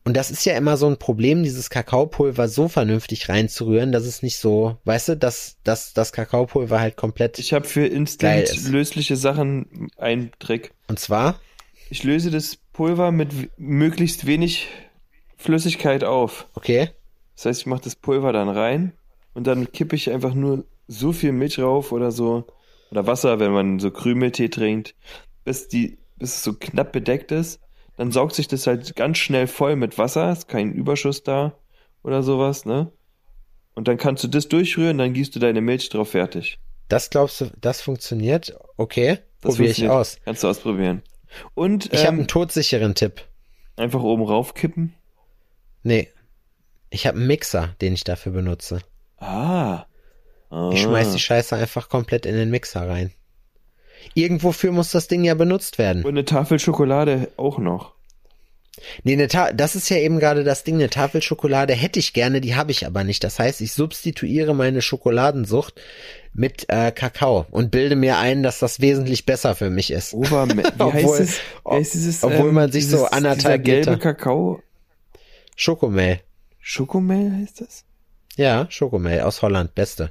Und 0.05 0.17
das 0.17 0.31
ist 0.31 0.45
ja 0.45 0.57
immer 0.57 0.77
so 0.77 0.89
ein 0.89 0.97
Problem, 0.99 1.45
dieses 1.45 1.71
Kakaopulver 1.71 2.49
so 2.49 2.69
vernünftig 2.69 3.29
reinzurühren, 3.29 3.93
dass 3.93 4.05
es 4.05 4.23
nicht 4.23 4.37
so, 4.37 4.77
weißt 4.85 5.11
du, 5.11 5.17
dass, 5.17 5.59
dass 5.63 5.93
das 5.93 6.13
Kakaopulver 6.13 6.81
halt 6.81 6.97
komplett. 6.97 7.39
Ich 7.39 7.53
habe 7.53 7.67
für 7.67 7.87
instant 7.87 8.69
lösliche 8.69 9.17
Sachen 9.17 9.89
einen 9.97 10.33
Trick. 10.41 10.73
und 10.89 10.99
zwar, 10.99 11.39
Ich 11.89 12.03
löse 12.03 12.31
das 12.31 12.57
Pulver 12.73 13.13
mit 13.13 13.59
möglichst 13.59 14.27
wenig 14.27 14.69
Flüssigkeit 15.37 16.05
auf. 16.05 16.47
okay, 16.55 16.91
Das 17.37 17.47
heißt, 17.47 17.61
ich 17.61 17.67
mache 17.67 17.83
das 17.83 17.95
Pulver 17.95 18.33
dann 18.33 18.49
rein 18.49 18.93
und 19.35 19.47
dann 19.47 19.71
kippe 19.71 19.95
ich 19.95 20.11
einfach 20.11 20.35
nur 20.35 20.65
so 20.89 21.13
viel 21.13 21.33
Milch 21.33 21.59
rauf 21.59 21.93
oder 21.93 22.11
so 22.11 22.47
oder 22.91 23.07
Wasser, 23.07 23.39
wenn 23.41 23.53
man 23.53 23.79
so 23.79 23.91
Krümeltee 23.91 24.49
trinkt, 24.49 24.95
bis 25.45 25.69
die 25.69 25.99
bis 26.19 26.37
es 26.37 26.43
so 26.45 26.55
knapp 26.55 26.93
bedeckt 26.93 27.33
ist. 27.33 27.61
Dann 28.03 28.11
saugt 28.11 28.35
sich 28.35 28.49
das 28.49 28.67
halt 28.67 28.97
ganz 28.97 29.19
schnell 29.19 29.47
voll 29.47 29.77
mit 29.77 29.97
Wasser, 29.97 30.33
ist 30.33 30.49
kein 30.49 30.73
Überschuss 30.73 31.23
da 31.23 31.57
oder 32.03 32.25
sowas, 32.25 32.65
ne? 32.65 32.91
Und 33.77 33.87
dann 33.87 33.97
kannst 33.97 34.25
du 34.25 34.29
das 34.29 34.49
durchrühren, 34.49 34.99
dann 34.99 35.13
gießt 35.13 35.33
du 35.37 35.39
deine 35.39 35.61
Milch 35.61 35.89
drauf 35.89 36.11
fertig. 36.11 36.59
das 36.89 37.11
glaubst 37.11 37.41
du, 37.41 37.53
das 37.61 37.81
funktioniert? 37.81 38.59
Okay, 38.77 39.19
Das 39.41 39.55
probiere 39.55 39.71
ich 39.71 39.89
aus. 39.89 40.19
Kannst 40.25 40.43
du 40.43 40.49
ausprobieren. 40.49 41.03
Und 41.55 41.93
Ich 41.93 42.01
habe 42.01 42.15
ähm, 42.15 42.19
einen 42.19 42.27
todsicheren 42.27 42.97
Tipp. 42.97 43.23
einfach 43.77 44.03
oben 44.03 44.25
raufkippen. 44.25 44.95
Nee. 45.85 46.09
Ich 46.91 47.07
habe 47.07 47.19
einen 47.19 47.29
Mixer, 47.29 47.77
den 47.81 47.95
ich 47.95 48.03
dafür 48.03 48.33
benutze. 48.33 48.81
Ah. 49.19 49.85
ah. 50.51 50.71
Ich 50.73 50.83
schmeiß 50.83 51.13
die 51.13 51.21
Scheiße 51.21 51.55
einfach 51.55 51.89
komplett 51.89 52.27
in 52.27 52.35
den 52.35 52.51
Mixer 52.51 52.89
rein. 52.89 53.13
Irgendwofür 54.15 54.73
muss 54.73 54.91
das 54.91 55.09
Ding 55.09 55.25
ja 55.25 55.35
benutzt 55.35 55.79
werden. 55.79 56.03
Und 56.05 56.11
eine 56.11 56.25
Tafel 56.25 56.59
Schokolade 56.59 57.29
auch 57.37 57.59
noch. 57.59 57.93
Nee, 59.05 59.13
eine 59.13 59.29
Ta 59.29 59.53
das 59.53 59.77
ist 59.77 59.91
ja 59.91 59.99
eben 59.99 60.19
gerade 60.19 60.45
das 60.45 60.65
Ding. 60.65 60.77
Eine 60.77 60.89
Tafel 60.91 61.23
Schokolade 61.23 61.75
hätte 61.75 61.99
ich 61.99 62.15
gerne, 62.15 62.41
die 62.41 62.55
habe 62.57 62.71
ich 62.73 62.87
aber 62.87 63.05
nicht. 63.05 63.23
Das 63.23 63.39
heißt, 63.39 63.61
ich 63.61 63.73
substituiere 63.73 64.55
meine 64.55 64.81
Schokoladensucht 64.81 65.81
mit 66.33 66.65
äh, 66.69 66.91
Kakao 66.91 67.47
und 67.51 67.71
bilde 67.71 67.97
mir 67.97 68.17
ein, 68.19 68.43
dass 68.43 68.59
das 68.59 68.81
wesentlich 68.81 69.27
besser 69.27 69.55
für 69.55 69.69
mich 69.71 69.91
ist. 69.91 70.13
Wie 70.15 70.17
Obwohl- 70.27 70.93
heißt 70.93 71.21
es? 71.21 71.41
Heißt 71.69 71.95
dieses, 71.95 72.25
obwohl 72.25 72.51
man 72.53 72.73
sich 72.73 72.89
so 72.89 72.97
dieses- 72.97 73.13
anderthalb 73.13 73.39
dieser 73.39 73.59
gelbe 73.59 73.91
Liter- 73.93 74.03
Kakao. 74.03 74.63
Schokomel. 75.55 76.21
Schokomel 76.61 77.33
heißt 77.41 77.61
das? 77.61 77.85
Ja, 78.37 78.67
Schokomel 78.71 79.21
aus 79.21 79.43
Holland, 79.43 79.75
beste. 79.75 80.11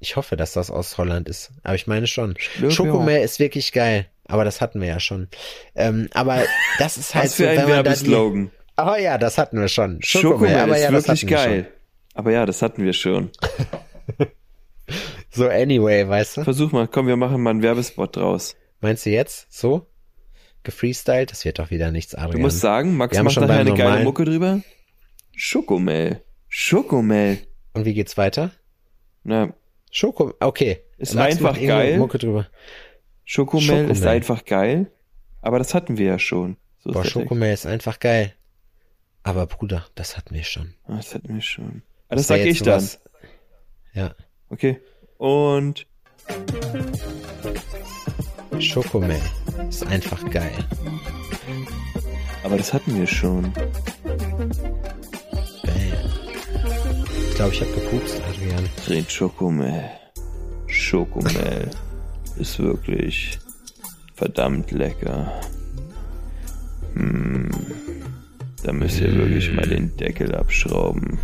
Ich 0.00 0.16
hoffe, 0.16 0.36
dass 0.36 0.52
das 0.52 0.70
aus 0.70 0.98
Holland 0.98 1.28
ist. 1.28 1.52
Aber 1.62 1.74
ich 1.74 1.86
meine 1.86 2.06
schon. 2.06 2.34
glaube, 2.58 2.72
Schokomel 2.72 3.22
ist 3.22 3.38
wirklich 3.38 3.72
geil. 3.72 4.06
Aber 4.26 4.44
das 4.44 4.60
hatten 4.60 4.80
wir 4.80 4.88
ja 4.88 5.00
schon. 5.00 5.28
Ähm, 5.74 6.08
aber 6.14 6.42
das 6.78 6.96
ist 6.96 7.14
halt 7.14 7.26
Was 7.26 7.34
für 7.34 7.44
so, 7.44 7.48
ein 7.50 7.68
Werbeslogan. 7.68 8.50
Oh 8.76 8.94
ja, 8.98 9.18
das 9.18 9.36
hatten 9.38 9.60
wir 9.60 9.68
schon. 9.68 10.02
Schokomel 10.02 10.56
aber 10.56 10.76
ist 10.76 10.82
ja, 10.84 10.92
wirklich 10.92 11.26
geil. 11.26 11.70
Aber 12.14 12.32
ja, 12.32 12.46
das 12.46 12.62
hatten 12.62 12.84
wir 12.84 12.92
schon. 12.92 13.30
So 15.32 15.48
anyway, 15.48 16.08
weißt 16.08 16.38
du? 16.38 16.44
Versuch 16.44 16.72
mal, 16.72 16.88
komm, 16.88 17.06
wir 17.06 17.16
machen 17.16 17.40
mal 17.40 17.50
einen 17.50 17.62
Werbespot 17.62 18.16
draus. 18.16 18.56
Meinst 18.80 19.06
du 19.06 19.10
jetzt 19.10 19.46
so? 19.52 19.86
Gefreestylt? 20.64 21.30
Das 21.30 21.44
wird 21.44 21.60
doch 21.60 21.70
wieder 21.70 21.92
nichts, 21.92 22.14
Adrian. 22.14 22.32
Du 22.32 22.38
musst 22.38 22.60
sagen, 22.60 22.96
Max 22.96 23.16
Wir 23.16 23.22
macht 23.22 23.34
schon 23.34 23.46
nachher 23.46 23.64
beim 23.64 23.68
eine 23.68 23.76
geile 23.76 24.04
Mucke 24.04 24.24
drüber. 24.24 24.60
Schokomel. 25.36 26.22
Schokomel. 26.48 27.38
Und 27.72 27.84
wie 27.84 27.94
geht's 27.94 28.18
weiter? 28.18 28.50
Na, 29.22 29.54
Schoko, 29.90 30.34
okay. 30.40 30.84
Ist 30.98 31.14
Max 31.14 31.36
einfach 31.36 31.60
geil. 31.60 31.98
Mucke 31.98 32.18
drüber. 32.18 32.46
Schokomel 33.24 33.90
ist 33.90 33.98
Schokomel. 33.98 34.08
einfach 34.08 34.44
geil. 34.44 34.90
Aber 35.42 35.58
das 35.58 35.74
hatten 35.74 35.96
wir 35.98 36.06
ja 36.06 36.18
schon. 36.18 36.56
So 36.80 36.90
ist 36.90 36.94
Boah, 36.94 37.02
Text. 37.02 37.12
Schokomel 37.12 37.52
ist 37.52 37.66
einfach 37.66 37.98
geil. 37.98 38.34
Aber 39.22 39.46
Bruder, 39.46 39.86
das 39.94 40.16
hatten 40.16 40.34
wir 40.34 40.44
schon. 40.44 40.74
Ah, 40.86 40.96
Das 40.96 41.14
hatten 41.14 41.34
wir 41.34 41.42
schon. 41.42 41.82
Ah, 42.08 42.16
das 42.16 42.28
wär 42.28 42.38
sag 42.38 42.46
ich 42.46 42.62
dann. 42.62 42.88
Ja. 43.92 44.14
Okay. 44.48 44.80
Und 45.18 45.86
Schokomel 48.58 49.20
ist 49.68 49.86
einfach 49.86 50.28
geil. 50.30 50.52
aber 52.42 52.56
das 52.56 52.72
hatten 52.72 52.96
wir 52.98 53.06
schon. 53.06 53.52
Ich 57.40 57.42
glaube, 57.42 57.54
ich 57.54 57.62
habe 57.62 57.80
gepupst, 57.80 58.20
Adrian. 58.28 58.68
Trinkt 58.84 59.10
Schokomel. 59.10 59.82
Schokomel 60.66 61.70
ist 62.38 62.58
wirklich 62.58 63.38
verdammt 64.14 64.70
lecker. 64.72 65.40
Hm. 66.92 67.48
Da 68.62 68.72
müsst 68.74 69.00
ihr 69.00 69.16
wirklich 69.16 69.54
mal 69.54 69.66
den 69.66 69.96
Deckel 69.96 70.34
abschrauben 70.34 71.18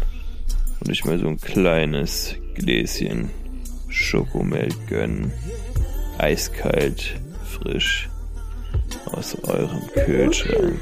und 0.81 0.91
euch 0.91 1.05
mal 1.05 1.19
so 1.19 1.29
ein 1.29 1.39
kleines 1.39 2.35
Gläschen 2.55 3.29
Schokomel 3.91 4.71
gönnen. 4.89 5.31
Eiskalt, 6.17 7.21
frisch 7.45 8.09
aus 9.13 9.37
eurem 9.45 9.87
Kühlschrank. 9.89 10.81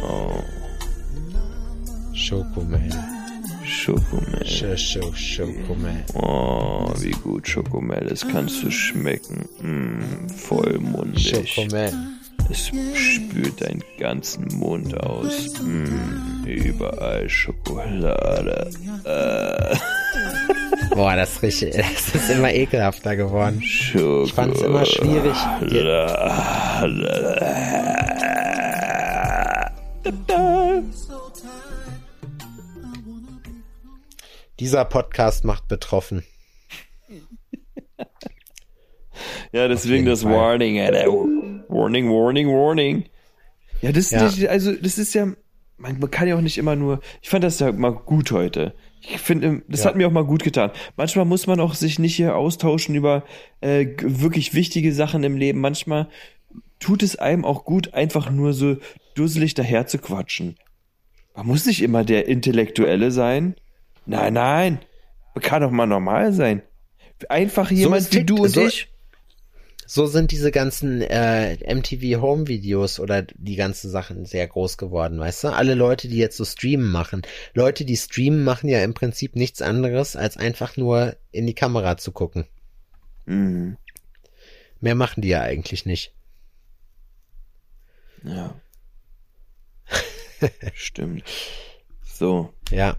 Oh, 0.00 0.44
Schokomel. 2.34 2.90
Schokomel. 3.64 4.44
Sch 4.44 4.76
Sch 4.76 4.98
Schokomel. 5.14 6.04
Oh, 6.14 6.90
wie 6.98 7.12
gut 7.12 7.46
Schokomel 7.46 8.08
ist, 8.08 8.28
kannst 8.28 8.60
du 8.64 8.72
schmecken. 8.72 9.48
Mm, 9.62 10.28
vollmundig. 10.28 11.28
Schokomel. 11.46 11.92
Es 12.50 12.66
spült 12.66 13.60
deinen 13.60 13.84
ganzen 14.00 14.48
Mund 14.58 15.00
aus. 15.00 15.52
Mm, 15.62 16.44
überall 16.44 17.28
Schokolade. 17.28 18.68
Äh, 19.04 19.76
Boah, 20.94 21.14
das 21.14 21.34
ist 21.34 21.42
richtig, 21.42 21.76
das 21.76 22.14
ist 22.16 22.30
immer 22.30 22.52
ekelhafter 22.52 23.14
geworden. 23.14 23.62
Schokolade. 23.62 24.24
Ich 24.24 24.32
fand 24.32 24.56
es 24.56 24.62
immer 24.62 24.84
schwierig. 24.84 25.36
Dieser 34.60 34.84
Podcast 34.84 35.44
macht 35.44 35.68
betroffen. 35.68 36.24
Ja, 39.52 39.68
deswegen 39.68 40.04
das 40.04 40.22
Fall. 40.22 40.32
Warning, 40.32 40.80
Alter. 40.80 41.06
Warning, 41.06 42.10
Warning, 42.10 42.48
Warning. 42.48 43.04
Ja, 43.80 43.92
das, 43.92 44.10
Ja. 44.10 44.20
Das, 44.20 44.42
also, 44.46 44.72
das 44.72 44.98
ist 44.98 45.14
ja, 45.14 45.26
man, 45.76 45.98
man 45.98 46.10
kann 46.10 46.26
ja 46.26 46.36
auch 46.36 46.40
nicht 46.40 46.58
immer 46.58 46.74
nur, 46.76 47.00
ich 47.22 47.28
fand 47.30 47.44
das 47.44 47.60
ja 47.60 47.70
mal 47.72 47.90
gut 47.90 48.32
heute. 48.32 48.74
Ich 49.02 49.18
finde, 49.18 49.62
das 49.68 49.80
Ja. 49.84 49.90
hat 49.90 49.96
mir 49.96 50.08
auch 50.08 50.12
mal 50.12 50.24
gut 50.24 50.42
getan. 50.42 50.70
Manchmal 50.96 51.26
muss 51.26 51.46
man 51.46 51.60
auch 51.60 51.74
sich 51.74 51.98
nicht 51.98 52.16
hier 52.16 52.36
austauschen 52.36 52.94
über 52.94 53.24
äh, 53.60 53.86
wirklich 54.02 54.54
wichtige 54.54 54.92
Sachen 54.92 55.22
im 55.24 55.36
Leben. 55.36 55.60
Manchmal 55.60 56.08
tut 56.80 57.02
es 57.02 57.16
einem 57.16 57.44
auch 57.44 57.64
gut, 57.64 57.94
einfach 57.94 58.30
nur 58.30 58.52
so 58.52 58.78
dusselig 59.14 59.54
daher 59.54 59.86
zu 59.86 59.98
quatschen. 59.98 60.56
Man 61.36 61.46
muss 61.46 61.66
nicht 61.66 61.82
immer 61.82 62.04
der 62.04 62.26
Intellektuelle 62.26 63.10
sein. 63.10 63.54
Nein, 64.06 64.34
nein. 64.34 64.78
Kann 65.40 65.62
doch 65.62 65.70
mal 65.70 65.86
normal 65.86 66.32
sein. 66.32 66.62
Einfach 67.28 67.70
jemand 67.70 68.02
ist 68.02 68.14
wie 68.14 68.24
du 68.24 68.42
und 68.42 68.48
so- 68.50 68.66
ich. 68.66 68.88
So 69.86 70.06
sind 70.06 70.30
diese 70.30 70.50
ganzen 70.50 71.02
äh, 71.02 71.56
MTV 71.74 72.20
Home 72.22 72.48
Videos 72.48 72.98
oder 72.98 73.20
die 73.22 73.54
ganzen 73.56 73.90
Sachen 73.90 74.24
sehr 74.24 74.46
groß 74.46 74.78
geworden, 74.78 75.18
weißt 75.18 75.44
du? 75.44 75.48
Alle 75.48 75.74
Leute, 75.74 76.08
die 76.08 76.16
jetzt 76.16 76.38
so 76.38 76.44
Streamen 76.46 76.90
machen. 76.90 77.20
Leute, 77.52 77.84
die 77.84 77.96
streamen, 77.98 78.44
machen 78.44 78.68
ja 78.70 78.82
im 78.82 78.94
Prinzip 78.94 79.36
nichts 79.36 79.60
anderes, 79.60 80.16
als 80.16 80.38
einfach 80.38 80.78
nur 80.78 81.16
in 81.32 81.46
die 81.46 81.54
Kamera 81.54 81.98
zu 81.98 82.12
gucken. 82.12 82.46
Mhm. 83.26 83.76
Mehr 84.80 84.94
machen 84.94 85.20
die 85.20 85.28
ja 85.28 85.42
eigentlich 85.42 85.84
nicht. 85.84 86.14
Ja. 88.22 88.54
Stimmt. 90.74 91.24
So. 92.06 92.54
Ja. 92.70 92.96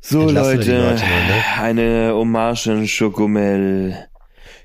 So, 0.00 0.30
Leute. 0.30 0.56
Leute 0.56 0.72
mal, 0.76 0.94
ne? 0.94 1.60
Eine 1.60 2.14
Hommage 2.14 2.68
an 2.68 2.86
Schokomel. 2.86 4.06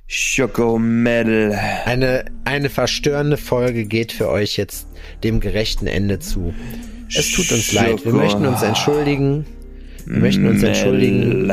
Schokomel. 0.08 1.58
Eine, 1.86 2.26
eine 2.44 2.70
verstörende 2.70 3.38
Folge 3.38 3.86
geht 3.86 4.12
für 4.12 4.30
euch 4.30 4.58
jetzt 4.58 4.88
dem 5.24 5.40
gerechten 5.40 5.88
Ende 5.88 6.20
zu. 6.20 6.54
Es 7.10 7.32
tut 7.32 7.52
uns 7.52 7.72
leid. 7.72 8.04
Wir 8.06 8.12
Schoko. 8.12 8.18
möchten 8.18 8.46
uns 8.46 8.62
entschuldigen. 8.62 9.46
Wir 10.06 10.20
möchten 10.20 10.48
uns 10.48 10.64
entschuldigen. 10.64 11.52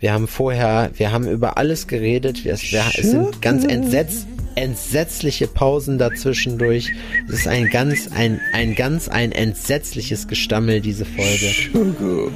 Wir 0.00 0.12
haben 0.12 0.28
vorher, 0.28 0.90
wir 0.94 1.12
haben 1.12 1.26
über 1.28 1.56
alles 1.56 1.86
geredet. 1.86 2.44
Wir, 2.44 2.58
wir, 2.58 3.02
sind 3.02 3.40
ganz 3.40 3.64
entsetzt, 3.64 4.26
entsetzliche 4.56 5.46
Pausen 5.46 5.98
dazwischendurch. 5.98 6.92
Es 7.28 7.40
ist 7.40 7.48
ein 7.48 7.70
ganz, 7.70 8.08
ein, 8.14 8.40
ein 8.52 8.74
ganz, 8.74 9.08
ein 9.08 9.32
entsetzliches 9.32 10.28
Gestammel, 10.28 10.80
diese 10.80 11.04
Folge. 11.04 12.32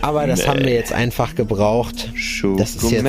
Aber 0.00 0.26
das 0.26 0.46
haben 0.46 0.64
wir 0.64 0.74
jetzt 0.74 0.92
einfach 0.92 1.34
gebraucht. 1.34 2.10
Das 2.56 2.76
ist 2.76 2.90
jetzt, 2.90 3.04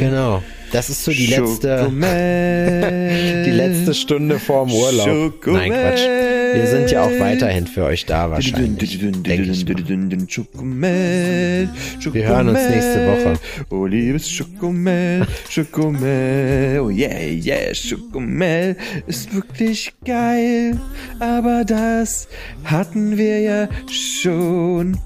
genau. 0.00 0.42
Das 0.72 0.90
ist 0.90 1.04
so 1.04 1.10
die 1.10 1.26
letzte, 1.26 1.90
die 3.46 3.50
letzte 3.50 3.94
Stunde 3.94 4.38
vorm 4.38 4.70
Urlaub. 4.72 5.06
Nein, 5.46 5.72
Quatsch. 5.72 6.06
Wir 6.54 6.66
sind 6.66 6.90
ja 6.90 7.02
auch 7.02 7.20
weiterhin 7.20 7.66
für 7.66 7.84
euch 7.84 8.06
da 8.06 8.30
wahrscheinlich. 8.30 9.00
denke 9.22 9.50
ich 9.50 9.64
mal. 9.66 10.28
Schokomel, 10.28 11.68
Wir 12.12 12.26
hören 12.26 12.48
uns 12.48 12.68
nächste 12.68 13.06
Woche. 13.06 13.34
Oh, 13.70 13.86
liebes 13.86 14.30
Schokomel, 14.30 15.26
Schokomel, 15.48 16.80
oh 16.80 16.90
yeah, 16.90 17.18
yeah, 17.20 17.74
Schokomel 17.74 18.76
ist 19.06 19.34
wirklich 19.34 19.92
geil, 20.04 20.78
aber 21.20 21.64
das 21.64 22.28
hatten 22.64 23.16
wir 23.16 23.40
ja 23.40 23.68
schon. 23.90 24.98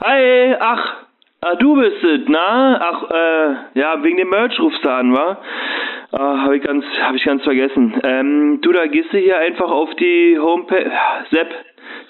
Hi, 0.00 0.54
ach, 0.60 1.01
ah, 1.42 1.54
du 1.56 1.74
bist 1.76 2.02
es, 2.02 2.20
na? 2.28 2.80
Ach, 2.80 3.10
äh, 3.10 3.78
ja, 3.78 4.02
wegen 4.02 4.16
dem 4.16 4.30
Merch 4.30 4.58
rufst 4.58 4.82
du 4.84 4.88
an, 4.90 5.12
wa? 5.14 5.38
Ah, 6.12 6.42
hab 6.44 6.52
ich 6.52 6.62
ganz, 6.62 6.84
hab 7.02 7.14
ich 7.14 7.24
ganz 7.24 7.42
vergessen. 7.44 8.00
Ähm, 8.04 8.60
du, 8.62 8.72
da 8.72 8.86
gehst 8.86 9.12
du 9.12 9.18
hier 9.18 9.38
einfach 9.38 9.70
auf 9.70 9.94
die 9.96 10.38
Homepage. 10.38 10.90
Sepp, 11.30 11.50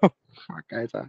Fuck, 0.00 0.72
Alter. 0.72 1.08